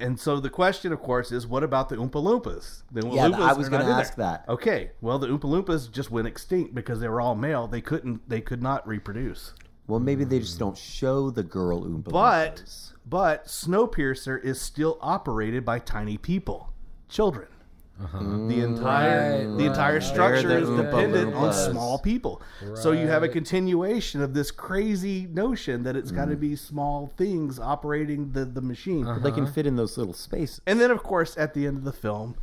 and 0.00 0.18
so 0.18 0.40
the 0.40 0.50
question, 0.50 0.92
of 0.92 1.00
course, 1.00 1.32
is 1.32 1.46
what 1.46 1.62
about 1.62 1.88
the 1.88 1.96
Oompa 1.96 2.12
Loompas? 2.22 2.82
The 2.92 3.02
Oompa 3.02 3.14
Yeah, 3.14 3.28
Loompas 3.28 3.48
I 3.48 3.52
was 3.54 3.68
gonna 3.68 3.84
ask 3.90 4.14
that. 4.16 4.44
Okay, 4.48 4.90
well 5.00 5.18
the 5.18 5.26
Oompa 5.28 5.40
Loompas 5.44 5.90
just 5.90 6.10
went 6.10 6.26
extinct 6.26 6.74
because 6.74 7.00
they 7.00 7.08
were 7.08 7.20
all 7.20 7.34
male. 7.34 7.66
They 7.66 7.80
couldn't. 7.80 8.28
They 8.28 8.40
could 8.40 8.62
not 8.62 8.86
reproduce. 8.86 9.52
Well, 9.88 10.00
maybe 10.00 10.24
they 10.24 10.40
just 10.40 10.58
don't 10.58 10.76
show 10.76 11.30
the 11.30 11.42
girl 11.44 11.84
Oompa 11.84 12.10
But 12.10 12.56
Loompas. 12.56 12.92
but 13.08 13.44
Snowpiercer 13.46 14.42
is 14.44 14.60
still 14.60 14.98
operated 15.00 15.64
by 15.64 15.78
tiny 15.78 16.16
people, 16.18 16.72
children. 17.08 17.46
Uh-huh. 18.02 18.18
Mm. 18.18 18.48
The 18.48 18.60
entire 18.62 19.46
Right, 19.48 19.56
the 19.56 19.64
entire 19.64 19.94
right. 19.94 20.02
structure 20.02 20.48
They're 20.48 20.58
is 20.58 20.68
dependent 20.68 21.34
on 21.34 21.52
small 21.54 21.98
people. 21.98 22.42
So 22.74 22.92
you 22.92 23.06
have 23.08 23.22
a 23.22 23.28
continuation 23.28 24.20
of 24.20 24.34
this 24.34 24.50
crazy 24.50 25.26
notion 25.32 25.82
that 25.84 25.96
it's 25.96 26.12
Mm. 26.12 26.16
got 26.16 26.24
to 26.28 26.36
be 26.36 26.56
small 26.56 27.10
things 27.16 27.58
operating 27.58 28.32
the 28.32 28.44
the 28.44 28.60
machine. 28.60 29.04
They 29.22 29.30
can 29.30 29.44
uh-huh. 29.44 29.52
fit 29.52 29.66
in 29.66 29.76
those 29.76 29.96
little 29.96 30.12
spaces. 30.12 30.60
And 30.66 30.78
then 30.78 30.90
of 30.90 31.02
course 31.02 31.38
at 31.38 31.54
the 31.54 31.66
end 31.66 31.78
of 31.78 31.84
the 31.84 31.92
film, 31.92 32.36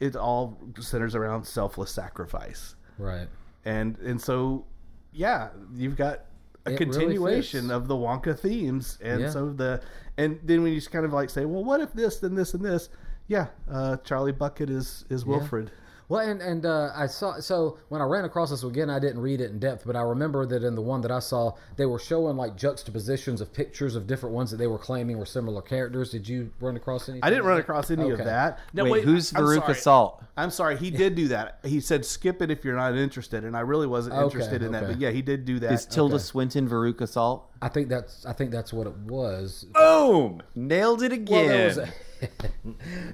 it 0.00 0.16
all 0.16 0.58
centers 0.80 1.14
around 1.14 1.44
selfless 1.44 1.90
sacrifice. 1.90 2.74
Right. 2.98 3.28
And 3.64 3.98
and 3.98 4.18
so 4.20 4.64
yeah, 5.12 5.50
you've 5.74 5.96
got 5.96 6.24
a 6.66 6.72
It 6.72 6.78
continuation 6.78 7.64
fits. 7.64 7.72
of 7.72 7.88
the 7.88 7.94
Wonka 7.94 8.38
themes, 8.38 8.96
and 9.02 9.20
Yeah. 9.20 9.28
so 9.30 9.50
the 9.52 9.82
and 10.16 10.40
then 10.42 10.62
when 10.62 10.72
you 10.72 10.78
just 10.78 10.90
kind 10.90 11.04
of 11.04 11.12
like 11.12 11.28
say, 11.28 11.44
well, 11.44 11.62
what 11.62 11.80
if 11.82 11.92
this, 11.92 12.20
then 12.20 12.34
this, 12.36 12.54
and 12.54 12.64
this? 12.64 12.88
Yeah, 13.26 13.46
uh, 13.70 13.96
Charlie 13.98 14.32
Bucket 14.32 14.70
is 14.70 15.04
is 15.08 15.24
Wilfred. 15.24 15.70
Well, 16.06 16.20
and 16.20 16.42
and 16.42 16.66
uh, 16.66 16.92
I 16.94 17.06
saw 17.06 17.40
so 17.40 17.78
when 17.88 18.02
I 18.02 18.04
ran 18.04 18.26
across 18.26 18.50
this 18.50 18.62
again, 18.62 18.90
I 18.90 18.98
didn't 18.98 19.22
read 19.22 19.40
it 19.40 19.50
in 19.50 19.58
depth, 19.58 19.84
but 19.86 19.96
I 19.96 20.02
remember 20.02 20.44
that 20.44 20.62
in 20.62 20.74
the 20.74 20.82
one 20.82 21.00
that 21.00 21.10
I 21.10 21.18
saw, 21.18 21.52
they 21.76 21.86
were 21.86 21.98
showing 21.98 22.36
like 22.36 22.56
juxtapositions 22.56 23.40
of 23.40 23.54
pictures 23.54 23.96
of 23.96 24.06
different 24.06 24.34
ones 24.34 24.50
that 24.50 24.58
they 24.58 24.66
were 24.66 24.76
claiming 24.78 25.16
were 25.16 25.24
similar 25.24 25.62
characters. 25.62 26.10
Did 26.10 26.28
you 26.28 26.52
run 26.60 26.76
across 26.76 27.08
any? 27.08 27.20
I 27.22 27.30
didn't 27.30 27.46
run 27.46 27.58
across 27.58 27.90
any 27.90 28.10
of 28.10 28.18
that. 28.18 28.58
No, 28.74 28.84
wait, 28.84 29.04
who's 29.04 29.34
I'm 29.34 29.42
Veruca. 29.42 29.74
Salt? 29.74 30.22
I'm 30.36 30.50
sorry, 30.50 30.76
he 30.76 30.90
did 30.90 31.14
do 31.14 31.28
that. 31.28 31.60
He 31.64 31.80
said 31.80 32.04
skip 32.04 32.42
it 32.42 32.50
if 32.50 32.66
you're 32.66 32.76
not 32.76 32.94
interested, 32.96 33.42
and 33.42 33.56
I 33.56 33.60
really 33.60 33.86
wasn't 33.86 34.16
Okay, 34.16 34.24
interested 34.24 34.62
in 34.62 34.72
that. 34.72 34.86
But 34.86 35.00
yeah, 35.00 35.10
he 35.10 35.22
did 35.22 35.46
do 35.46 35.58
that. 35.60 35.72
Is 35.72 35.86
Tilda 35.86 36.16
Okay. 36.16 36.22
Swinton 36.22 36.68
Veruca 36.68 37.08
Salt? 37.08 37.50
I 37.62 37.68
think 37.70 37.88
that's 37.88 38.26
I 38.26 38.34
think 38.34 38.50
that's 38.50 38.74
what 38.74 38.86
it 38.86 38.94
was. 38.94 39.64
Boom! 39.72 40.42
Nailed 40.54 41.02
it 41.02 41.12
again. 41.14 41.46
Well, 41.46 41.48
there 41.48 41.66
was 41.66 41.78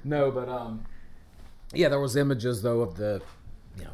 no, 0.03 0.31
but 0.31 0.49
um, 0.49 0.85
yeah, 1.73 1.89
there 1.89 1.99
was 1.99 2.15
images 2.15 2.61
though 2.61 2.81
of 2.81 2.95
the 2.97 3.21
you 3.77 3.83
know 3.83 3.91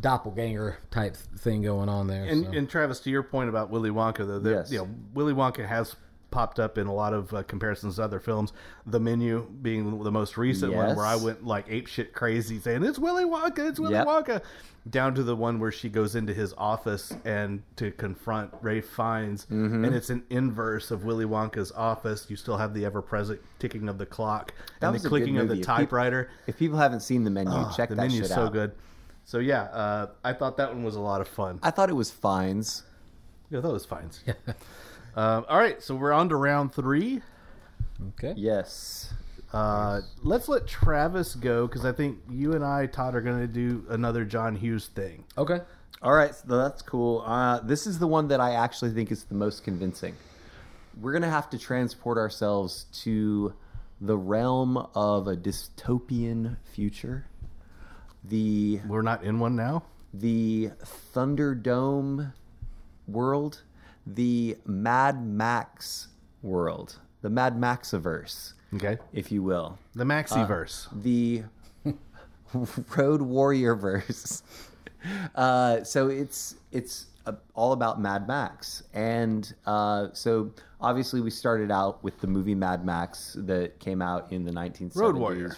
doppelganger 0.00 0.78
type 0.90 1.16
thing 1.16 1.62
going 1.62 1.88
on 1.88 2.06
there. 2.06 2.24
And, 2.24 2.44
so. 2.44 2.52
and 2.52 2.68
Travis, 2.68 3.00
to 3.00 3.10
your 3.10 3.22
point 3.22 3.48
about 3.48 3.70
Willy 3.70 3.90
Wonka, 3.90 4.26
though, 4.26 4.38
the, 4.38 4.50
Yes. 4.50 4.72
you 4.72 4.78
know, 4.78 4.88
Willy 5.14 5.32
Wonka 5.32 5.66
has 5.66 5.94
popped 6.32 6.58
up 6.58 6.76
in 6.78 6.88
a 6.88 6.92
lot 6.94 7.14
of 7.14 7.32
uh, 7.32 7.42
comparisons 7.44 7.96
to 7.96 8.02
other 8.02 8.18
films. 8.18 8.52
The 8.86 8.98
Menu 8.98 9.46
being 9.62 10.02
the 10.02 10.10
most 10.10 10.36
recent 10.36 10.72
one, 10.74 10.96
where 10.96 11.06
I 11.06 11.14
went 11.14 11.46
like 11.46 11.66
ape 11.68 11.86
shit 11.86 12.12
crazy, 12.12 12.58
saying 12.58 12.82
it's 12.82 12.98
Willy 12.98 13.24
Wonka, 13.24 13.68
it's 13.68 13.78
Willy 13.78 13.94
Yep. 13.94 14.06
Wonka, 14.08 14.42
down 14.90 15.14
to 15.14 15.22
the 15.22 15.36
one 15.36 15.60
where 15.60 15.70
she 15.70 15.88
goes 15.88 16.16
into 16.16 16.34
his 16.34 16.52
office 16.58 17.14
and 17.24 17.62
to 17.76 17.92
confront 17.92 18.50
Ralph 18.62 18.84
Fiennes, 18.86 19.46
Mm-hmm. 19.46 19.84
and 19.84 19.94
it's 19.94 20.10
an 20.10 20.24
inverse 20.30 20.90
of 20.90 21.04
Willy 21.04 21.24
Wonka's 21.24 21.70
office. 21.72 22.26
You 22.28 22.34
still 22.34 22.56
have 22.56 22.74
the 22.74 22.84
ever-present 22.84 23.40
ticking 23.60 23.88
of 23.88 23.98
the 23.98 24.06
clock 24.06 24.52
That 24.80 24.88
and 24.92 24.98
the 24.98 25.08
clicking 25.08 25.36
of 25.38 25.46
the 25.46 25.54
movie. 25.54 25.60
If 25.60 25.66
peop- 25.68 25.76
typewriter. 25.76 26.30
If 26.48 26.58
people 26.58 26.78
haven't 26.78 27.00
seen 27.00 27.22
the 27.22 27.30
menu, 27.30 27.52
Oh, 27.54 27.72
check 27.76 27.90
the 27.90 27.94
that 27.94 28.02
menu's 28.02 28.26
shit 28.26 28.28
so 28.28 28.46
out. 28.46 28.52
good. 28.52 28.72
So 29.24 29.38
yeah, 29.38 29.62
uh, 29.64 30.06
I 30.24 30.32
thought 30.32 30.56
that 30.56 30.70
one 30.74 30.82
was 30.82 30.96
a 30.96 31.00
lot 31.00 31.20
of 31.20 31.28
fun. 31.28 31.60
I 31.62 31.70
thought 31.70 31.88
it 31.90 31.94
was 31.94 32.10
fines. 32.10 32.82
Yeah, 33.50 33.60
that 33.60 33.70
was 33.70 33.84
fine. 33.84 34.10
um, 35.16 35.44
all 35.48 35.58
right, 35.58 35.82
so 35.82 35.94
we're 35.94 36.12
on 36.12 36.28
to 36.30 36.36
round 36.36 36.72
three. 36.72 37.20
Okay. 38.10 38.34
Yes. 38.36 39.12
Uh, 39.52 40.00
let's 40.22 40.48
let 40.48 40.66
Travis 40.66 41.34
go 41.34 41.66
because 41.66 41.84
I 41.84 41.92
think 41.92 42.18
you 42.30 42.54
and 42.54 42.64
I, 42.64 42.86
Todd, 42.86 43.14
are 43.14 43.20
going 43.20 43.40
to 43.40 43.46
do 43.46 43.84
another 43.90 44.24
John 44.24 44.56
Hughes 44.56 44.86
thing. 44.86 45.24
Okay. 45.36 45.60
All 46.02 46.14
right, 46.14 46.34
so 46.34 46.56
that's 46.58 46.82
cool. 46.82 47.22
Uh, 47.24 47.60
this 47.60 47.86
is 47.86 47.98
the 48.00 48.06
one 48.08 48.26
that 48.28 48.40
I 48.40 48.54
actually 48.54 48.90
think 48.92 49.12
is 49.12 49.24
the 49.24 49.34
most 49.36 49.62
convincing. 49.62 50.16
We're 51.00 51.12
gonna 51.12 51.30
have 51.30 51.48
to 51.50 51.58
transport 51.58 52.18
ourselves 52.18 52.86
to 53.04 53.54
the 54.00 54.16
realm 54.16 54.76
of 54.96 55.28
a 55.28 55.36
dystopian 55.36 56.56
future. 56.74 57.26
The 58.24 58.80
We're 58.88 59.02
not 59.02 59.22
in 59.22 59.38
one 59.38 59.54
now. 59.54 59.84
the 60.12 60.70
Thunderdome 61.14 62.32
world, 63.06 63.62
the 64.06 64.56
Mad 64.66 65.24
Max 65.26 66.08
world, 66.42 66.98
the 67.22 67.30
Mad 67.30 67.56
Maxiverse, 67.58 68.52
Okay, 68.74 68.98
if 69.12 69.30
you 69.30 69.42
will. 69.42 69.78
the 69.94 70.04
Maxiverse. 70.04 70.88
the 71.02 71.42
Road 72.96 73.22
Warrior 73.22 73.74
verse. 73.74 74.42
Uh, 75.34 75.82
so 75.82 76.06
it's 76.08 76.54
it's 76.70 77.06
uh, 77.26 77.32
all 77.56 77.72
about 77.72 78.00
Mad 78.00 78.28
Max, 78.28 78.84
and 78.94 79.52
uh, 79.66 80.06
so 80.12 80.52
obviously 80.80 81.20
we 81.20 81.28
started 81.28 81.72
out 81.72 82.04
with 82.04 82.20
the 82.20 82.28
movie 82.28 82.54
Mad 82.54 82.86
Max 82.86 83.34
that 83.40 83.80
came 83.80 84.00
out 84.00 84.30
in 84.30 84.44
the 84.44 84.52
1970s. 84.52 84.94
Road 84.96 85.16
Warrior. 85.16 85.56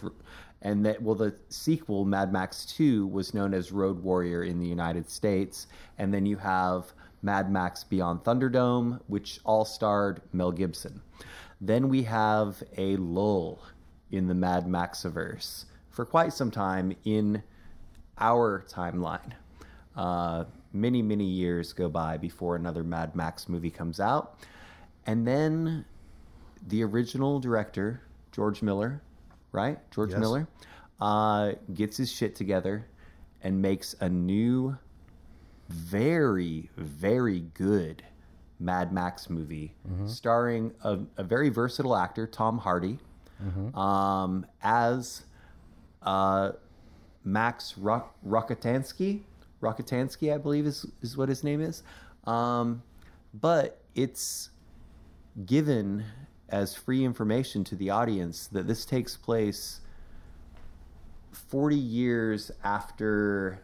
And 0.63 0.87
that 0.87 1.03
well, 1.03 1.15
the 1.15 1.35
sequel 1.51 2.07
Mad 2.07 2.33
Max 2.33 2.65
Two 2.65 3.07
was 3.09 3.35
known 3.35 3.53
as 3.53 3.71
Road 3.71 4.03
Warrior 4.03 4.45
in 4.45 4.59
the 4.59 4.67
United 4.67 5.11
States, 5.11 5.67
and 5.99 6.15
then 6.15 6.25
you 6.25 6.39
have 6.39 6.95
Mad 7.25 7.51
Max 7.51 7.83
Beyond 7.83 8.23
Thunderdome, 8.23 9.01
which 9.07 9.41
all 9.45 9.65
starred 9.65 10.21
Mel 10.33 10.53
Gibson. 10.53 11.01
Then 11.61 11.89
we 11.89 12.03
have 12.03 12.63
a 12.77 12.97
lull 12.97 13.63
in 14.11 14.29
the 14.29 14.35
Mad 14.35 14.67
Maxiverse 14.67 15.65
for 15.91 16.05
quite 16.05 16.33
some 16.33 16.51
time 16.51 16.95
in 17.05 17.43
our 18.19 18.65
timeline. 18.69 19.33
Uh, 19.97 20.45
many, 20.73 21.03
many 21.03 21.25
years 21.25 21.73
go 21.73 21.89
by 21.89 22.17
before 22.19 22.57
another 22.57 22.85
Mad 22.85 23.17
Max 23.17 23.49
movie 23.49 23.71
comes 23.71 24.01
out. 24.01 24.39
And 25.07 25.27
then 25.27 25.85
the 26.69 26.83
original 26.83 27.41
director, 27.41 28.03
George 28.33 28.63
Miller, 28.63 29.01
right? 29.53 29.79
George 29.91 30.11
Yes. 30.11 30.21
Miller, 30.21 30.49
uh, 31.01 31.53
gets 31.73 31.97
his 31.97 32.11
shit 32.11 32.35
together 32.35 32.87
and 33.43 33.61
makes 33.61 33.95
a 34.01 34.09
new, 34.09 34.77
very, 35.69 36.71
very 36.77 37.41
good 37.55 38.03
Mad 38.61 38.93
Max 38.93 39.29
movie 39.29 39.75
starring 40.07 40.73
a, 40.83 40.99
a 41.17 41.25
very 41.25 41.49
versatile 41.49 41.97
actor, 41.97 42.27
Tom 42.27 42.59
Hardy, 42.59 42.99
um, 43.75 44.47
as 44.63 45.25
uh, 46.03 46.53
Max 47.25 47.77
Rock- 47.77 48.15
Rockatansky. 48.27 49.23
Rockatansky, 49.61 50.33
I 50.33 50.39
believe, 50.39 50.67
is, 50.67 50.87
is 51.03 51.17
what 51.17 51.29
his 51.29 51.43
name 51.43 51.61
is. 51.61 51.83
Um, 52.27 52.83
but 53.35 53.81
it's 53.95 54.51
given 55.47 56.05
as 56.49 56.75
free 56.75 57.05
information 57.05 57.65
to 57.65 57.77
the 57.77 57.91
audience 57.91 58.47
that 58.49 58.67
this 58.67 58.85
takes 58.85 59.17
place 59.17 59.81
40 61.33 61.77
years 61.77 62.51
after 62.63 63.61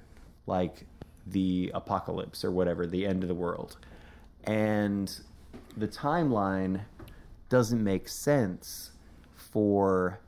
like 0.47 0.87
the 1.27 1.71
apocalypse 1.75 2.45
or 2.45 2.51
whatever 2.51 2.87
the 2.87 3.07
end 3.07 3.23
of 3.23 3.29
the 3.29 3.35
world 3.35 3.77
and 4.45 5.21
the 5.77 5.89
timeline 5.89 6.83
doesn't 7.49 7.83
make 7.83 8.09
sense 8.09 8.93
for 9.35 10.21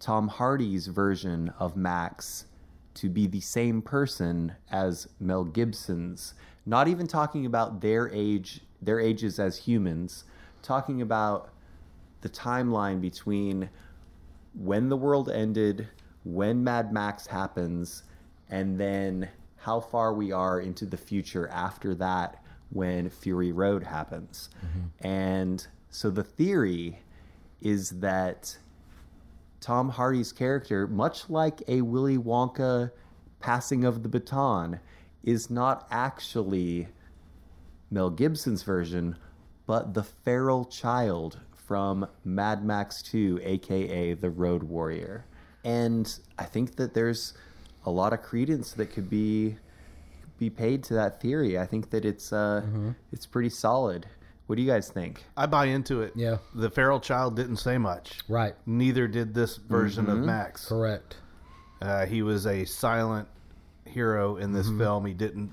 Tom 0.00 0.28
Hardy's 0.28 0.86
version 0.86 1.52
of 1.58 1.76
Max 1.76 2.46
to 2.94 3.08
be 3.08 3.26
the 3.26 3.40
same 3.40 3.80
person 3.80 4.52
as 4.70 5.08
Mel 5.20 5.44
Gibson's. 5.44 6.34
Not 6.66 6.88
even 6.88 7.06
talking 7.06 7.46
about 7.46 7.80
their 7.80 8.10
age, 8.10 8.60
their 8.82 9.00
ages 9.00 9.38
as 9.38 9.56
humans, 9.56 10.24
talking 10.62 11.00
about 11.00 11.50
the 12.20 12.28
timeline 12.28 13.00
between 13.00 13.70
when 14.54 14.88
the 14.88 14.96
world 14.96 15.30
ended, 15.30 15.88
when 16.24 16.64
Mad 16.64 16.92
Max 16.92 17.26
happens, 17.26 18.02
and 18.50 18.78
then 18.78 19.28
how 19.58 19.80
far 19.80 20.14
we 20.14 20.32
are 20.32 20.60
into 20.60 20.86
the 20.86 20.96
future 20.96 21.48
after 21.48 21.94
that 21.96 22.42
when 22.70 23.10
Fury 23.10 23.52
Road 23.52 23.82
happens. 23.82 24.50
Mm-hmm. 24.64 25.06
And 25.06 25.66
so 25.90 26.10
the 26.10 26.24
theory 26.24 26.98
is 27.60 27.90
that 28.00 28.56
Tom 29.60 29.88
Hardy's 29.88 30.32
character, 30.32 30.86
much 30.86 31.28
like 31.28 31.62
a 31.66 31.82
Willy 31.82 32.18
Wonka 32.18 32.90
passing 33.40 33.84
of 33.84 34.02
the 34.02 34.08
baton, 34.08 34.80
is 35.24 35.50
not 35.50 35.86
actually 35.90 36.88
Mel 37.90 38.10
Gibson's 38.10 38.62
version, 38.62 39.16
but 39.66 39.94
the 39.94 40.04
feral 40.04 40.64
child 40.64 41.40
from 41.54 42.06
Mad 42.24 42.64
Max 42.64 43.02
2, 43.02 43.40
aka 43.42 44.14
The 44.14 44.30
Road 44.30 44.62
Warrior. 44.62 45.24
And 45.64 46.18
I 46.38 46.44
think 46.44 46.76
that 46.76 46.94
there's 46.94 47.34
a 47.86 47.90
lot 47.90 48.12
of 48.12 48.22
credence 48.22 48.72
that 48.72 48.86
could 48.92 49.08
be 49.10 49.56
be 50.38 50.50
paid 50.50 50.84
to 50.84 50.94
that 50.94 51.20
theory. 51.20 51.58
I 51.58 51.66
think 51.66 51.90
that 51.90 52.04
it's 52.04 52.32
uh 52.32 52.62
it's 53.12 53.26
pretty 53.26 53.50
solid. 53.50 54.06
What 54.46 54.56
do 54.56 54.62
you 54.62 54.68
guys 54.70 54.88
think? 54.88 55.24
I 55.36 55.44
buy 55.46 55.66
into 55.66 56.00
it. 56.00 56.12
Yeah. 56.16 56.38
The 56.54 56.70
feral 56.70 57.00
child 57.00 57.36
didn't 57.36 57.56
say 57.56 57.76
much. 57.76 58.20
Right. 58.28 58.54
Neither 58.64 59.06
did 59.06 59.34
this 59.34 59.56
version 59.56 60.08
of 60.08 60.18
Max. 60.18 60.66
Correct. 60.66 61.16
Uh, 61.82 62.06
he 62.06 62.22
was 62.22 62.46
a 62.46 62.64
silent 62.64 63.28
hero 63.84 64.36
in 64.36 64.52
this 64.52 64.68
film. 64.70 65.04
He 65.04 65.12
didn't. 65.12 65.52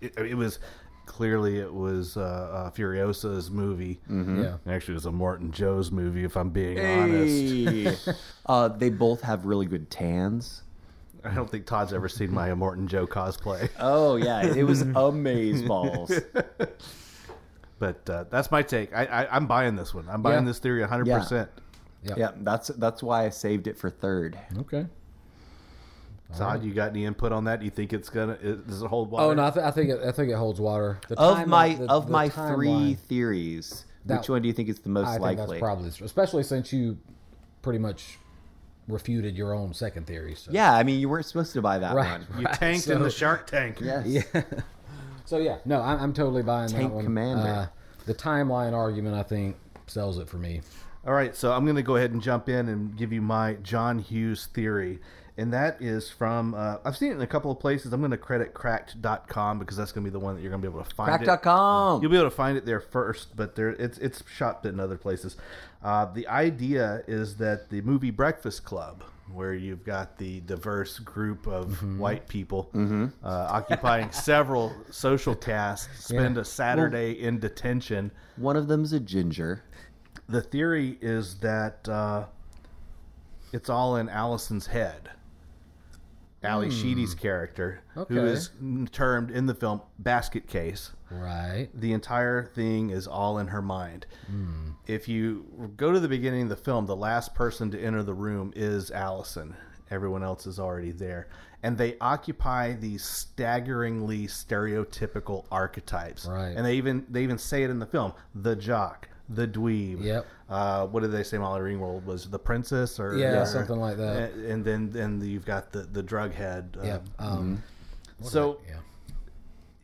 It, 0.00 0.16
it 0.16 0.34
was 0.36 0.60
clearly 1.06 1.58
it 1.58 1.72
was 1.72 2.16
uh, 2.16 2.20
uh, 2.20 2.70
Furiosa's 2.70 3.50
movie. 3.50 3.98
Yeah. 4.08 4.58
Actually, 4.66 4.92
it 4.92 5.04
was 5.04 5.06
Immortan 5.06 5.50
Joe's 5.50 5.90
movie. 5.90 6.22
If 6.24 6.36
I'm 6.36 6.50
being 6.50 6.78
honest, 6.78 8.08
uh, 8.46 8.68
they 8.68 8.90
both 8.90 9.22
have 9.22 9.44
really 9.44 9.66
good 9.66 9.90
tans. 9.90 10.62
I 11.24 11.34
don't 11.34 11.50
think 11.50 11.66
Todd's 11.66 11.92
ever 11.92 12.08
seen 12.08 12.32
my 12.32 12.48
Immortan 12.48 12.86
Joe 12.86 13.06
cosplay. 13.06 13.68
Oh 13.78 14.16
yeah, 14.16 14.46
it 14.46 14.64
was 14.64 14.80
amaze 14.94 15.62
balls. 15.62 16.12
But 17.78 18.08
uh, 18.08 18.24
that's 18.30 18.50
my 18.50 18.62
take. 18.62 18.94
I, 18.94 19.04
I, 19.04 19.36
I'm 19.36 19.46
buying 19.46 19.76
this 19.76 19.92
one. 19.92 20.08
I'm 20.08 20.22
buying 20.22 20.40
Yeah. 20.44 20.46
this 20.50 20.58
theory 20.58 20.80
100. 20.80 21.06
percent 21.06 21.50
Yep. 22.04 22.18
Yeah, 22.18 22.30
that's 22.36 22.68
that's 22.68 23.02
why 23.02 23.26
I 23.26 23.30
saved 23.30 23.66
it 23.66 23.76
for 23.76 23.90
third. 23.90 24.38
Okay. 24.58 24.86
Todd, 26.36 26.62
you 26.64 26.72
got 26.74 26.90
any 26.90 27.04
input 27.04 27.32
on 27.32 27.44
that? 27.44 27.58
Do 27.60 27.64
you 27.64 27.70
think 27.70 27.92
it's 27.92 28.08
gonna? 28.08 28.36
It, 28.42 28.66
does 28.66 28.82
it 28.82 28.86
hold 28.88 29.10
water? 29.10 29.24
Oh 29.26 29.34
no, 29.34 29.46
I, 29.46 29.50
th- 29.50 29.64
I 29.64 29.70
think 29.70 29.90
it, 29.90 30.00
I 30.04 30.12
think 30.12 30.30
it 30.30 30.34
holds 30.36 30.60
water. 30.60 31.00
The 31.08 31.18
Of 31.18 31.36
time- 31.38 31.48
my 31.48 31.74
the- 31.74 31.90
of 31.90 32.06
the 32.06 32.12
my 32.12 32.28
timeline, 32.28 32.54
three 32.54 32.94
theories, 32.94 33.84
That- 34.06 34.20
which 34.20 34.28
one 34.28 34.42
do 34.42 34.48
you 34.48 34.54
think 34.54 34.68
is 34.68 34.78
the 34.80 34.88
most 34.88 35.06
I 35.08 35.12
think 35.12 35.22
likely? 35.22 35.46
that's 35.46 35.60
probably 35.60 35.88
especially 35.88 36.42
since 36.44 36.72
you 36.72 36.98
pretty 37.62 37.78
much 37.78 38.18
refuted 38.88 39.36
your 39.36 39.52
own 39.54 39.74
second 39.74 40.06
theory. 40.06 40.34
So. 40.34 40.50
yeah, 40.52 40.72
I 40.74 40.82
mean 40.82 41.00
you 41.00 41.08
weren't 41.08 41.26
supposed 41.26 41.52
to 41.54 41.62
buy 41.62 41.78
that 41.78 41.94
Right. 41.94 42.20
one. 42.30 42.40
You 42.40 42.46
tanked 42.54 42.88
in 42.88 43.02
the 43.02 43.10
Shark 43.10 43.46
Tank. 43.46 43.78
Yes. 43.80 44.06
Yeah. 44.06 44.42
so 45.24 45.38
yeah, 45.38 45.58
no, 45.64 45.80
I'm, 45.80 45.98
I'm 46.00 46.12
totally 46.12 46.42
buying 46.42 46.68
Tank 46.68 46.90
that 46.90 46.94
one. 46.94 47.04
Commander. 47.04 47.48
Uh, 47.48 47.66
the 48.06 48.14
timeline 48.14 48.72
argument, 48.72 49.16
I 49.16 49.22
think, 49.24 49.56
sells 49.86 50.18
it 50.18 50.28
for 50.28 50.36
me. 50.36 50.60
All 51.06 51.12
right, 51.12 51.34
so 51.36 51.52
I'm 51.52 51.64
going 51.64 51.76
to 51.76 51.82
go 51.82 51.96
ahead 51.96 52.10
and 52.12 52.20
jump 52.22 52.48
in 52.48 52.68
and 52.68 52.96
give 52.96 53.12
you 53.12 53.20
my 53.22 53.54
John 53.62 53.98
Hughes 54.00 54.46
theory. 54.46 54.98
And 55.38 55.52
that 55.52 55.80
is 55.82 56.08
from 56.10 56.54
uh, 56.54 56.76
I've 56.84 56.96
seen 56.96 57.10
it 57.12 57.16
in 57.16 57.20
a 57.22 57.26
couple 57.26 57.50
of 57.50 57.58
places. 57.60 57.92
I'm 57.92 58.00
going 58.00 58.10
to 58.10 58.16
credit 58.16 58.54
cracked.com 58.54 59.58
because 59.58 59.76
that's 59.76 59.92
going 59.92 60.04
to 60.04 60.10
be 60.10 60.12
the 60.12 60.18
one 60.18 60.34
that 60.34 60.40
you're 60.40 60.50
going 60.50 60.62
to 60.62 60.68
be 60.68 60.72
able 60.74 60.84
to 60.84 60.94
find. 60.94 61.22
it. 61.22 61.24
Crack.com. 61.26 62.00
You'll 62.02 62.10
be 62.10 62.16
able 62.16 62.30
to 62.30 62.34
find 62.36 62.56
it 62.56 62.64
there 62.64 62.80
first, 62.80 63.36
but 63.36 63.54
there 63.54 63.70
it's 63.70 63.98
it's 63.98 64.22
shot 64.28 64.64
in 64.64 64.80
other 64.80 64.96
places. 64.96 65.36
Uh, 65.82 66.06
the 66.06 66.26
idea 66.28 67.02
is 67.06 67.36
that 67.36 67.68
the 67.70 67.80
movie 67.82 68.10
Breakfast 68.10 68.64
Club, 68.64 69.04
where 69.32 69.54
you've 69.54 69.84
got 69.84 70.16
the 70.18 70.40
diverse 70.40 70.98
group 70.98 71.46
of 71.46 71.66
Mm-hmm. 71.66 71.98
white 71.98 72.26
people 72.28 72.70
uh, 72.74 73.28
occupying 73.50 74.10
several 74.12 74.72
social 74.90 75.34
castes, 75.34 76.06
spend 76.06 76.36
Yeah. 76.36 76.42
a 76.42 76.44
Saturday 76.44 77.12
in 77.12 77.38
detention. 77.38 78.10
One 78.36 78.56
of 78.56 78.68
them's 78.68 78.92
a 78.92 79.00
ginger. 79.00 79.62
The 80.28 80.40
theory 80.42 80.98
is 81.00 81.36
that 81.38 81.88
uh, 81.88 82.24
it's 83.52 83.68
all 83.70 83.96
in 83.96 84.08
Allison's 84.08 84.66
head. 84.68 85.10
Ally 86.42 86.68
Sheedy's 86.68 87.14
character, 87.14 87.80
who 87.94 88.04
Hmm. 88.04 88.18
Okay. 88.18 88.28
is 88.32 88.50
termed 88.92 89.30
in 89.30 89.46
the 89.46 89.54
film 89.54 89.80
Basket 89.98 90.46
Case 90.46 90.92
Right. 91.10 91.68
the 91.74 91.92
entire 91.92 92.44
thing 92.44 92.90
is 92.90 93.06
all 93.08 93.38
in 93.38 93.48
her 93.48 93.62
mind. 93.62 94.06
Hmm. 94.28 94.70
If 94.86 95.08
you 95.08 95.72
go 95.76 95.90
to 95.92 95.98
the 95.98 96.08
beginning 96.08 96.42
of 96.44 96.48
the 96.50 96.56
film, 96.56 96.86
the 96.86 96.94
last 96.96 97.34
person 97.34 97.70
to 97.72 97.80
enter 97.80 98.02
the 98.02 98.14
room 98.14 98.52
is 98.54 98.90
Allison. 98.90 99.56
Everyone 99.90 100.22
else 100.22 100.46
is 100.46 100.58
already 100.60 100.92
there. 100.92 101.28
And 101.62 101.78
they 101.78 101.96
occupy 102.00 102.74
these 102.74 103.02
staggeringly 103.04 104.26
stereotypical 104.26 105.46
archetypes. 105.50 106.26
Right. 106.26 106.54
And 106.56 106.64
they 106.66 106.74
even 106.76 107.06
they 107.08 107.22
even 107.22 107.38
say 107.38 107.62
it 107.64 107.70
in 107.70 107.78
the 107.78 107.86
film. 107.86 108.12
The 108.34 108.54
jock, 108.56 109.08
the 109.28 109.46
dweeb. 109.48 110.02
Yep. 110.02 110.26
Uh, 110.48 110.86
what 110.86 111.00
did 111.00 111.10
they 111.12 111.22
say 111.24 111.36
Molly 111.38 111.60
Ringwald 111.60 112.04
was 112.04 112.28
the 112.30 112.38
princess 112.38 113.00
or 113.00 113.16
Yeah, 113.16 113.42
or- 113.42 113.46
something 113.46 113.78
like 113.80 113.96
that. 113.96 114.32
And, 114.32 114.44
and 114.46 114.64
then 114.64 114.90
then 114.92 115.20
you've 115.20 115.46
got 115.46 115.72
the 115.72 115.80
the 115.82 116.02
drug 116.02 116.32
head. 116.32 116.76
uh, 116.80 116.84
Yeah. 116.86 116.98
Um, 117.18 117.62
So 118.22 118.60
yeah. 118.68 118.76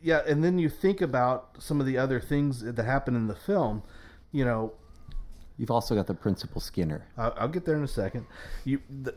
yeah, 0.01 0.21
and 0.27 0.43
then 0.43 0.57
you 0.59 0.69
think 0.69 1.01
about 1.01 1.55
some 1.59 1.79
of 1.79 1.85
the 1.85 1.97
other 1.97 2.19
things 2.19 2.61
that 2.61 2.77
happen 2.83 3.15
in 3.15 3.27
the 3.27 3.35
film. 3.35 3.83
You 4.31 4.45
know, 4.45 4.73
You've 5.55 5.69
also 5.69 5.93
got 5.93 6.07
the 6.07 6.15
Principal 6.15 6.59
Skinner. 6.59 7.05
I'll, 7.15 7.33
I'll 7.37 7.47
get 7.47 7.63
there 7.63 7.75
in 7.75 7.83
a 7.83 7.87
second. 7.87 8.25
You, 8.65 8.81
the, 9.03 9.13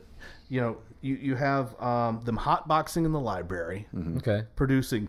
you 0.50 0.60
know, 0.60 0.76
you 1.00 1.14
you 1.14 1.34
have 1.34 1.80
um, 1.80 2.20
them 2.24 2.36
hotboxing 2.36 3.06
in 3.06 3.12
the 3.12 3.18
library, 3.20 3.86
Okay. 4.18 4.42
producing 4.54 5.08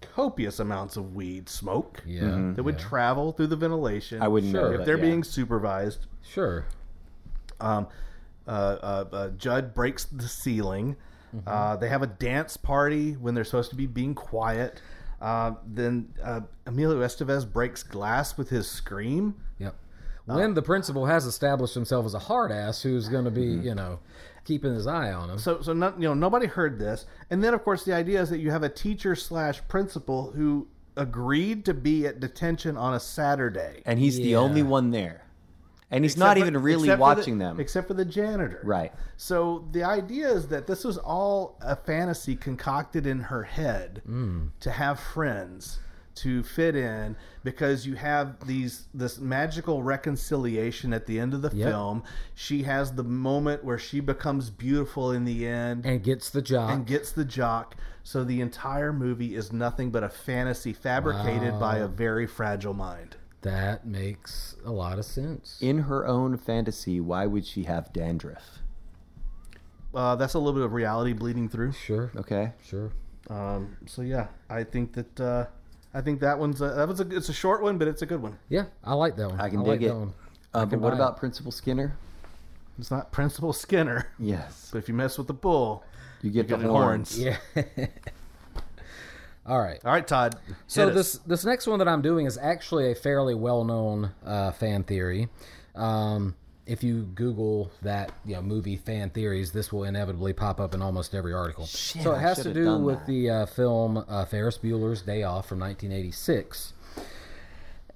copious 0.00 0.58
amounts 0.60 0.96
of 0.96 1.14
weed 1.14 1.48
smoke 1.48 2.02
Yeah. 2.06 2.52
that 2.54 2.62
would 2.62 2.78
yeah. 2.80 2.86
travel 2.88 3.32
through 3.32 3.48
the 3.48 3.56
ventilation. 3.56 4.22
I 4.22 4.28
wouldn't 4.28 4.52
Sure. 4.52 4.62
know 4.62 4.70
if 4.72 4.78
that, 4.78 4.86
they're 4.86 4.96
yeah. 4.96 5.02
being 5.02 5.24
supervised. 5.24 6.06
Sure. 6.22 6.64
Um, 7.60 7.88
uh, 8.46 8.50
uh, 8.50 9.04
uh, 9.12 9.28
Judd 9.30 9.74
breaks 9.74 10.04
the 10.04 10.28
ceiling. 10.28 10.96
Uh, 11.46 11.76
they 11.76 11.88
have 11.90 12.02
a 12.02 12.06
dance 12.06 12.56
party 12.56 13.12
when 13.12 13.34
they're 13.34 13.44
supposed 13.44 13.68
to 13.70 13.76
be 13.76 13.86
being 13.86 14.14
quiet. 14.14 14.80
Uh, 15.20 15.52
then 15.66 16.08
uh, 16.24 16.40
Emilio 16.66 17.00
Estevez 17.00 17.50
breaks 17.50 17.82
glass 17.82 18.38
with 18.38 18.48
his 18.48 18.66
scream. 18.70 19.34
Yep. 19.58 19.74
When 20.24 20.54
the 20.54 20.62
principal 20.62 21.06
has 21.06 21.26
established 21.26 21.74
himself 21.74 22.06
as 22.06 22.14
a 22.14 22.18
hard 22.18 22.52
ass 22.52 22.82
who's 22.82 23.08
going 23.08 23.24
to 23.24 23.30
be, 23.30 23.44
you 23.44 23.74
know, 23.74 23.98
keeping 24.48 24.74
his 24.74 24.86
eye 24.86 25.12
on 25.12 25.28
him. 25.28 25.38
So, 25.38 25.60
so 25.60 25.74
not, 25.74 26.00
you 26.00 26.08
know, 26.08 26.14
nobody 26.14 26.46
heard 26.46 26.78
this. 26.78 27.04
And 27.30 27.44
then, 27.44 27.52
of 27.52 27.62
course, 27.62 27.84
the 27.84 27.92
idea 27.92 28.20
is 28.22 28.30
that 28.30 28.38
you 28.38 28.50
have 28.50 28.62
a 28.62 28.68
teacher 28.70 29.14
slash 29.14 29.60
principal 29.68 30.32
who 30.32 30.66
agreed 30.96 31.66
to 31.66 31.74
be 31.74 32.06
at 32.06 32.18
detention 32.18 32.76
on 32.76 32.94
a 32.94 32.98
Saturday. 33.00 33.82
And 33.84 33.98
he's 33.98 34.16
the 34.16 34.34
only 34.36 34.62
one 34.62 34.90
there. 34.90 35.22
And 35.90 36.02
he's 36.04 36.12
Except 36.14 36.26
not 36.26 36.36
for- 36.38 36.46
even 36.46 36.62
really 36.62 36.88
except 36.88 36.98
for 37.00 37.14
the- 37.14 37.18
watching 37.20 37.38
them. 37.38 37.60
except 37.60 37.88
for 37.88 37.94
the 37.94 38.04
janitor. 38.04 38.60
Right. 38.64 38.92
So 39.18 39.66
the 39.72 39.84
idea 39.84 40.28
is 40.30 40.48
that 40.48 40.66
this 40.66 40.82
was 40.84 40.96
all 40.98 41.56
a 41.60 41.76
fantasy 41.76 42.34
concocted 42.34 43.06
in 43.06 43.20
her 43.20 43.42
head 43.44 44.02
Mm. 44.08 44.48
to 44.60 44.70
have 44.70 44.98
friends, 44.98 45.78
to 46.22 46.42
fit 46.42 46.74
in, 46.76 47.16
because 47.44 47.86
you 47.86 47.94
have 47.94 48.46
these 48.46 48.86
this 48.94 49.18
magical 49.18 49.82
reconciliation 49.82 50.92
at 50.92 51.06
the 51.06 51.18
end 51.20 51.34
of 51.34 51.42
the 51.42 51.50
Yep. 51.54 51.68
film. 51.68 52.02
She 52.34 52.62
has 52.64 52.92
the 52.92 53.04
moment 53.04 53.64
where 53.64 53.78
she 53.78 54.00
becomes 54.00 54.50
beautiful 54.50 55.10
in 55.12 55.24
the 55.24 55.46
end 55.46 55.84
And 55.86 56.02
gets 56.02 56.30
the 56.30 56.42
job. 56.42 56.70
and 56.70 56.86
gets 56.86 57.12
the 57.12 57.24
jock. 57.24 57.74
So 58.02 58.24
the 58.24 58.40
entire 58.40 58.92
movie 58.92 59.34
is 59.34 59.52
nothing 59.52 59.90
but 59.90 60.02
a 60.02 60.08
fantasy 60.08 60.72
fabricated 60.72 61.58
by 61.60 61.78
a 61.78 61.88
very 61.88 62.26
fragile 62.26 62.74
mind. 62.74 63.16
that 63.42 63.86
makes 63.86 64.56
a 64.64 64.72
lot 64.72 64.98
of 64.98 65.04
sense. 65.04 65.58
In 65.60 65.78
her 65.82 66.04
own 66.06 66.36
fantasy, 66.36 67.00
why 67.00 67.24
would 67.24 67.46
she 67.46 67.62
have 67.64 67.92
dandruff? 67.92 68.58
Uh, 69.94 70.16
that's 70.16 70.34
a 70.34 70.38
little 70.38 70.54
bit 70.54 70.64
of 70.64 70.72
reality 70.72 71.12
bleeding 71.12 71.48
through. 71.48 71.70
Sure. 71.72 72.10
Okay. 72.16 72.52
Sure. 72.62 72.90
Um, 73.30 73.76
so 73.86 74.02
yeah, 74.02 74.26
I 74.50 74.64
think 74.64 74.92
that 74.94 75.20
uh, 75.20 75.46
I 75.98 76.00
think 76.00 76.20
that 76.20 76.38
one's 76.38 76.60
a, 76.60 76.68
that 76.68 76.86
was 76.86 77.00
a 77.00 77.08
it's 77.10 77.28
a 77.28 77.32
short 77.32 77.60
one, 77.60 77.76
but 77.76 77.88
it's 77.88 78.02
a 78.02 78.06
good 78.06 78.22
one. 78.22 78.38
Yeah, 78.48 78.66
I 78.84 78.94
like 78.94 79.16
that 79.16 79.30
one. 79.30 79.40
I 79.40 79.48
can 79.48 79.64
like 79.64 79.80
dig 79.80 79.88
it. 79.88 79.92
that 79.92 79.96
one. 79.98 80.14
Uh, 80.54 80.64
but 80.64 80.78
what 80.78 80.90
buy 80.90 80.92
it. 80.92 81.00
about 81.00 81.16
Principal 81.16 81.50
Skinner? 81.50 81.96
It's 82.78 82.92
not 82.92 83.10
Principal 83.10 83.52
Skinner, 83.52 84.06
Yes. 84.16 84.68
but 84.72 84.78
if 84.78 84.86
you 84.88 84.94
mess 84.94 85.18
with 85.18 85.26
the 85.26 85.34
bull, 85.34 85.82
You 86.22 86.30
get 86.30 86.48
you 86.48 86.56
the 86.56 86.62
get 86.62 86.70
horns. 86.70 87.20
horns. 87.20 87.38
Yeah. 87.56 87.86
All 89.46 89.58
right. 89.60 89.80
All 89.84 89.90
right, 89.92 90.06
Todd. 90.06 90.36
So 90.66 90.86
hit 90.86 90.94
this 90.94 91.16
us. 91.16 91.20
this 91.26 91.44
next 91.44 91.66
one 91.66 91.78
that 91.80 91.88
I'm 91.88 92.02
doing 92.02 92.26
is 92.26 92.38
actually 92.38 92.92
a 92.92 92.94
fairly 92.94 93.34
well 93.34 93.64
known 93.64 94.12
uh, 94.24 94.52
fan 94.52 94.84
theory. 94.84 95.28
Um, 95.74 96.36
if 96.68 96.84
you 96.84 97.02
Google 97.14 97.72
that 97.82 98.12
you 98.24 98.34
know 98.34 98.42
movie 98.42 98.76
fan 98.76 99.10
theories, 99.10 99.50
this 99.52 99.72
will 99.72 99.84
inevitably 99.84 100.34
pop 100.34 100.60
up 100.60 100.74
in 100.74 100.82
almost 100.82 101.14
every 101.14 101.32
article. 101.32 101.66
Shit, 101.66 102.02
so 102.02 102.12
it 102.12 102.20
has 102.20 102.42
to 102.42 102.52
do 102.52 102.76
with 102.76 102.98
that. 102.98 103.06
the 103.06 103.30
uh, 103.30 103.46
film 103.46 104.04
uh, 104.06 104.24
Ferris 104.26 104.58
Bueller's 104.58 105.02
Day 105.02 105.22
Off 105.22 105.48
from 105.48 105.58
1986. 105.60 106.74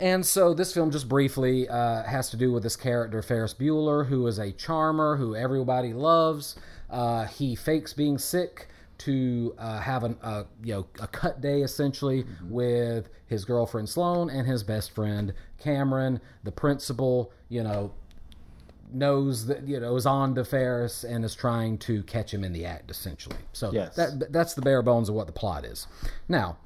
And 0.01 0.27
so 0.27 0.53
this 0.53 0.75
film, 0.75 0.91
just 0.91 1.09
briefly, 1.09 1.68
uh, 1.68 2.03
has 2.03 2.31
to 2.31 2.37
do 2.37 2.51
with 2.51 2.64
this 2.64 2.75
character 2.75 3.23
Ferris 3.23 3.55
Bueller, 3.55 4.07
who 4.07 4.27
is 4.27 4.39
a 4.39 4.51
charmer 4.51 5.16
who 5.16 5.37
everybody 5.37 5.93
loves. 5.93 6.57
Uh, 6.91 7.27
he 7.27 7.55
fakes 7.55 7.93
being 7.93 8.18
sick 8.18 8.68
to 8.99 9.55
uh, 9.59 9.81
have 9.81 10.05
an, 10.05 10.16
uh, 10.23 10.45
you 10.62 10.75
know 10.75 10.87
a 11.01 11.07
cut 11.07 11.41
day 11.41 11.62
essentially 11.62 12.25
with 12.49 13.09
his 13.27 13.45
girlfriend 13.45 13.89
Sloane 13.89 14.31
and 14.31 14.47
his 14.47 14.62
best 14.62 14.93
friend 14.93 15.35
Cameron. 15.59 16.20
The 16.45 16.53
principal, 16.53 17.33
you 17.49 17.62
know, 17.62 17.93
knows 18.95 19.47
that 19.47 19.66
you 19.66 19.78
know 19.80 19.97
is 19.97 20.07
on 20.07 20.34
to 20.34 20.45
Ferris 20.45 21.05
and 21.05 21.24
is 21.24 21.34
trying 21.34 21.78
to 21.78 22.03
catch 22.05 22.32
him 22.32 22.45
in 22.45 22.53
the 22.53 22.64
act 22.64 22.90
essentially. 22.90 23.36
So 23.53 23.72
Yes. 23.72 23.95
that 23.97 24.32
that's 24.32 24.55
the 24.55 24.62
bare 24.62 24.82
bones 24.82 25.09
of 25.09 25.14
what 25.14 25.26
the 25.26 25.32
plot 25.32 25.64
is. 25.64 25.86
Now, 26.28 26.57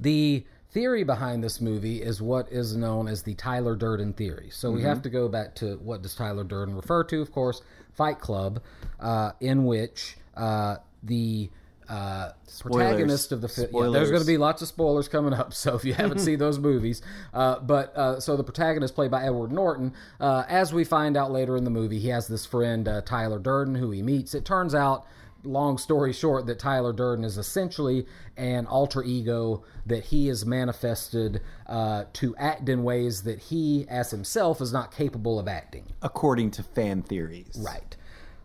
the 0.00 0.44
theory 0.70 1.02
behind 1.04 1.42
this 1.42 1.60
movie 1.60 2.00
is 2.02 2.22
what 2.22 2.50
is 2.50 2.76
known 2.76 3.08
as 3.08 3.22
the 3.22 3.34
Tyler 3.34 3.74
Durden 3.74 4.12
theory. 4.12 4.48
So 4.52 4.70
we 4.70 4.82
have 4.82 5.02
to 5.02 5.10
go 5.10 5.28
back 5.28 5.54
to 5.56 5.76
what 5.78 6.02
does 6.02 6.14
Tyler 6.14 6.44
Durden 6.44 6.76
refer 6.76 7.02
to? 7.04 7.20
Of 7.20 7.32
course, 7.32 7.62
Fight 7.92 8.20
Club, 8.20 8.62
uh, 9.00 9.32
in 9.40 9.64
which 9.64 10.16
uh, 10.36 10.76
the 11.02 11.50
uh, 11.90 12.32
protagonist 12.60 13.32
of 13.32 13.40
the 13.40 13.48
film. 13.48 13.68
Yeah, 13.72 13.90
there's 13.90 14.10
going 14.10 14.22
to 14.22 14.26
be 14.26 14.38
lots 14.38 14.62
of 14.62 14.68
spoilers 14.68 15.08
coming 15.08 15.34
up. 15.34 15.52
So 15.60 15.74
if 15.74 15.84
you 15.84 15.92
haven't 15.92 16.20
seen 16.20 16.38
those 16.38 16.58
movies, 16.58 17.02
uh, 17.34 17.58
but 17.58 17.94
uh, 17.96 18.20
so 18.20 18.36
the 18.36 18.44
protagonist 18.44 18.94
played 18.94 19.10
by 19.10 19.24
Edward 19.24 19.52
Norton. 19.52 19.92
Uh, 20.18 20.44
as 20.48 20.72
we 20.72 20.84
find 20.84 21.16
out 21.16 21.30
later 21.30 21.56
in 21.56 21.64
the 21.64 21.70
movie, 21.70 21.98
he 21.98 22.08
has 22.08 22.28
this 22.28 22.46
friend 22.46 22.88
uh, 22.88 23.02
Tyler 23.02 23.38
Durden 23.38 23.74
who 23.74 23.90
he 23.90 24.00
meets. 24.00 24.34
It 24.34 24.44
turns 24.44 24.74
out 24.74 25.06
long 25.44 25.78
story 25.78 26.12
short, 26.12 26.46
that 26.46 26.58
Tyler 26.58 26.92
Durden 26.92 27.24
is 27.24 27.38
essentially 27.38 28.06
an 28.36 28.66
alter 28.66 29.02
ego 29.02 29.64
that 29.86 30.04
he 30.04 30.28
is 30.28 30.46
manifested 30.46 31.40
uh, 31.66 32.04
to 32.14 32.36
act 32.36 32.68
in 32.68 32.82
ways 32.82 33.22
that 33.22 33.38
he, 33.38 33.86
as 33.88 34.10
himself, 34.10 34.60
is 34.60 34.72
not 34.72 34.94
capable 34.94 35.38
of 35.38 35.48
acting. 35.48 35.86
According 36.02 36.52
to 36.52 36.62
fan 36.62 37.02
theories. 37.02 37.60
Right. 37.64 37.96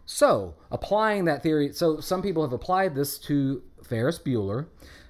So, 0.05 0.55
applying 0.71 1.25
that 1.25 1.41
theory, 1.41 1.73
so 1.73 1.99
some 1.99 2.21
people 2.21 2.43
have 2.43 2.53
applied 2.53 2.93
this 2.93 3.17
to 3.19 3.63
Ferris 3.83 4.19
Bueller, 4.19 4.67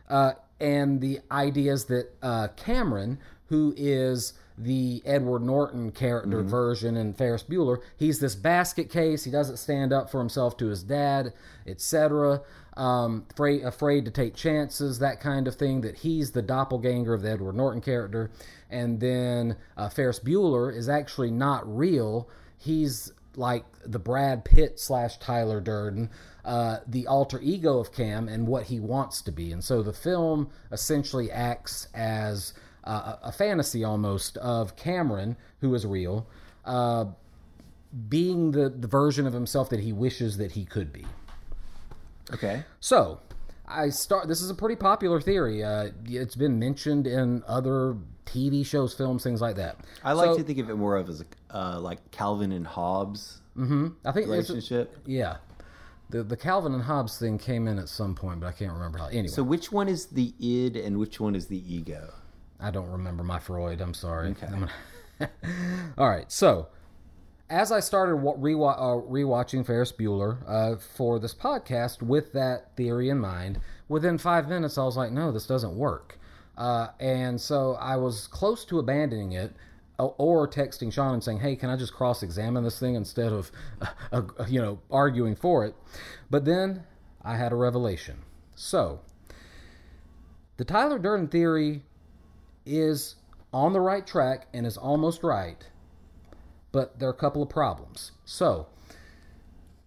uh, 0.09 0.33
and 0.59 1.01
the 1.01 1.19
ideas 1.31 1.85
that 1.85 2.13
uh, 2.21 2.47
Cameron, 2.55 3.19
who 3.47 3.73
is 3.75 4.33
the 4.57 5.01
Edward 5.05 5.41
Norton 5.41 5.91
character 5.91 6.41
version 6.41 6.95
in 6.95 7.13
Ferris 7.13 7.43
Bueller, 7.43 7.79
he's 7.97 8.19
this 8.19 8.35
basket 8.35 8.89
case. 8.89 9.25
He 9.25 9.31
doesn't 9.31 9.57
stand 9.57 9.91
up 9.91 10.09
for 10.09 10.19
himself 10.19 10.55
to 10.57 10.67
his 10.67 10.81
dad, 10.83 11.33
etc. 11.67 12.41
Um, 12.77 13.25
afraid, 13.31 13.63
afraid 13.63 14.05
to 14.05 14.11
take 14.11 14.33
chances, 14.33 14.99
that 14.99 15.19
kind 15.19 15.47
of 15.49 15.55
thing. 15.55 15.81
That 15.81 15.97
he's 15.97 16.31
the 16.31 16.41
doppelganger 16.41 17.13
of 17.13 17.21
the 17.21 17.31
Edward 17.31 17.55
Norton 17.55 17.81
character, 17.81 18.31
and 18.69 18.99
then 19.01 19.57
uh, 19.75 19.89
Ferris 19.89 20.19
Bueller 20.19 20.73
is 20.73 20.87
actually 20.87 21.31
not 21.31 21.63
real. 21.67 22.29
He's 22.57 23.11
like 23.37 23.65
the 23.83 23.99
Brad 23.99 24.45
Pitt 24.45 24.79
slash 24.79 25.17
Tyler 25.17 25.61
Durden, 25.61 26.09
uh, 26.43 26.77
the 26.87 27.07
alter 27.07 27.39
ego 27.41 27.79
of 27.79 27.91
Cam 27.91 28.27
and 28.27 28.47
what 28.47 28.63
he 28.63 28.79
wants 28.79 29.21
to 29.23 29.31
be. 29.31 29.51
And 29.51 29.63
so 29.63 29.81
the 29.81 29.93
film 29.93 30.49
essentially 30.71 31.31
acts 31.31 31.87
as 31.93 32.53
uh, 32.83 33.15
a 33.23 33.31
fantasy 33.31 33.83
almost 33.83 34.37
of 34.37 34.75
Cameron, 34.75 35.37
who 35.61 35.73
is 35.73 35.85
real, 35.85 36.27
uh, 36.65 37.05
being 38.09 38.51
the, 38.51 38.69
the 38.69 38.87
version 38.87 39.25
of 39.25 39.33
himself 39.33 39.69
that 39.69 39.79
he 39.79 39.93
wishes 39.93 40.37
that 40.37 40.51
he 40.51 40.65
could 40.65 40.91
be. 40.91 41.05
Okay. 42.33 42.63
So, 42.79 43.19
I 43.67 43.89
start. 43.89 44.27
This 44.27 44.41
is 44.41 44.49
a 44.49 44.55
pretty 44.55 44.75
popular 44.75 45.21
theory. 45.21 45.63
Uh, 45.63 45.89
it's 46.05 46.35
been 46.35 46.59
mentioned 46.59 47.07
in 47.07 47.43
other 47.47 47.97
TV 48.25 48.65
shows, 48.65 48.93
films, 48.93 49.23
things 49.23 49.41
like 49.41 49.55
that. 49.55 49.77
I 50.03 50.13
like 50.13 50.31
So, 50.31 50.37
to 50.37 50.43
think 50.43 50.59
of 50.59 50.69
it 50.69 50.75
more 50.75 50.97
of 50.97 51.09
as 51.09 51.21
a, 51.21 51.25
uh, 51.55 51.79
like 51.79 52.11
Calvin 52.11 52.51
and 52.51 52.67
Hobbes 52.67 53.41
I 53.57 54.11
think 54.11 54.27
relationship. 54.27 54.97
yeah, 55.05 55.37
the 56.09 56.21
the 56.23 56.35
Calvin 56.37 56.73
and 56.73 56.83
Hobbes 56.83 57.17
thing 57.17 57.37
came 57.37 57.67
in 57.67 57.79
at 57.79 57.87
some 57.89 58.13
point, 58.15 58.39
but 58.41 58.47
I 58.47 58.51
can't 58.51 58.73
remember 58.73 58.97
how. 58.99 59.07
Anyway, 59.07 59.27
So 59.27 59.41
which 59.43 59.71
one 59.71 59.87
is 59.87 60.07
the 60.07 60.33
id 60.39 60.75
and 60.75 60.97
which 60.99 61.19
one 61.19 61.35
is 61.35 61.47
the 61.47 61.61
ego? 61.73 62.13
I 62.59 62.71
don't 62.71 62.89
remember 62.89 63.23
my 63.23 63.39
Freud. 63.39 63.79
I'm 63.81 63.93
sorry. 63.93 64.29
Okay. 64.31 64.47
I'm 64.47 64.67
gonna- 65.19 65.29
All 65.97 66.09
right. 66.09 66.29
So, 66.31 66.67
as 67.49 67.71
I 67.71 67.79
started 67.79 68.17
wa- 68.17 68.35
rewa- 68.35 68.77
uh, 68.77 69.01
rewatching 69.09 69.65
Ferris 69.65 69.91
Bueller 69.91 70.37
uh, 70.47 70.75
for 70.95 71.19
this 71.19 71.33
podcast 71.33 72.01
with 72.01 72.33
that 72.33 72.75
theory 72.75 73.09
in 73.09 73.19
mind, 73.19 73.59
within 73.87 74.17
five 74.17 74.47
minutes 74.49 74.77
I 74.77 74.83
was 74.83 74.97
like, 74.97 75.11
no, 75.11 75.31
this 75.31 75.47
doesn't 75.47 75.75
work. 75.77 76.17
Uh, 76.57 76.87
and 76.99 77.39
so 77.39 77.75
I 77.79 77.95
was 77.97 78.27
close 78.27 78.65
to 78.65 78.79
abandoning 78.79 79.33
it. 79.33 79.53
Or 79.97 80.47
texting 80.47 80.91
Shawn 80.91 81.13
and 81.13 81.23
saying, 81.23 81.39
"Hey, 81.39 81.55
can 81.55 81.69
I 81.69 81.77
just 81.77 81.93
cross-examine 81.93 82.63
this 82.63 82.77
thing 82.79 82.95
instead 82.95 83.31
of, 83.31 83.51
uh, 83.81 83.87
uh, 84.11 84.45
you 84.47 84.61
know, 84.61 84.79
arguing 84.91 85.35
for 85.35 85.65
it?" 85.65 85.73
But 86.29 86.43
then 86.45 86.83
I 87.23 87.37
had 87.37 87.51
a 87.51 87.55
revelation. 87.55 88.17
So, 88.55 88.99
the 90.57 90.65
Tyler 90.65 90.99
Durden 90.99 91.27
theory 91.29 91.83
is 92.65 93.15
on 93.53 93.71
the 93.73 93.79
right 93.79 94.05
track 94.05 94.47
and 94.53 94.65
is 94.65 94.75
almost 94.75 95.23
right, 95.23 95.65
but 96.73 96.99
there 96.99 97.07
are 97.07 97.13
a 97.13 97.15
couple 97.15 97.41
of 97.41 97.47
problems. 97.47 98.11
So, 98.25 98.67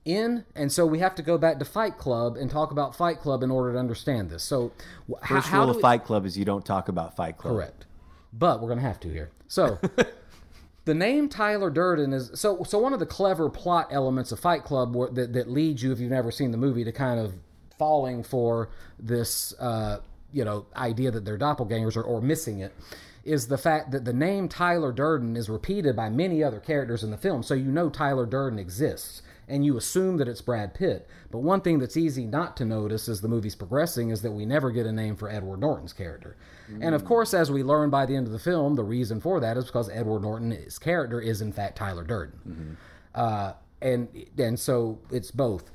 in 0.06 0.46
and 0.54 0.72
so 0.72 0.86
we 0.86 1.00
have 1.00 1.14
to 1.16 1.22
go 1.22 1.36
back 1.36 1.58
to 1.58 1.66
Fight 1.66 1.98
Club 1.98 2.36
and 2.36 2.50
talk 2.50 2.70
about 2.70 2.96
Fight 2.96 3.20
Club 3.20 3.42
in 3.42 3.50
order 3.50 3.74
to 3.74 3.78
understand 3.78 4.30
this. 4.30 4.42
So, 4.42 4.72
wh- 5.06 5.26
First 5.26 5.48
how 5.48 5.60
rule 5.60 5.70
of 5.70 5.76
we- 5.76 5.82
Fight 5.82 6.04
Club 6.04 6.24
is 6.24 6.38
you 6.38 6.46
don't 6.46 6.64
talk 6.64 6.88
about 6.88 7.14
Fight 7.14 7.36
Club. 7.36 7.54
Correct. 7.54 7.84
But 8.32 8.60
we're 8.60 8.68
going 8.68 8.78
to 8.80 8.86
have 8.86 9.00
to 9.00 9.08
here. 9.10 9.30
So, 9.48 9.78
the 10.84 10.94
name 10.94 11.28
Tyler 11.28 11.70
Durden 11.70 12.12
is 12.12 12.30
so 12.34 12.62
so 12.64 12.78
one 12.78 12.92
of 12.92 13.00
the 13.00 13.06
clever 13.06 13.50
plot 13.50 13.88
elements 13.90 14.30
of 14.32 14.40
Fight 14.40 14.64
Club 14.64 14.94
were, 14.94 15.10
that 15.10 15.32
that 15.32 15.50
leads 15.50 15.82
you 15.82 15.92
if 15.92 15.98
you've 16.00 16.10
never 16.10 16.30
seen 16.30 16.50
the 16.50 16.56
movie 16.56 16.84
to 16.84 16.92
kind 16.92 17.18
of 17.18 17.34
falling 17.78 18.22
for 18.22 18.70
this 18.98 19.52
uh, 19.60 19.98
you 20.32 20.44
know 20.44 20.66
idea 20.76 21.10
that 21.10 21.24
they're 21.24 21.38
doppelgangers 21.38 21.96
or, 21.96 22.02
or 22.02 22.20
missing 22.20 22.60
it 22.60 22.72
is 23.24 23.48
the 23.48 23.58
fact 23.58 23.90
that 23.90 24.04
the 24.04 24.12
name 24.12 24.48
Tyler 24.48 24.90
Durden 24.90 25.36
is 25.36 25.50
repeated 25.50 25.94
by 25.94 26.08
many 26.08 26.42
other 26.42 26.60
characters 26.60 27.04
in 27.04 27.10
the 27.10 27.18
film, 27.18 27.42
so 27.42 27.52
you 27.52 27.70
know 27.70 27.90
Tyler 27.90 28.24
Durden 28.24 28.58
exists 28.58 29.20
and 29.48 29.64
you 29.64 29.76
assume 29.76 30.18
that 30.18 30.28
it's 30.28 30.40
Brad 30.42 30.74
Pitt. 30.74 31.08
But 31.30 31.38
one 31.38 31.60
thing 31.60 31.78
that's 31.78 31.96
easy 31.96 32.26
not 32.26 32.56
to 32.58 32.64
notice 32.64 33.08
as 33.08 33.20
the 33.20 33.28
movie's 33.28 33.54
progressing 33.54 34.10
is 34.10 34.22
that 34.22 34.32
we 34.32 34.44
never 34.44 34.70
get 34.70 34.86
a 34.86 34.92
name 34.92 35.16
for 35.16 35.30
Edward 35.30 35.60
Norton's 35.60 35.92
character. 35.92 36.36
And 36.82 36.94
of 36.94 37.04
course, 37.04 37.32
as 37.32 37.50
we 37.50 37.62
learn 37.62 37.88
by 37.88 38.04
the 38.04 38.14
end 38.14 38.26
of 38.26 38.32
the 38.32 38.38
film, 38.38 38.74
the 38.74 38.84
reason 38.84 39.20
for 39.20 39.40
that 39.40 39.56
is 39.56 39.64
because 39.64 39.88
Edward 39.88 40.20
Norton's 40.20 40.78
character 40.78 41.20
is 41.20 41.40
in 41.40 41.52
fact 41.52 41.78
Tyler 41.78 42.04
Durden. 42.04 42.76
Uh, 43.14 43.52
and 43.80 44.08
and 44.36 44.58
so 44.60 44.98
it's 45.10 45.30
both. 45.30 45.70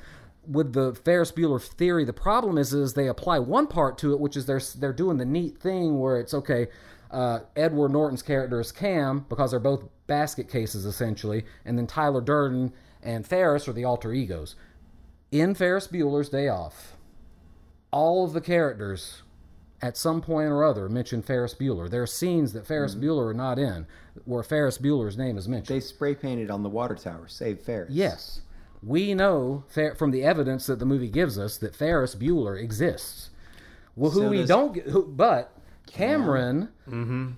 With 0.47 0.73
the 0.73 0.93
Ferris 0.93 1.31
Bueller 1.31 1.61
theory, 1.61 2.03
the 2.03 2.13
problem 2.13 2.57
is 2.57 2.73
is 2.73 2.93
they 2.93 3.07
apply 3.07 3.39
one 3.39 3.65
part 3.67 3.97
to 3.99 4.11
it, 4.13 4.19
which 4.19 4.35
is 4.37 4.45
they're 4.45 4.61
they're 4.77 4.93
doing 4.93 5.17
the 5.17 5.25
neat 5.25 5.57
thing 5.57 5.99
where 5.99 6.19
it's 6.19 6.33
okay. 6.33 6.67
Uh, 7.09 7.39
Edward 7.55 7.89
Norton's 7.89 8.23
character 8.23 8.59
is 8.59 8.71
Cam 8.71 9.25
because 9.29 9.51
they're 9.51 9.59
both 9.59 9.83
basket 10.07 10.49
cases 10.49 10.85
essentially, 10.85 11.45
and 11.65 11.77
then 11.77 11.87
Tyler 11.87 12.21
Durden 12.21 12.73
and 13.01 13.25
Ferris 13.27 13.67
are 13.67 13.73
the 13.73 13.85
alter 13.85 14.13
egos. 14.13 14.55
In 15.31 15.55
Ferris 15.55 15.87
Bueller's 15.87 16.29
Day 16.29 16.47
Off, 16.47 16.95
all 17.91 18.25
of 18.25 18.33
the 18.33 18.41
characters 18.41 19.23
at 19.81 19.97
some 19.97 20.21
point 20.21 20.47
or 20.47 20.63
other 20.63 20.87
mention 20.87 21.21
Ferris 21.21 21.53
Bueller. 21.53 21.89
There 21.89 22.01
are 22.01 22.07
scenes 22.07 22.53
that 22.53 22.65
Ferris 22.65 22.95
mm-hmm. 22.95 23.03
Bueller 23.03 23.31
are 23.31 23.33
not 23.33 23.59
in 23.59 23.85
where 24.23 24.41
Ferris 24.41 24.77
Bueller's 24.77 25.17
name 25.17 25.37
is 25.37 25.49
mentioned. 25.49 25.75
They 25.75 25.81
spray 25.81 26.15
painted 26.15 26.49
on 26.49 26.63
the 26.63 26.69
water 26.69 26.95
tower. 26.95 27.27
Save 27.27 27.59
Ferris. 27.59 27.91
Yes. 27.91 28.41
We 28.81 29.13
know 29.13 29.65
from 29.97 30.11
the 30.11 30.23
evidence 30.23 30.67
that 30.67 30.79
the 30.79 30.85
movie 30.85 31.09
gives 31.09 31.37
us 31.37 31.57
that 31.57 31.75
Ferris 31.75 32.15
Bueller 32.15 32.57
exists. 32.61 33.29
Well, 33.97 34.11
who 34.11 34.21
So 34.21 34.29
we 34.29 34.37
does- 34.37 34.47
don't 34.47 34.73
get, 34.73 34.85
who, 34.87 35.05
but 35.05 35.51
Cameron, 35.85 36.69
mm-hmm. 36.87 37.31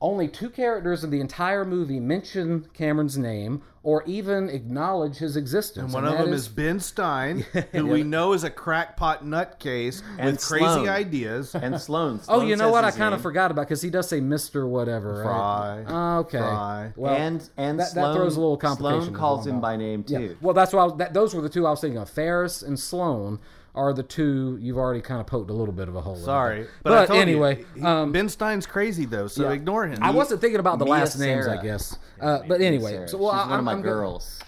Only 0.00 0.28
two 0.28 0.48
characters 0.48 1.02
in 1.02 1.10
the 1.10 1.20
entire 1.20 1.64
movie 1.64 1.98
mention 1.98 2.68
Cameron's 2.72 3.18
name 3.18 3.62
or 3.82 4.04
even 4.04 4.48
acknowledge 4.48 5.16
his 5.16 5.36
existence. 5.36 5.86
And 5.86 5.92
one 5.92 6.04
and 6.04 6.14
of 6.14 6.24
them 6.24 6.32
is 6.32 6.46
Ben 6.46 6.78
Stein, 6.78 7.40
who 7.72 7.86
we 7.86 8.04
know 8.04 8.32
is 8.32 8.44
a 8.44 8.50
crackpot 8.50 9.24
nutcase 9.24 10.02
And 10.18 10.32
with 10.32 10.44
crazy 10.44 10.88
ideas. 10.88 11.54
And 11.54 11.80
Sloane. 11.80 12.20
Oh, 12.28 12.42
you 12.42 12.54
know 12.54 12.70
what? 12.70 12.84
I 12.84 12.92
kind 12.92 13.12
of 13.12 13.20
forgot 13.22 13.50
about 13.50 13.62
because 13.62 13.82
he 13.82 13.90
does 13.90 14.08
say 14.08 14.20
Mister 14.20 14.68
whatever. 14.68 15.22
Frye. 15.24 15.78
Right? 15.78 15.86
Oh, 15.88 16.18
okay. 16.20 16.38
Frye. 16.38 16.92
Well, 16.94 17.14
and 17.16 17.48
and 17.56 17.80
that, 17.80 17.88
Sloane, 17.88 18.12
that 18.12 18.16
throws 18.16 18.36
a 18.36 18.40
little 18.40 18.56
complication. 18.56 19.02
Sloane 19.02 19.14
calls 19.14 19.46
him 19.46 19.60
by 19.60 19.76
name 19.76 20.04
Yeah. 20.06 20.18
too. 20.18 20.36
Well, 20.40 20.54
that's 20.54 20.72
why 20.72 20.84
I 20.84 20.96
that, 20.98 21.14
those 21.14 21.34
were 21.34 21.42
the 21.42 21.48
two 21.48 21.66
I 21.66 21.70
was 21.70 21.80
thinking 21.80 21.98
of. 21.98 22.08
Ferris 22.08 22.62
and 22.62 22.78
Sloane 22.78 23.40
are 23.74 23.92
the 23.92 24.02
two 24.02 24.58
you've 24.60 24.78
already 24.78 25.00
kind 25.00 25.20
of 25.20 25.26
poked 25.26 25.50
a 25.50 25.52
little 25.52 25.74
bit 25.74 25.88
of 25.88 25.94
a 25.96 26.00
hole. 26.00 26.16
in. 26.16 26.22
Sorry, 26.24 26.66
but, 26.82 26.92
I 26.92 27.06
told 27.06 27.16
you, 27.18 27.22
anyway, 27.22 27.64
he- 27.74 27.82
um, 27.82 28.12
Ben 28.12 28.28
Stein's 28.28 28.66
crazy 28.66 29.04
though, 29.04 29.26
so 29.28 29.44
yeah. 29.44 29.52
ignore 29.52 29.86
him. 29.86 30.02
I 30.02 30.10
wasn't 30.10 30.40
thinking 30.40 30.60
about 30.60 30.78
the 30.78 30.84
Mia 30.84 30.94
last 30.94 31.18
names, 31.18 31.46
I 31.46 31.62
guess. 31.62 31.96
Uh, 32.20 32.40
but 32.48 32.60
anyway, 32.60 32.92
Sarah. 32.92 33.08
so 33.08 33.18
well, 33.18 33.32
She's 33.32 33.46
I, 33.46 33.50
one 33.50 33.58
of 33.60 33.64
my 33.64 33.72
I'm 33.72 33.82
gonna- 33.82 33.94
girls. 33.94 34.40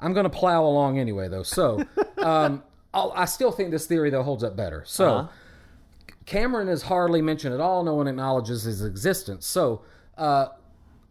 I'm 0.00 0.12
going 0.12 0.24
to 0.24 0.30
plow 0.30 0.64
along 0.64 0.98
anyway, 1.00 1.26
though. 1.28 1.42
So, 1.42 1.84
um, 2.18 2.62
I'll, 2.94 3.12
I 3.16 3.24
still 3.24 3.50
think 3.50 3.72
this 3.72 3.86
theory 3.86 4.10
though 4.10 4.22
holds 4.22 4.44
up 4.44 4.54
better. 4.56 4.84
So, 4.86 5.08
Uh-huh. 5.08 5.28
Cameron 6.24 6.68
is 6.68 6.82
hardly 6.82 7.22
mentioned 7.22 7.54
at 7.54 7.60
all. 7.60 7.82
No 7.84 7.94
one 7.94 8.06
acknowledges 8.06 8.62
his 8.62 8.84
existence. 8.84 9.46
So, 9.46 9.82
uh, 10.16 10.48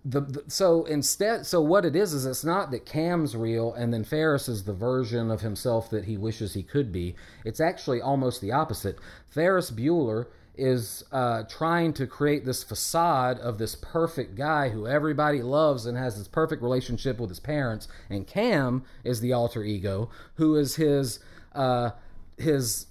the, 0.10 0.22
the 0.22 0.44
so 0.48 0.86
instead, 0.86 1.46
so 1.46 1.60
what 1.60 1.84
it 1.84 1.96
is 1.96 2.14
is 2.14 2.26
it's 2.26 2.46
not 2.46 2.72
that 2.72 2.86
Cam's 2.86 3.36
real 3.36 3.74
and 3.74 3.94
then 3.94 4.06
Ferris 4.06 4.48
is 4.48 4.64
the 4.64 4.74
version 4.74 5.30
of 5.30 5.42
himself 5.42 5.90
that 5.90 6.06
he 6.06 6.18
wishes 6.18 6.54
he 6.54 6.64
could 6.64 6.92
be. 6.92 7.16
It's 7.44 7.60
actually 7.60 8.02
almost 8.02 8.40
the 8.40 8.54
opposite. 8.54 8.98
Ferris 9.30 9.70
Bueller 9.70 10.28
is 10.56 11.04
uh, 11.12 11.44
trying 11.44 11.94
to 11.94 12.08
create 12.08 12.46
this 12.46 12.64
facade 12.64 13.38
of 13.40 13.58
this 13.58 13.76
perfect 13.76 14.36
guy 14.36 14.70
who 14.70 14.88
everybody 14.88 15.42
loves 15.42 15.86
and 15.86 15.98
has 15.98 16.18
this 16.18 16.28
perfect 16.28 16.64
relationship 16.64 17.20
with 17.20 17.30
his 17.30 17.40
parents, 17.40 17.88
and 18.10 18.26
Cam 18.26 18.84
is 19.04 19.20
the 19.20 19.34
alter 19.34 19.64
ego 19.64 20.10
who 20.36 20.56
is 20.56 20.78
his 20.78 21.20
uh, 21.54 21.92
his 22.38 22.88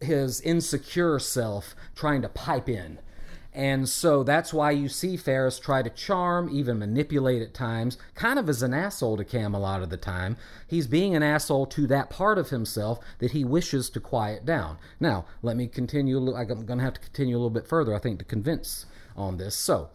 his 0.00 0.40
insecure 0.42 1.18
self 1.18 1.74
trying 1.96 2.22
to 2.22 2.28
pipe 2.28 2.68
in. 2.68 2.98
And 3.56 3.88
so 3.88 4.22
that's 4.22 4.52
why 4.52 4.72
you 4.72 4.86
see 4.90 5.16
Ferris 5.16 5.58
try 5.58 5.80
to 5.82 5.88
charm, 5.88 6.50
even 6.52 6.78
manipulate 6.78 7.40
at 7.40 7.54
times, 7.54 7.96
kind 8.14 8.38
of 8.38 8.50
as 8.50 8.62
an 8.62 8.74
asshole 8.74 9.16
to 9.16 9.24
Cam 9.24 9.54
a 9.54 9.58
lot 9.58 9.82
of 9.82 9.88
the 9.88 9.96
time. 9.96 10.36
He's 10.68 10.86
being 10.86 11.16
an 11.16 11.22
asshole 11.22 11.64
to 11.68 11.86
that 11.86 12.10
part 12.10 12.36
of 12.36 12.50
himself 12.50 13.00
that 13.18 13.30
he 13.30 13.46
wishes 13.46 13.88
to 13.90 14.00
quiet 14.00 14.44
down. 14.44 14.76
Now, 15.00 15.24
let 15.40 15.56
me 15.56 15.68
continue. 15.68 16.18
a 16.18 16.20
little- 16.20 16.36
I'm 16.38 16.66
going 16.66 16.78
to 16.80 16.84
have 16.84 16.94
to 16.94 17.00
continue 17.00 17.34
a 17.34 17.38
little 17.38 17.48
bit 17.48 17.66
further, 17.66 17.94
I 17.94 17.98
think, 17.98 18.18
to 18.18 18.26
convince 18.26 18.84
on 19.16 19.38
this. 19.38 19.56
So, 19.56 19.88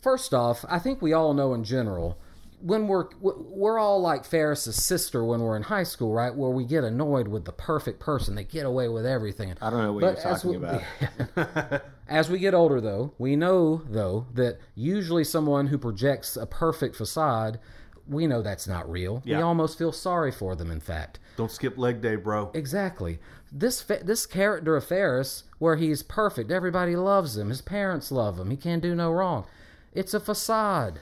first 0.00 0.32
off, 0.32 0.64
I 0.68 0.78
think 0.78 1.02
we 1.02 1.12
all 1.12 1.34
know 1.34 1.54
in 1.54 1.64
general 1.64 2.18
when 2.60 2.88
we're 2.88 3.06
we're 3.20 3.78
all 3.78 4.00
like 4.00 4.24
Ferris's 4.24 4.82
sister 4.84 5.24
when 5.24 5.40
we're 5.40 5.56
in 5.56 5.62
high 5.62 5.84
school, 5.84 6.12
right? 6.12 6.34
Where 6.34 6.50
we 6.50 6.64
get 6.64 6.82
annoyed 6.82 7.28
with 7.28 7.44
the 7.44 7.52
perfect 7.52 8.00
person, 8.00 8.34
they 8.34 8.42
get 8.44 8.66
away 8.66 8.88
with 8.88 9.06
everything. 9.06 9.54
I 9.60 9.70
don't 9.70 9.82
know 9.82 9.92
what 9.92 10.00
But 10.00 10.14
you're 10.24 10.34
talking 10.34 10.50
we- 10.50 10.56
about. 10.56 11.82
As 12.18 12.28
we 12.28 12.40
get 12.40 12.52
older, 12.52 12.80
though, 12.80 13.12
we 13.16 13.36
know 13.36 13.82
though 13.88 14.26
that 14.34 14.58
usually 14.74 15.22
someone 15.22 15.68
who 15.68 15.78
projects 15.78 16.36
a 16.36 16.46
perfect 16.46 16.96
facade, 16.96 17.60
we 18.08 18.26
know 18.26 18.42
that's 18.42 18.66
not 18.66 18.90
real. 18.90 19.22
We 19.24 19.34
almost 19.34 19.78
feel 19.78 19.92
sorry 19.92 20.32
for 20.32 20.56
them. 20.56 20.72
In 20.72 20.80
fact, 20.80 21.20
Don't 21.36 21.52
skip 21.52 21.78
leg 21.78 22.00
day, 22.00 22.16
bro. 22.16 22.50
Exactly. 22.54 23.20
This 23.52 23.80
fa- 23.82 24.02
this 24.02 24.26
character 24.26 24.74
of 24.74 24.84
Ferris, 24.84 25.44
where 25.60 25.76
he's 25.76 26.02
perfect, 26.02 26.50
everybody 26.50 26.96
loves 26.96 27.36
him, 27.36 27.50
his 27.50 27.62
parents 27.62 28.10
love 28.10 28.36
him, 28.40 28.50
he 28.50 28.56
can't 28.56 28.82
do 28.82 28.96
no 28.96 29.12
wrong. 29.12 29.46
It's 29.94 30.12
a 30.12 30.18
facade. 30.18 30.98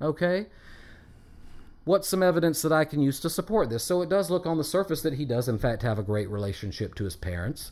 Okay? 0.00 0.46
What's 1.84 2.08
some 2.08 2.22
evidence 2.22 2.62
that 2.62 2.72
I 2.72 2.86
can 2.86 3.02
use 3.02 3.20
to 3.20 3.28
support 3.28 3.68
this? 3.68 3.84
So 3.84 4.00
it 4.00 4.08
does 4.08 4.30
look 4.30 4.46
on 4.46 4.56
the 4.56 4.64
surface 4.64 5.02
that 5.02 5.14
he 5.14 5.26
does, 5.26 5.46
in 5.46 5.58
fact, 5.58 5.82
have 5.82 5.98
a 5.98 6.02
great 6.02 6.30
relationship 6.30 6.94
to 6.94 7.04
his 7.04 7.16
parents. 7.16 7.70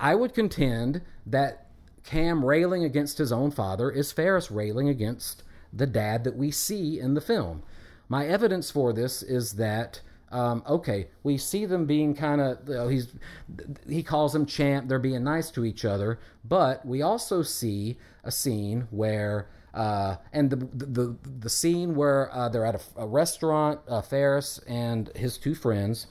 I 0.00 0.16
would 0.16 0.34
contend 0.34 1.02
that 1.24 1.67
Cam 2.08 2.44
railing 2.44 2.84
against 2.84 3.18
his 3.18 3.32
own 3.32 3.50
father 3.50 3.90
is 4.00 4.12
Ferris 4.12 4.50
railing 4.50 4.88
against 4.88 5.42
the 5.80 5.86
dad 5.86 6.24
that 6.24 6.36
we 6.36 6.50
see 6.50 6.98
in 6.98 7.14
the 7.14 7.20
film. 7.20 7.62
My 8.08 8.26
evidence 8.26 8.70
for 8.70 8.92
this 8.94 9.22
is 9.22 9.52
that 9.56 10.00
um, 10.30 10.62
okay, 10.66 11.08
we 11.22 11.38
see 11.38 11.66
them 11.66 11.86
being 11.86 12.14
kind 12.14 12.40
of 12.40 12.68
you 12.68 12.74
know, 12.74 12.88
he's 12.88 13.06
he 13.88 14.02
calls 14.02 14.32
them 14.32 14.46
champ. 14.46 14.88
They're 14.88 14.98
being 15.10 15.24
nice 15.24 15.50
to 15.52 15.64
each 15.64 15.84
other, 15.84 16.18
but 16.44 16.84
we 16.84 17.02
also 17.02 17.42
see 17.42 17.96
a 18.24 18.30
scene 18.30 18.88
where 18.90 19.48
Uh, 19.74 20.16
and 20.32 20.50
the, 20.50 20.56
the 20.56 21.16
the 21.44 21.52
scene 21.60 21.94
where 21.94 22.20
uh, 22.32 22.48
they're 22.50 22.68
at 22.72 22.74
a, 22.74 23.04
a 23.04 23.06
restaurant, 23.06 23.80
uh, 23.86 24.02
Ferris 24.02 24.60
and 24.66 25.10
his 25.14 25.38
two 25.38 25.54
friends. 25.54 26.06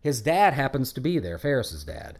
His 0.00 0.22
dad 0.22 0.54
happens 0.54 0.92
to 0.94 1.00
be 1.00 1.20
there, 1.20 1.38
Ferris's 1.38 1.84
dad. 1.84 2.18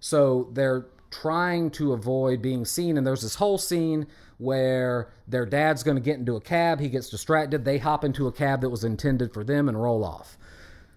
So 0.00 0.48
they're 0.56 0.86
trying 1.10 1.70
to 1.72 1.92
avoid 1.92 2.40
being 2.42 2.64
seen, 2.64 2.96
and 2.96 3.06
there's 3.06 3.22
this 3.22 3.34
whole 3.36 3.58
scene 3.58 4.06
where 4.38 5.12
their 5.28 5.44
dad's 5.44 5.82
going 5.82 5.96
to 5.96 6.02
get 6.02 6.18
into 6.18 6.36
a 6.36 6.40
cab. 6.40 6.80
He 6.80 6.88
gets 6.88 7.10
distracted. 7.10 7.64
They 7.64 7.78
hop 7.78 8.04
into 8.04 8.26
a 8.26 8.32
cab 8.32 8.60
that 8.62 8.70
was 8.70 8.84
intended 8.84 9.34
for 9.34 9.44
them 9.44 9.68
and 9.68 9.80
roll 9.80 10.04
off. 10.04 10.38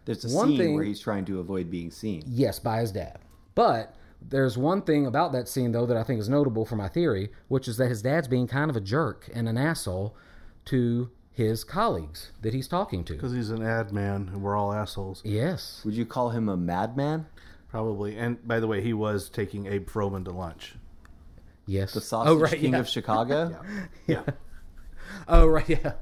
There's 0.05 0.23
a 0.31 0.35
One 0.35 0.49
scene 0.49 0.57
thing- 0.57 0.75
where 0.75 0.83
he's 0.83 0.99
trying 0.99 1.25
to 1.25 1.39
avoid 1.39 1.69
being 1.69 1.91
seen. 1.91 2.23
Yes, 2.25 2.59
by 2.59 2.79
his 2.81 2.91
dad. 2.91 3.19
But 3.55 3.95
there's 4.21 4.57
one 4.57 4.81
thing 4.81 5.05
about 5.05 5.31
that 5.33 5.47
scene, 5.47 5.71
though, 5.71 5.85
that 5.85 5.97
I 5.97 6.03
think 6.03 6.19
is 6.19 6.29
notable 6.29 6.65
for 6.65 6.75
my 6.75 6.87
theory, 6.87 7.29
which 7.47 7.67
is 7.67 7.77
that 7.77 7.89
his 7.89 8.01
dad's 8.01 8.27
being 8.27 8.47
kind 8.47 8.69
of 8.69 8.75
a 8.77 8.81
jerk 8.81 9.29
and 9.33 9.47
an 9.49 9.57
asshole 9.57 10.15
to 10.65 11.09
his 11.31 11.63
colleagues 11.63 12.31
that 12.41 12.53
he's 12.53 12.67
talking 12.67 13.03
to. 13.05 13.13
Because 13.13 13.33
he's 13.33 13.49
an 13.49 13.63
ad 13.63 13.91
man 13.91 14.29
and 14.31 14.41
we're 14.41 14.55
all 14.55 14.71
assholes. 14.71 15.21
Yes. 15.25 15.81
Would 15.83 15.95
you 15.95 16.05
call 16.05 16.29
him 16.29 16.47
a 16.47 16.55
madman? 16.55 17.25
Probably. 17.73 18.15
And 18.19 18.47
by 18.47 18.59
the 18.59 18.67
way, 18.67 18.81
he 18.81 18.93
was 18.93 19.29
taking 19.29 19.65
Abe 19.65 19.89
Froman 19.89 20.23
to 20.25 20.31
lunch. 20.31 20.75
Yes. 21.65 21.93
The 21.93 22.01
sausage 22.01 22.29
oh, 22.29 22.35
right, 22.35 22.59
king 22.59 22.73
yeah. 22.73 22.79
of 22.79 22.87
Chicago? 22.87 23.59
Yeah. 24.07 24.21
Oh, 25.27 25.47
right, 25.47 25.67
yeah. 25.67 25.93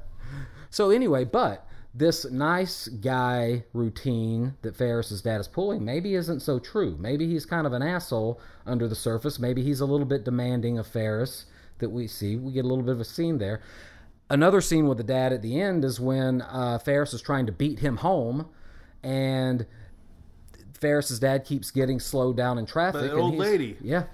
So 0.68 0.90
anyway, 0.90 1.24
but 1.24 1.66
this 1.94 2.30
nice 2.30 2.88
guy 2.88 3.64
routine 3.72 4.54
that 4.60 4.76
Ferris's 4.76 5.22
dad 5.22 5.40
is 5.40 5.48
pulling 5.48 5.82
maybe 5.82 6.14
isn't 6.14 6.40
so 6.40 6.58
true. 6.58 6.94
Maybe 7.00 7.26
he's 7.26 7.46
kind 7.46 7.66
of 7.66 7.72
an 7.72 7.80
asshole 7.80 8.38
under 8.66 8.86
the 8.86 8.94
surface. 8.94 9.38
Maybe 9.38 9.62
he's 9.62 9.80
a 9.80 9.86
little 9.86 10.04
bit 10.04 10.24
demanding 10.24 10.78
of 10.78 10.86
Ferris 10.86 11.46
that 11.78 11.88
we 11.88 12.06
see. 12.06 12.36
We 12.36 12.52
get 12.52 12.66
a 12.66 12.68
little 12.68 12.84
bit 12.84 12.92
of 12.92 13.00
a 13.00 13.04
scene 13.06 13.38
there. 13.38 13.62
Another 14.28 14.60
scene 14.60 14.88
with 14.88 14.98
the 14.98 15.04
dad 15.04 15.32
at 15.32 15.40
the 15.40 15.58
end 15.58 15.86
is 15.86 15.98
when 15.98 16.42
uh, 16.42 16.80
Ferris 16.84 17.14
is 17.14 17.22
trying 17.22 17.46
to 17.46 17.52
beat 17.52 17.78
him 17.78 17.96
home, 17.96 18.50
and 19.02 19.66
Ferris's 20.82 21.18
dad 21.18 21.44
keeps 21.46 21.70
getting 21.70 21.98
slowed 21.98 22.36
down 22.36 22.58
in 22.58 22.66
traffic. 22.66 23.02
That 23.02 23.14
old 23.14 23.36
lady. 23.36 23.78
yeah. 23.80 24.04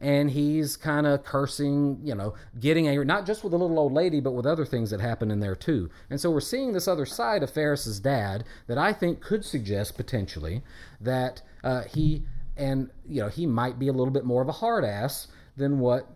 And 0.00 0.30
he's 0.30 0.76
kind 0.76 1.06
of 1.06 1.24
cursing, 1.24 1.98
you 2.04 2.14
know, 2.14 2.34
getting 2.60 2.88
angry, 2.88 3.06
not 3.06 3.24
just 3.24 3.42
with 3.42 3.52
the 3.52 3.58
little 3.58 3.78
old 3.78 3.92
lady, 3.92 4.20
but 4.20 4.32
with 4.32 4.44
other 4.44 4.66
things 4.66 4.90
that 4.90 5.00
happen 5.00 5.30
in 5.30 5.40
there 5.40 5.54
too. 5.56 5.88
And 6.10 6.20
so 6.20 6.30
we're 6.30 6.40
seeing 6.40 6.72
this 6.72 6.86
other 6.86 7.06
side 7.06 7.42
of 7.42 7.50
Ferris's 7.50 8.00
dad 8.00 8.44
that 8.66 8.76
I 8.76 8.92
think 8.92 9.22
could 9.22 9.46
suggest 9.46 9.96
potentially 9.96 10.62
that 11.00 11.40
uh, 11.62 11.84
he 11.84 12.24
and 12.56 12.90
you 13.08 13.20
know 13.22 13.28
he 13.28 13.46
might 13.46 13.78
be 13.78 13.88
a 13.88 13.92
little 13.92 14.12
bit 14.12 14.24
more 14.24 14.42
of 14.42 14.48
a 14.48 14.52
hard 14.52 14.84
ass 14.84 15.28
than 15.56 15.78
what 15.78 16.06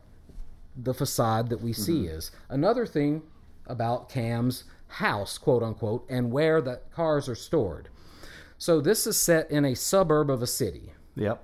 the 0.76 0.92
facade 0.92 1.48
that 1.48 1.62
we 1.62 1.72
see 1.72 2.06
is. 2.06 2.30
Another 2.50 2.84
thing 2.84 3.22
about 3.66 4.10
Cam's 4.10 4.64
house, 4.88 5.38
quote 5.38 5.62
unquote, 5.62 6.04
and 6.10 6.30
where 6.30 6.60
the 6.60 6.80
cars 6.94 7.28
are 7.28 7.34
stored. 7.34 7.88
So 8.58 8.80
this 8.80 9.06
is 9.06 9.16
set 9.16 9.50
in 9.50 9.64
a 9.64 9.74
suburb 9.74 10.30
of 10.30 10.42
a 10.42 10.46
city. 10.46 10.92
Yep. 11.14 11.42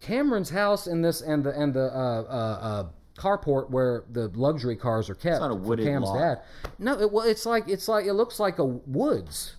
Cameron's 0.00 0.50
house 0.50 0.86
and 0.86 1.04
this 1.04 1.22
and 1.22 1.42
the 1.42 1.50
and 1.58 1.74
the 1.74 1.86
uh, 1.86 2.22
uh, 2.22 2.58
uh, 2.60 2.86
carport 3.16 3.70
where 3.70 4.04
the 4.12 4.28
luxury 4.28 4.76
cars 4.76 5.10
are 5.10 5.14
kept. 5.14 5.36
It's 5.36 5.40
not 5.40 5.50
a 5.50 5.54
wooded 5.54 5.86
Cam's 5.86 6.04
lot. 6.04 6.18
dad. 6.18 6.40
No, 6.78 7.00
it, 7.00 7.10
well, 7.10 7.26
it's 7.26 7.46
like 7.46 7.68
it's 7.68 7.88
like 7.88 8.06
it 8.06 8.12
looks 8.12 8.38
like 8.38 8.58
a 8.58 8.64
woods. 8.64 9.56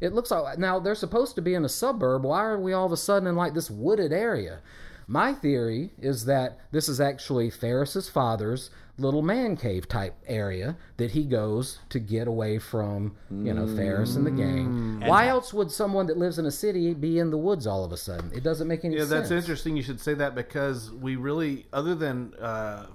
It 0.00 0.12
looks 0.12 0.30
like 0.30 0.58
now 0.58 0.78
they're 0.78 0.94
supposed 0.94 1.36
to 1.36 1.42
be 1.42 1.54
in 1.54 1.64
a 1.64 1.68
suburb. 1.68 2.24
Why 2.24 2.44
are 2.44 2.58
we 2.58 2.72
all 2.72 2.84
of 2.84 2.92
a 2.92 2.96
sudden 2.96 3.26
in 3.28 3.36
like 3.36 3.54
this 3.54 3.70
wooded 3.70 4.12
area? 4.12 4.60
My 5.06 5.32
theory 5.34 5.92
is 5.98 6.24
that 6.24 6.58
this 6.72 6.88
is 6.88 7.00
actually 7.00 7.48
Ferris's 7.50 8.08
father's 8.08 8.70
little 8.98 9.22
man 9.22 9.56
cave 9.56 9.86
type 9.88 10.14
area 10.26 10.76
that 10.96 11.10
he 11.10 11.24
goes 11.24 11.78
to 11.90 11.98
get 11.98 12.26
away 12.26 12.58
from, 12.58 13.14
you 13.30 13.52
know, 13.52 13.66
Ferris 13.76 14.16
and 14.16 14.26
the 14.26 14.30
gang. 14.30 14.68
Mm. 15.00 15.06
Why 15.06 15.28
else 15.28 15.52
would 15.52 15.70
someone 15.70 16.06
that 16.06 16.16
lives 16.16 16.38
in 16.38 16.46
a 16.46 16.50
city 16.50 16.94
be 16.94 17.18
in 17.18 17.30
the 17.30 17.36
woods 17.36 17.66
all 17.66 17.84
of 17.84 17.92
a 17.92 17.96
sudden? 17.96 18.32
It 18.34 18.42
doesn't 18.42 18.66
make 18.66 18.84
any 18.84 18.94
Yeah, 18.94 19.00
sense. 19.00 19.10
that's 19.10 19.30
interesting. 19.30 19.76
You 19.76 19.82
should 19.82 20.00
say 20.00 20.14
that 20.14 20.34
because 20.34 20.90
we 20.92 21.16
really, 21.16 21.66
other 21.74 21.94
than 21.94 22.32
uh, 22.40 22.86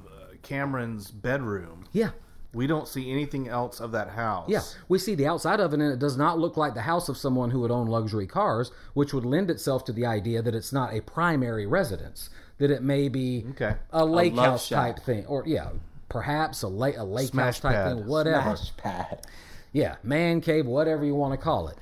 Cameron's 0.41 1.11
bedroom, 1.11 1.85
Yeah. 1.93 2.09
We 2.53 2.67
don't 2.67 2.87
see 2.87 3.09
anything 3.11 3.47
else 3.47 3.79
of 3.79 3.91
that 3.93 4.09
house. 4.09 4.49
Yeah, 4.49 4.61
we 4.89 4.99
see 4.99 5.15
the 5.15 5.27
outside 5.27 5.59
of 5.59 5.73
it, 5.73 5.79
and 5.79 5.91
it 5.93 5.99
does 5.99 6.17
not 6.17 6.37
look 6.39 6.57
like 6.57 6.73
the 6.73 6.81
house 6.81 7.07
of 7.09 7.17
someone 7.17 7.51
who 7.51 7.59
would 7.61 7.71
own 7.71 7.87
luxury 7.87 8.27
cars, 8.27 8.71
which 8.93 9.13
would 9.13 9.25
lend 9.25 9.49
itself 9.49 9.85
to 9.85 9.93
the 9.93 10.05
idea 10.05 10.41
that 10.41 10.53
it's 10.55 10.73
not 10.73 10.93
a 10.93 11.01
primary 11.01 11.65
residence, 11.65 12.29
that 12.57 12.69
it 12.71 12.83
may 12.83 13.07
be 13.09 13.45
Okay. 13.51 13.75
a 13.91 14.05
lake 14.05 14.33
love 14.33 14.45
house 14.45 14.65
shack. 14.67 14.95
type 14.97 15.05
thing, 15.05 15.25
or 15.27 15.43
yeah, 15.47 15.69
perhaps 16.09 16.61
a 16.63 16.67
lake 16.67 16.97
a 16.97 17.03
lake 17.03 17.29
Smash 17.29 17.45
house 17.45 17.59
type 17.61 17.73
pad. 17.73 17.97
thing, 17.97 18.05
whatever. 18.07 18.55
Smash 18.57 18.75
pad. 18.77 19.27
Yeah, 19.71 19.95
man 20.03 20.41
cave, 20.41 20.65
whatever 20.65 21.05
you 21.05 21.15
want 21.15 21.31
to 21.33 21.41
call 21.41 21.69
it. 21.69 21.77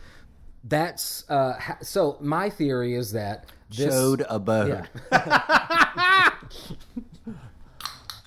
That's 0.64 1.24
uh, 1.30 1.54
ha- 1.54 1.78
so. 1.82 2.18
My 2.20 2.50
theory 2.52 2.94
is 2.94 3.14
that 3.14 3.46
this, 3.76 3.94
Chode 3.94 4.24
abode. 4.30 4.88
Yeah. 5.12 6.30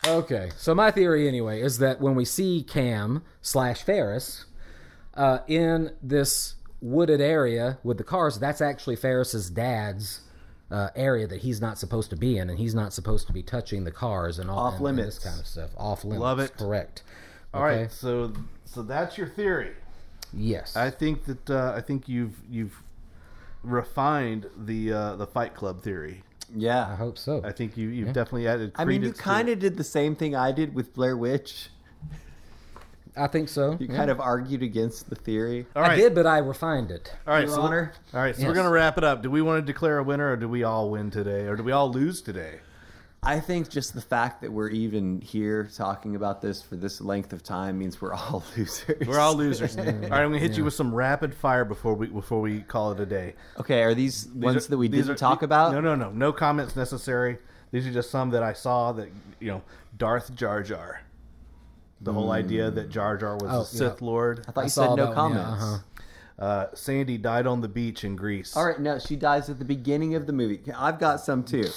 okay, 0.06 0.50
so 0.56 0.74
my 0.74 0.90
theory 0.90 1.28
anyway 1.28 1.60
is 1.60 1.78
that 1.78 2.00
when 2.00 2.14
we 2.14 2.24
see 2.24 2.62
Cam 2.62 3.22
slash 3.40 3.82
Ferris 3.82 4.44
uh, 5.14 5.38
in 5.46 5.92
this 6.02 6.54
wooded 6.80 7.20
area 7.20 7.78
with 7.84 7.98
the 7.98 8.04
cars, 8.04 8.38
that's 8.38 8.60
actually 8.60 8.96
Ferris's 8.96 9.50
dad's 9.50 10.20
uh, 10.70 10.88
area 10.96 11.26
that 11.26 11.42
he's 11.42 11.60
not 11.60 11.78
supposed 11.78 12.10
to 12.10 12.16
be 12.16 12.38
in, 12.38 12.48
and 12.50 12.58
he's 12.58 12.74
not 12.74 12.92
supposed 12.92 13.26
to 13.26 13.32
be 13.32 13.42
touching 13.42 13.84
the 13.84 13.90
cars 13.92 14.38
and 14.38 14.50
all 14.50 14.58
Off 14.58 14.74
and- 14.78 14.86
and 14.88 14.96
limits. 14.96 15.16
this 15.16 15.24
kind 15.24 15.38
of 15.40 15.46
stuff. 15.46 15.70
Off 15.76 16.02
limits. 16.04 16.20
Love 16.20 16.38
it. 16.40 16.56
Correct. 16.56 17.02
All 17.54 17.62
right. 17.62 17.80
Okay. 17.80 17.88
So, 17.90 18.32
so 18.64 18.82
that's 18.82 19.18
your 19.18 19.26
theory. 19.28 19.72
Yes. 20.32 20.74
I 20.76 20.88
think 20.90 21.26
that 21.26 21.50
uh, 21.50 21.74
I 21.76 21.82
think 21.82 22.08
you've 22.08 22.36
you've 22.50 22.82
refined 23.62 24.46
the 24.56 24.92
uh, 24.92 25.16
the 25.16 25.26
Fight 25.26 25.54
Club 25.54 25.82
theory. 25.82 26.22
I 26.58 26.94
hope 26.94 27.18
so. 27.18 27.40
I 27.44 27.52
think 27.52 27.76
you 27.76 27.88
you've 27.88 28.12
definitely 28.12 28.48
added. 28.48 28.72
I 28.76 28.84
mean, 28.84 29.02
you 29.02 29.12
kind 29.12 29.48
of 29.48 29.58
did 29.58 29.76
the 29.76 29.84
same 29.84 30.14
thing 30.16 30.34
I 30.36 30.52
did 30.52 30.74
with 30.74 30.92
Blair 30.94 31.16
Witch. 31.16 31.68
I 33.16 33.26
think 33.26 33.48
so. 33.50 33.76
You 33.78 33.88
Yeah. 33.88 33.96
kind 33.96 34.10
of 34.10 34.20
argued 34.20 34.62
against 34.62 35.10
the 35.10 35.16
theory. 35.16 35.66
All 35.76 35.84
I 35.84 35.96
did, 35.96 36.14
but 36.14 36.26
I 36.26 36.38
refined 36.38 36.90
it. 36.90 37.12
All 37.26 37.34
right, 37.34 37.44
Your 37.46 37.54
so 37.56 37.60
Honor. 37.62 37.92
all 38.14 38.20
right, 38.20 38.34
so 38.34 38.46
we're 38.46 38.54
gonna 38.54 38.70
wrap 38.70 38.96
it 38.96 39.04
up. 39.04 39.22
Do 39.22 39.30
we 39.30 39.42
want 39.42 39.64
to 39.64 39.66
declare 39.70 39.98
a 39.98 40.02
winner, 40.02 40.32
or 40.32 40.36
do 40.36 40.48
we 40.48 40.62
all 40.64 40.88
win 40.90 41.10
today, 41.10 41.46
or 41.46 41.54
do 41.56 41.62
we 41.62 41.72
all 41.72 41.90
lose 41.92 42.22
today? 42.22 42.60
I 43.24 43.38
think 43.38 43.68
just 43.70 43.94
the 43.94 44.00
fact 44.00 44.40
that 44.40 44.50
we're 44.50 44.70
even 44.70 45.20
here 45.20 45.70
talking 45.76 46.16
about 46.16 46.42
this 46.42 46.60
for 46.60 46.74
this 46.74 47.00
length 47.00 47.32
of 47.32 47.44
time 47.44 47.78
means 47.78 48.00
we're 48.00 48.12
all 48.14 48.42
losers. 48.56 49.06
We're 49.06 49.20
all 49.20 49.36
losers. 49.36 49.76
all 49.78 49.84
right, 49.84 49.94
I'm 49.94 50.08
gonna 50.30 50.40
hit 50.40 50.56
you 50.56 50.64
with 50.64 50.74
some 50.74 50.92
rapid 50.92 51.32
fire 51.32 51.64
before 51.64 51.94
we 51.94 52.08
before 52.08 52.40
we 52.40 52.62
call 52.62 52.90
it 52.90 52.98
a 52.98 53.06
day. 53.06 53.34
Okay, 53.60 53.82
are 53.84 53.94
these, 53.94 54.24
These 54.24 54.34
ones 54.34 54.66
are- 54.66 54.70
that 54.70 54.76
we 54.78 54.88
didn't 54.88 55.10
are- 55.10 55.14
talk 55.14 55.42
about? 55.42 55.70
No, 55.72 55.80
no, 55.80 55.94
no, 55.94 56.10
no 56.10 56.32
comments 56.32 56.74
necessary. 56.74 57.38
These 57.70 57.86
are 57.86 57.92
just 57.92 58.10
some 58.10 58.30
that 58.30 58.42
I 58.42 58.54
saw 58.54 58.90
that 58.92 59.08
you 59.38 59.52
know, 59.52 59.62
Darth 59.96 60.34
Jar 60.34 60.60
Jar. 60.64 61.02
The 62.00 62.12
whole 62.12 62.32
idea 62.32 62.72
that 62.72 62.88
Jar 62.90 63.16
Jar 63.16 63.34
was 63.36 63.44
Oh, 63.48 63.60
a 63.60 63.64
Sith 63.64 64.00
yeah. 64.00 64.06
Lord. 64.06 64.44
I 64.48 64.50
thought 64.50 64.60
I 64.62 64.64
you 64.64 64.68
saw 64.70 64.88
said 64.88 64.96
no 64.96 65.06
that 65.06 65.16
one, 65.16 65.32
yeah, 65.34 65.38
comments. 65.44 65.62
uh-huh. 65.64 65.78
Uh, 66.44 66.66
Sandy 66.74 67.18
died 67.18 67.46
on 67.46 67.60
the 67.60 67.68
beach 67.68 68.02
in 68.02 68.16
Greece. 68.16 68.56
All 68.56 68.66
right, 68.66 68.80
no, 68.80 68.98
she 68.98 69.14
dies 69.14 69.48
at 69.48 69.60
the 69.60 69.64
beginning 69.64 70.16
of 70.16 70.26
the 70.26 70.32
movie. 70.32 70.60
I've 70.76 70.98
got 70.98 71.20
some 71.20 71.44
too. 71.44 71.68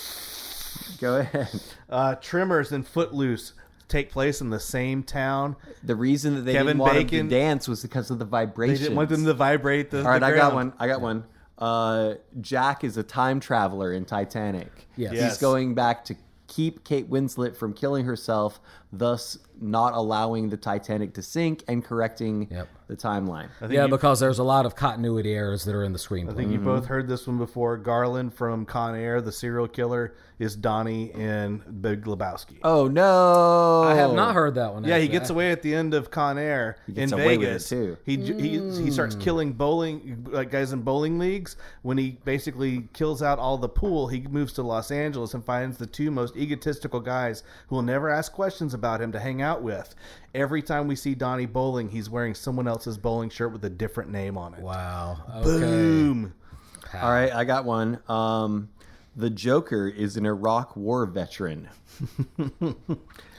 Go 1.00 1.18
ahead. 1.18 1.50
Uh, 1.90 2.16
Tremors 2.16 2.72
and 2.72 2.88
Footloose 2.88 3.54
take 3.88 4.12
place 4.12 4.42
in 4.42 4.50
the 4.50 4.60
same 4.60 5.04
town. 5.04 5.56
The 5.84 5.96
reason 5.96 6.36
that 6.36 6.42
they 6.42 6.54
Kevin 6.54 6.68
didn't 6.68 6.80
want 6.80 6.94
Bacon- 6.94 7.20
him 7.20 7.30
to 7.30 7.36
dance 7.36 7.68
was 7.68 7.82
because 7.82 8.12
of 8.12 8.20
the 8.20 8.26
vibration. 8.26 8.76
They 8.76 8.82
didn't 8.82 8.96
want 8.96 9.10
them 9.10 9.26
to 9.26 9.34
vibrate 9.34 9.92
the. 9.92 10.00
All 10.00 10.06
right, 10.06 10.20
the 10.20 10.26
I 10.26 10.36
got 10.36 10.54
one. 10.54 10.74
I 10.80 10.88
got 10.88 11.02
one. 11.02 11.26
Uh, 11.58 12.16
Jack 12.42 12.84
is 12.84 12.98
a 12.98 13.04
time 13.04 13.40
traveler 13.40 13.94
in 13.94 14.06
Titanic. 14.06 14.88
Yes. 14.98 15.14
He's 15.14 15.38
going 15.38 15.74
back 15.74 16.04
to 16.06 16.16
keep 16.48 16.84
Kate 16.84 17.10
Winslet 17.10 17.56
from 17.56 17.74
killing 17.74 18.06
herself, 18.06 18.60
thus 18.98 19.38
not 19.62 19.94
allowing 19.94 20.50
the 20.50 20.58
Titanic 20.58 21.14
to 21.14 21.22
sink 21.22 21.64
and 21.68 21.84
correcting 21.84 22.48
Yep. 22.52 22.68
the 22.88 22.96
timeline. 22.96 23.48
I 23.58 23.62
think 23.62 23.74
Yeah, 23.74 23.86
you- 23.86 23.92
because 23.92 24.20
there's 24.20 24.40
a 24.40 24.44
lot 24.44 24.66
of 24.66 24.76
continuity 24.76 25.34
errors 25.34 25.64
that 25.66 25.74
are 25.74 25.84
in 25.84 25.94
the 25.94 26.00
screenplay. 26.00 26.32
I 26.32 26.36
think 26.36 26.52
you 26.52 26.58
mm-hmm. 26.58 26.66
both 26.66 26.86
heard 26.86 27.08
this 27.08 27.26
one 27.26 27.38
before. 27.38 27.78
Garland 27.78 28.34
from 28.34 28.66
Con 28.66 28.96
Air, 28.96 29.22
the 29.22 29.32
serial 29.32 29.68
killer, 29.68 30.14
is 30.38 30.56
Donnie 30.56 31.14
in 31.14 31.64
Big 31.82 32.04
Lebowski. 32.06 32.58
Oh 32.64 32.88
no! 32.88 33.84
I 33.84 33.96
have 33.96 34.14
not 34.14 34.36
heard 34.36 34.56
that 34.56 34.74
one. 34.74 34.84
yeah, 34.84 34.98
he 34.98 35.08
gets 35.08 35.30
away 35.30 35.52
at 35.52 35.62
the 35.62 35.74
end 35.74 35.94
of 35.94 36.12
Con 36.12 36.38
Air 36.38 36.76
gets 36.94 37.14
in 37.14 37.18
away 37.18 37.38
with 37.38 37.48
Vegas. 37.48 37.72
it, 37.72 37.76
too. 37.76 37.98
He, 38.06 38.18
j 38.18 38.34
he 38.34 38.84
he 38.84 38.92
starts 38.92 39.16
mm. 39.16 39.22
killing 39.22 39.54
bowling 39.54 40.28
like 40.30 40.52
guys 40.52 40.74
in 40.74 40.82
bowling 40.82 41.18
leagues. 41.18 41.56
When 41.84 41.98
he 41.98 42.18
basically 42.26 42.90
kills 42.94 43.24
out 43.24 43.40
all 43.40 43.58
the 43.58 43.70
pool, 43.70 44.08
he 44.08 44.22
moves 44.22 44.52
to 44.54 44.62
Los 44.62 44.92
Angeles 44.92 45.34
and 45.34 45.44
finds 45.44 45.78
the 45.78 45.88
two 45.88 46.12
most 46.12 46.36
egotistical 46.36 47.00
guys 47.00 47.44
who 47.68 47.76
will 47.76 47.84
never 47.84 48.10
ask 48.10 48.34
questions 48.34 48.74
about 48.74 48.85
him 49.02 49.12
to 49.12 49.20
hang 49.20 49.42
out 49.42 49.62
with. 49.62 49.96
Every 50.34 50.62
time 50.62 50.88
we 50.88 50.96
see 50.96 51.16
Donnie 51.16 51.46
bowling, 51.46 51.90
he's 51.90 52.10
wearing 52.10 52.34
someone 52.34 52.68
else's 52.68 52.98
bowling 52.98 53.30
shirt 53.30 53.52
with 53.52 53.64
a 53.66 53.70
different 53.70 54.12
name 54.12 54.38
on 54.38 54.54
it. 54.54 54.62
Wow. 54.62 55.18
Okay. 55.38 55.44
Boom. 55.44 56.34
All 56.94 57.12
right, 57.12 57.32
I 57.34 57.44
got 57.44 57.66
one. 57.66 58.00
Um, 58.08 58.70
the 59.16 59.30
Joker 59.30 59.88
is 59.88 60.18
an 60.18 60.26
Iraq 60.26 60.76
War 60.76 61.06
veteran. 61.06 61.68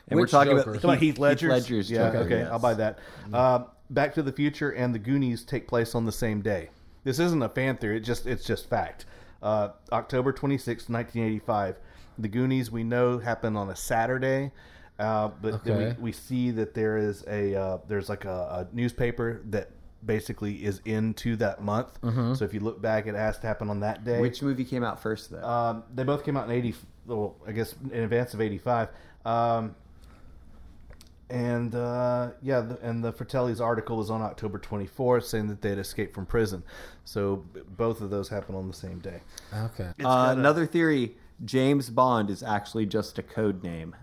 And 0.09 0.21
Which 0.21 0.33
we're 0.33 0.39
talking 0.39 0.57
Joker? 0.57 0.71
about 0.71 0.83
Come 0.83 0.91
on, 0.91 0.99
Heath 0.99 1.19
Ledger's. 1.19 1.51
Ledger's 1.51 1.91
yeah, 1.91 2.07
Joker, 2.13 2.19
okay, 2.19 2.39
yes. 2.39 2.49
I'll 2.53 2.61
buy 2.61 2.75
that. 2.75 2.99
Uh, 3.33 3.65
Back 3.91 4.15
to 4.15 4.23
the 4.23 4.33
Future 4.33 4.71
and 4.71 4.95
the 4.95 4.99
Goonies 4.99 5.43
take 5.45 5.67
place 5.67 5.95
on 5.95 6.05
the 6.05 6.13
same 6.13 6.43
day. 6.43 6.71
This 7.05 7.19
isn't 7.19 7.43
a 7.43 7.49
fan 7.49 7.77
theory; 7.77 7.97
it 7.97 8.01
just 8.01 8.27
it's 8.27 8.45
just 8.45 8.69
fact. 8.69 9.05
Uh, 9.43 9.71
October 9.93 10.33
twenty 10.33 10.59
sixth, 10.59 10.89
nineteen 10.89 11.25
eighty 11.25 11.39
five. 11.41 11.77
The 12.19 12.29
Goonies 12.29 12.71
we 12.71 12.83
know 12.85 13.19
happened 13.19 13.57
on 13.59 13.69
a 13.69 13.77
Saturday, 13.77 14.53
uh, 14.99 15.29
but 15.43 15.65
then 15.65 15.79
we, 15.99 16.05
we 16.05 16.13
see 16.13 16.51
that 16.53 16.75
there 16.75 16.97
is 16.99 17.25
a 17.29 17.55
uh, 17.55 17.79
there's 17.89 18.09
like 18.09 18.25
a, 18.25 18.67
a 18.71 18.75
newspaper 18.77 19.43
that 19.47 19.71
basically 20.05 20.65
is 20.65 20.81
into 20.85 21.35
that 21.37 21.61
month. 21.63 21.99
So 22.37 22.45
if 22.45 22.55
you 22.55 22.61
look 22.61 22.81
back, 22.81 23.07
it 23.07 23.15
has 23.15 23.39
to 23.41 23.47
happen 23.47 23.69
on 23.71 23.81
that 23.81 24.05
day. 24.05 24.21
Which 24.21 24.41
movie 24.43 24.65
came 24.65 24.85
out 24.85 25.03
first, 25.03 25.31
though? 25.31 25.43
Um, 25.43 25.83
they 25.95 26.05
both 26.05 26.25
came 26.25 26.37
out 26.37 26.49
in 26.49 26.53
eighty. 26.55 26.75
Well, 27.07 27.37
I 27.47 27.53
guess 27.53 27.75
in 27.93 28.03
advance 28.05 28.33
of 28.35 28.41
eighty 28.41 28.59
five. 28.59 28.89
Um, 29.25 29.75
and 31.29 31.75
uh, 31.75 32.31
yeah, 32.41 32.61
the, 32.61 32.79
and 32.83 33.03
the 33.03 33.13
Fratelli's 33.13 33.61
article 33.61 33.97
was 33.97 34.11
on 34.11 34.23
October 34.23 34.59
twenty 34.59 34.87
fourth, 34.87 35.25
saying 35.27 35.49
that 35.49 35.61
they 35.61 35.71
had 35.71 35.79
escaped 35.79 36.15
from 36.15 36.25
prison. 36.25 36.63
So 37.05 37.45
b- 37.53 37.63
both 37.77 38.01
of 38.01 38.11
those 38.11 38.29
happened 38.29 38.57
on 38.57 38.69
the 38.69 38.75
same 38.75 39.01
day. 39.01 39.23
Okay. 39.53 39.89
Uh, 40.01 40.03
got 40.05 40.29
a- 40.37 40.39
another 40.39 40.67
theory: 40.67 41.17
James 41.45 41.91
Bond 41.91 42.31
is 42.31 42.45
actually 42.45 42.87
just 42.87 43.19
a 43.19 43.23
code 43.25 43.65
name. 43.65 43.97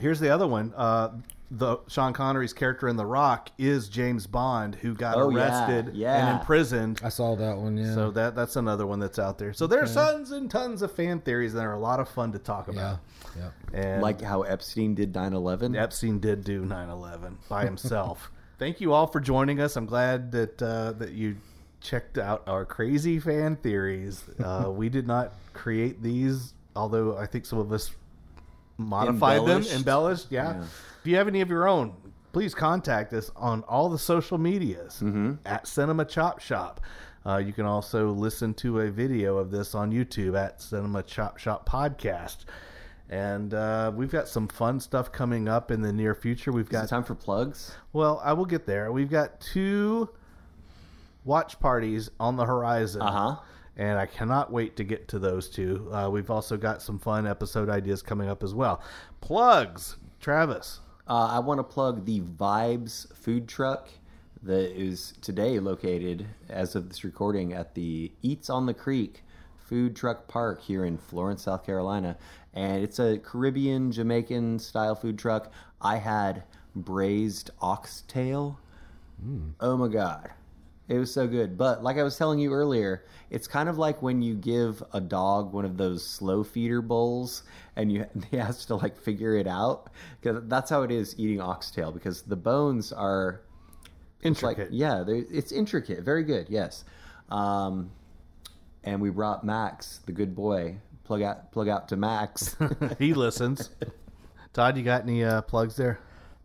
Here's 0.00 0.20
the 0.20 0.30
other 0.30 0.46
one. 0.46 0.72
Uh, 0.76 1.10
the 1.52 1.78
Sean 1.88 2.12
Connery's 2.12 2.52
character 2.52 2.86
in 2.86 2.96
The 2.96 3.04
Rock 3.04 3.50
is 3.58 3.88
James 3.88 4.26
Bond, 4.26 4.76
who 4.76 4.94
got 4.94 5.16
Oh, 5.16 5.30
arrested 5.30 5.90
yeah. 5.94 6.28
and 6.30 6.38
imprisoned. 6.40 7.00
I 7.02 7.08
saw 7.08 7.34
that 7.34 7.56
one. 7.56 7.76
Yeah. 7.76 7.92
So 7.94 8.10
that 8.12 8.36
that's 8.36 8.54
another 8.54 8.86
one 8.86 9.00
that's 9.00 9.18
out 9.18 9.36
there. 9.38 9.52
So 9.52 9.66
there's 9.66 9.92
tons 9.92 10.30
and 10.30 10.48
tons 10.48 10.80
of 10.82 10.92
fan 10.92 11.20
theories 11.20 11.52
that 11.54 11.64
are 11.64 11.72
a 11.74 11.78
lot 11.80 11.98
of 11.98 12.08
fun 12.08 12.30
to 12.32 12.38
talk 12.38 12.68
yeah. 12.68 12.72
about. 12.72 12.98
Yeah. 13.36 13.50
And 13.72 14.00
Like 14.02 14.20
how 14.20 14.42
Epstein 14.42 14.94
did 14.94 15.12
9/11. 15.12 15.76
Epstein 15.76 16.20
did 16.20 16.44
do 16.44 16.64
9/11 16.64 17.34
by 17.48 17.64
himself. 17.64 18.30
Thank 18.58 18.80
you 18.80 18.92
all 18.92 19.08
for 19.08 19.18
joining 19.20 19.60
us. 19.60 19.74
I'm 19.74 19.86
glad 19.86 20.30
that 20.32 20.62
uh, 20.62 20.92
that 20.92 21.12
you 21.12 21.36
checked 21.80 22.16
out 22.18 22.44
our 22.46 22.64
crazy 22.64 23.18
fan 23.18 23.56
theories. 23.56 24.22
Uh, 24.38 24.70
we 24.70 24.88
did 24.88 25.06
not 25.06 25.32
create 25.52 26.00
these, 26.02 26.52
although 26.76 27.16
I 27.16 27.26
think 27.26 27.44
some 27.46 27.58
of 27.58 27.72
us 27.72 27.90
modified 28.80 29.38
Embellished. 29.38 29.68
them, 29.70 29.76
embellished. 29.78 30.26
Yeah. 30.30 30.54
Yeah. 30.56 30.62
If 31.00 31.06
you 31.06 31.16
have 31.16 31.28
any 31.28 31.40
of 31.40 31.48
your 31.50 31.66
own, 31.68 31.92
please 32.32 32.54
contact 32.54 33.12
us 33.12 33.30
on 33.36 33.62
all 33.64 33.88
the 33.88 33.98
social 33.98 34.38
medias 34.38 35.00
Mm-hmm. 35.02 35.34
at 35.46 35.66
Cinema 35.66 36.04
Chop 36.04 36.40
Shop. 36.40 36.80
Uh, 37.26 37.36
you 37.36 37.52
can 37.52 37.66
also 37.66 38.10
listen 38.10 38.54
to 38.54 38.80
a 38.80 38.90
video 38.90 39.36
of 39.36 39.50
this 39.50 39.74
on 39.74 39.92
YouTube 39.92 40.38
at 40.38 40.60
Cinema 40.62 41.02
Chop 41.02 41.38
Shop 41.38 41.68
Podcast. 41.68 42.38
And 43.10 43.52
uh, 43.54 43.90
we've 43.94 44.10
got 44.12 44.28
some 44.28 44.46
fun 44.48 44.78
stuff 44.80 45.10
coming 45.10 45.48
up 45.48 45.70
in 45.70 45.82
the 45.82 45.92
near 45.92 46.14
future. 46.14 46.52
We've 46.52 46.64
Is 46.66 46.70
it 46.70 46.72
got 46.72 46.88
time 46.88 47.02
for 47.04 47.14
plugs? 47.16 47.74
well, 47.92 48.20
I 48.24 48.32
will 48.34 48.44
get 48.46 48.66
there. 48.66 48.92
We've 48.92 49.10
got 49.10 49.40
two 49.40 50.08
watch 51.24 51.58
parties 51.60 52.10
on 52.20 52.36
the 52.36 52.44
horizon. 52.46 53.02
Uh 53.02 53.10
huh. 53.34 53.36
And 53.80 53.98
I 53.98 54.04
cannot 54.04 54.52
wait 54.52 54.76
to 54.76 54.84
get 54.84 55.08
to 55.08 55.18
those 55.18 55.48
two. 55.48 55.88
Uh, 55.90 56.10
we've 56.10 56.30
also 56.30 56.58
got 56.58 56.82
some 56.82 56.98
fun 56.98 57.26
episode 57.26 57.70
ideas 57.70 58.02
coming 58.02 58.28
up 58.28 58.42
as 58.42 58.52
well. 58.52 58.82
Plugs, 59.22 59.96
Travis. 60.20 60.80
Uh, 61.08 61.28
I 61.28 61.38
want 61.38 61.60
to 61.60 61.64
plug 61.64 62.04
the 62.04 62.20
Vibes 62.20 63.10
food 63.16 63.48
truck 63.48 63.88
that 64.42 64.78
is 64.78 65.14
today 65.22 65.58
located, 65.58 66.26
as 66.50 66.74
of 66.74 66.90
this 66.90 67.04
recording, 67.04 67.54
at 67.54 67.74
the 67.74 68.12
Eats 68.20 68.50
on 68.50 68.66
the 68.66 68.74
Creek 68.74 69.24
Food 69.56 69.96
Truck 69.96 70.28
Park 70.28 70.60
here 70.60 70.84
in 70.84 70.98
Florence, 70.98 71.44
South 71.44 71.64
Carolina. 71.64 72.18
And 72.52 72.84
it's 72.84 72.98
a 72.98 73.16
Caribbean, 73.16 73.92
Jamaican 73.92 74.58
style 74.58 74.94
food 74.94 75.18
truck. 75.18 75.50
I 75.80 75.96
had 75.96 76.42
braised 76.76 77.50
oxtail. 77.62 78.60
Oh 79.58 79.78
my 79.78 79.88
God. 79.88 80.32
It 80.90 80.98
was 80.98 81.14
so 81.14 81.28
good. 81.28 81.56
But 81.56 81.84
like 81.84 81.98
I 81.98 82.02
was 82.02 82.18
telling 82.18 82.40
you 82.40 82.52
earlier, 82.52 83.04
it's 83.30 83.46
kind 83.46 83.68
of 83.68 83.78
like 83.78 84.02
when 84.02 84.22
you 84.22 84.34
give 84.34 84.82
a 84.92 85.00
dog 85.00 85.52
one 85.52 85.64
of 85.64 85.76
those 85.76 86.04
slow 86.04 86.42
feeder 86.42 86.82
bowls 86.82 87.44
and 87.76 87.92
you 87.92 88.06
he 88.30 88.36
has 88.36 88.64
to 88.66 88.74
like 88.74 88.98
figure 88.98 89.36
it 89.36 89.46
out 89.46 89.90
because 90.20 90.42
that's 90.48 90.68
how 90.68 90.82
it 90.82 90.90
is 90.90 91.14
eating 91.16 91.40
oxtail 91.40 91.92
because 91.92 92.22
the 92.22 92.34
bones 92.34 92.92
are 92.92 93.42
it's 94.22 94.42
like 94.42 94.58
Intricate. 94.58 94.74
yeah, 94.74 95.04
it's 95.06 95.52
intricate. 95.52 96.02
Very 96.02 96.24
good. 96.24 96.48
Yes. 96.50 96.84
Um, 97.30 97.92
and 98.82 99.00
we 99.00 99.10
brought 99.10 99.44
Max, 99.44 100.00
the 100.06 100.12
good 100.12 100.34
boy. 100.34 100.76
Plug 101.04 101.22
out, 101.22 101.52
plug 101.52 101.68
out 101.68 101.88
to 101.88 101.96
Max. 101.96 102.56
he 102.98 103.14
listens. 103.14 103.70
Todd, 104.52 104.76
you 104.76 104.82
got 104.82 105.02
any 105.02 105.22
uh, 105.24 105.42
plugs 105.42 105.76
there? 105.76 106.00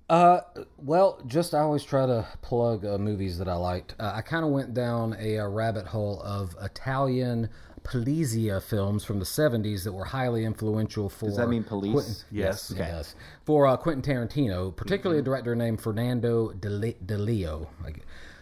Uh, 0.09 0.41
well, 0.77 1.19
just 1.25 1.55
I 1.55 1.59
always 1.59 1.83
try 1.83 2.05
to 2.05 2.27
plug 2.41 2.85
uh, 2.85 2.97
movies 2.99 3.39
that 3.39 3.47
I 3.47 3.55
liked. 3.55 3.95
Uh, 3.99 4.11
I 4.15 4.21
kind 4.21 4.45
of 4.45 4.51
went 4.51 4.73
down 4.73 5.15
a, 5.19 5.39
uh 5.39 5.47
rabbit 5.47 5.87
hole 5.87 6.21
of 6.23 6.55
Italian 6.61 7.49
Polizia 7.83 8.61
films 8.61 9.03
from 9.03 9.17
the 9.19 9.25
'70s 9.25 9.83
that 9.83 9.91
were 9.93 10.05
highly 10.05 10.45
influential 10.45 11.09
for. 11.09 11.25
Does 11.27 11.37
that 11.37 11.49
mean 11.49 11.63
police? 11.63 11.93
Quentin- 11.93 12.13
Yes. 12.31 12.69
yes, 12.69 12.71
Okay. 12.71 12.83
it 12.89 12.91
does. 12.93 13.15
For 13.45 13.65
uh, 13.67 13.77
Quentin 13.77 14.03
Tarantino, 14.03 14.75
particularly 14.75 15.19
a 15.21 15.23
director 15.23 15.55
named 15.55 15.81
Fernando 15.81 16.51
De, 16.51 16.69
Le- 16.69 16.93
Di 16.93 17.15
Leo. 17.17 17.67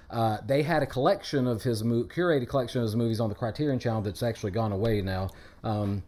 Uh, 0.09 0.37
they 0.45 0.61
had 0.63 0.83
a 0.83 0.85
collection 0.85 1.47
of 1.47 1.63
his 1.63 1.83
mo- 1.83 2.03
curated 2.03 2.47
collection 2.47 2.81
of 2.81 2.85
his 2.85 2.95
movies 2.95 3.19
on 3.19 3.29
the 3.29 3.35
Criterion 3.35 3.79
Channel 3.79 4.01
that's 4.01 4.21
actually 4.21 4.51
gone 4.51 4.71
away 4.71 5.01
now. 5.01 5.29
Um, 5.63 6.03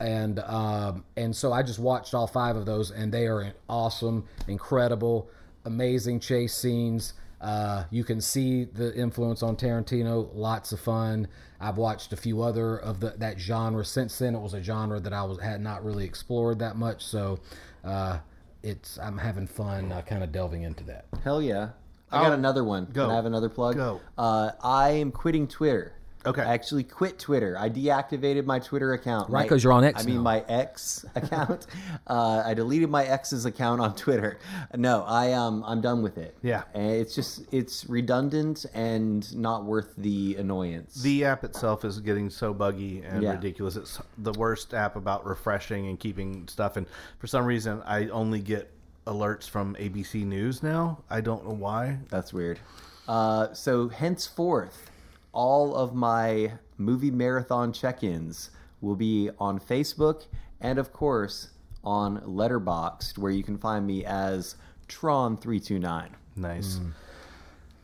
and 0.00 0.38
um, 0.40 1.04
and 1.16 1.34
so 1.34 1.52
I 1.52 1.62
just 1.62 1.78
watched 1.78 2.14
all 2.14 2.26
five 2.26 2.56
of 2.56 2.66
those, 2.66 2.90
and 2.90 3.12
they 3.12 3.26
are 3.26 3.54
awesome, 3.68 4.24
incredible, 4.48 5.30
amazing 5.64 6.20
chase 6.20 6.54
scenes. 6.54 7.14
Uh, 7.40 7.84
you 7.90 8.04
can 8.04 8.20
see 8.20 8.64
the 8.64 8.94
influence 8.94 9.42
on 9.42 9.56
Tarantino. 9.56 10.30
Lots 10.32 10.70
of 10.72 10.78
fun. 10.78 11.26
I've 11.60 11.76
watched 11.76 12.12
a 12.12 12.16
few 12.16 12.40
other 12.42 12.76
of 12.76 13.00
the, 13.00 13.10
that 13.18 13.38
genre 13.40 13.84
since 13.84 14.18
then. 14.18 14.34
It 14.34 14.40
was 14.40 14.54
a 14.54 14.62
genre 14.62 15.00
that 15.00 15.12
I 15.12 15.24
was 15.24 15.40
had 15.40 15.60
not 15.60 15.84
really 15.84 16.04
explored 16.04 16.60
that 16.60 16.76
much, 16.76 17.04
so 17.04 17.40
uh, 17.84 18.18
it's 18.62 18.98
I'm 18.98 19.18
having 19.18 19.46
fun 19.46 19.90
uh, 19.90 20.02
kind 20.02 20.22
of 20.22 20.30
delving 20.30 20.62
into 20.62 20.84
that. 20.84 21.06
Hell 21.24 21.42
yeah. 21.42 21.70
I 22.12 22.22
got 22.22 22.32
another 22.34 22.62
one. 22.62 22.86
go. 22.92 23.04
Can 23.04 23.10
I 23.10 23.14
have 23.14 23.24
another 23.24 23.48
plug? 23.48 23.74
Go. 23.74 24.00
Uh, 24.18 24.50
I 24.62 24.90
am 24.90 25.10
quitting 25.10 25.48
Twitter. 25.48 25.94
Okay. 26.24 26.42
I 26.42 26.54
actually 26.54 26.84
quit 26.84 27.18
Twitter. 27.18 27.56
I 27.58 27.68
deactivated 27.68 28.44
my 28.44 28.58
Twitter 28.60 28.92
account. 28.92 29.28
Right, 29.30 29.48
'cause 29.48 29.64
you're 29.64 29.72
on 29.72 29.82
X 29.84 30.02
I 30.02 30.06
mean, 30.06 30.18
my 30.20 30.44
ex 30.48 31.04
account. 31.14 31.66
uh, 32.06 32.42
I 32.46 32.54
deleted 32.54 32.90
my 32.90 33.04
ex's 33.04 33.44
account 33.44 33.80
on 33.80 33.94
Twitter. 33.96 34.38
No, 34.76 35.02
I 35.04 35.32
um, 35.32 35.64
I'm 35.66 35.80
done 35.80 36.02
with 36.02 36.18
it. 36.18 36.36
Yeah. 36.42 36.62
And 36.74 36.90
it's 36.92 37.14
just 37.14 37.42
it's 37.52 37.86
redundant 37.88 38.66
and 38.74 39.34
not 39.36 39.64
worth 39.64 39.94
the 39.98 40.36
annoyance. 40.36 41.02
The 41.02 41.24
app 41.24 41.42
itself 41.44 41.84
is 41.84 41.98
getting 42.00 42.30
so 42.30 42.54
buggy 42.54 43.02
and 43.02 43.22
Yeah. 43.22 43.32
ridiculous. 43.32 43.76
It's 43.76 43.98
the 44.18 44.32
worst 44.32 44.74
app 44.74 44.94
about 44.96 45.26
refreshing 45.26 45.88
and 45.88 45.98
keeping 45.98 46.46
stuff. 46.48 46.76
And 46.76 46.86
for 47.18 47.26
some 47.26 47.44
reason, 47.44 47.82
I 47.84 48.08
only 48.08 48.40
get 48.40 48.70
alerts 49.08 49.48
from 49.50 49.74
ABC 49.74 50.24
News 50.24 50.62
now. 50.62 51.02
I 51.10 51.20
don't 51.20 51.44
know 51.44 51.54
why. 51.54 51.98
That's 52.10 52.32
weird. 52.32 52.60
Uh, 53.08 53.52
so 53.52 53.88
henceforth, 53.88 54.91
all 55.32 55.74
of 55.74 55.94
my 55.94 56.52
movie 56.78 57.10
marathon 57.10 57.72
check-ins 57.72 58.50
will 58.80 58.96
be 58.96 59.30
on 59.38 59.58
Facebook 59.58 60.26
and, 60.60 60.78
of 60.78 60.92
course, 60.92 61.50
on 61.84 62.20
Letterboxd, 62.20 63.18
where 63.18 63.32
you 63.32 63.42
can 63.42 63.58
find 63.58 63.86
me 63.86 64.04
as 64.04 64.56
Tron329. 64.88 66.08
Nice. 66.36 66.80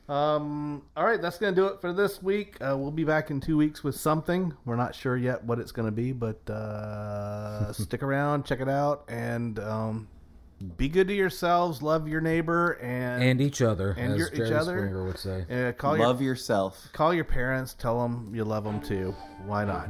Um. 0.09 0.82
All 0.96 1.05
right, 1.05 1.20
that's 1.20 1.36
gonna 1.36 1.55
do 1.55 1.66
it 1.66 1.82
for 1.82 1.92
this 1.92 2.22
week. 2.22 2.57
Uh, 2.62 2.74
we'll 2.78 2.90
be 2.90 3.05
back 3.05 3.30
in 3.30 3.40
two 3.42 3.59
weeks 3.59 3.84
with 3.84 3.94
something. 3.94 4.55
We're 4.64 4.76
not 4.76 4.94
sure 4.94 5.18
yet 5.18 5.44
what 5.44 5.59
it's 5.59 5.70
gonna 5.70 5.90
be, 5.90 6.12
but 6.12 6.49
uh, 6.49 7.70
stick 7.74 8.03
around, 8.03 8.46
check 8.46 8.61
it 8.61 8.70
out, 8.70 9.05
and 9.09 9.59
um, 9.59 10.09
be 10.76 10.88
good 10.88 11.09
to 11.09 11.14
yourselves. 11.14 11.82
Love 11.82 12.09
your 12.09 12.20
neighbor, 12.20 12.72
and 12.82 13.22
And 13.22 13.40
each 13.40 13.62
other, 13.62 13.94
And 13.98 14.12
as 14.14 14.18
your- 14.18 14.28
each 14.28 14.34
Jerry 14.36 14.54
other. 14.54 14.76
Springer 14.78 15.05
would 15.05 15.18
say. 15.18 15.44
uh, 15.68 15.72
call 15.72 15.97
your 15.97 16.06
Love 16.06 16.20
yourself. 16.22 16.89
call 16.93 17.14
your 17.14 17.24
parents. 17.24 17.74
Tell 17.74 18.01
them 18.02 18.30
you 18.35 18.44
love 18.44 18.64
them 18.64 18.80
too. 18.80 19.14
Why 19.47 19.64
not? 19.64 19.89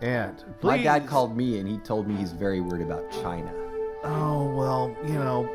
And 0.00 0.42
My 0.62 0.82
dad 0.82 1.06
called 1.06 1.36
me 1.36 1.60
and 1.60 1.68
he 1.68 1.78
told 1.78 2.08
me 2.08 2.16
he's 2.16 2.32
very 2.32 2.60
worried 2.60 2.82
about 2.82 3.08
China. 3.12 3.52
Oh 4.04 4.52
well, 4.56 4.96
you 5.06 5.14
know, 5.14 5.48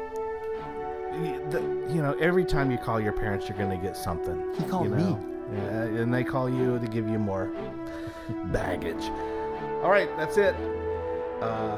the, 1.49 1.59
you 1.93 2.01
know, 2.01 2.15
every 2.21 2.45
time 2.45 2.71
you 2.71 2.77
call 2.77 2.99
your 3.01 3.11
parents, 3.11 3.49
you're 3.49 3.57
going 3.57 3.69
to 3.77 3.85
get 3.85 3.97
something. 3.97 4.53
He 4.57 4.63
called 4.65 4.85
you 4.85 4.95
know? 4.95 5.19
Yeah, 5.53 5.81
and 6.01 6.13
they 6.13 6.23
call 6.23 6.49
you 6.49 6.77
to 6.79 6.87
give 6.87 7.09
you 7.09 7.19
more 7.19 7.49
baggage. 8.51 9.03
All 9.83 9.89
right, 9.89 10.09
that's 10.17 10.37
it. 10.37 10.55
Uh, 11.41 11.77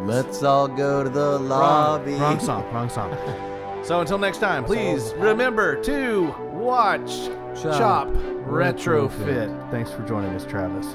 Let's 0.00 0.42
all 0.42 0.68
go 0.68 1.02
to 1.04 1.08
the 1.10 1.38
wrong, 1.38 1.48
lobby. 1.48 2.14
wrong 2.14 2.40
song, 2.40 2.64
wrong 2.72 2.88
song. 2.88 3.16
So 3.84 4.00
until 4.00 4.16
next 4.16 4.38
time, 4.38 4.64
please 4.64 5.12
remember 5.16 5.74
to 5.82 6.32
watch, 6.52 7.26
Chop, 7.60 7.76
chop, 7.76 8.08
retrofit. 8.46 9.10
retrofit. 9.10 9.70
Thanks 9.72 9.90
for 9.90 10.02
joining 10.06 10.30
us, 10.36 10.44
Travis. 10.46 10.86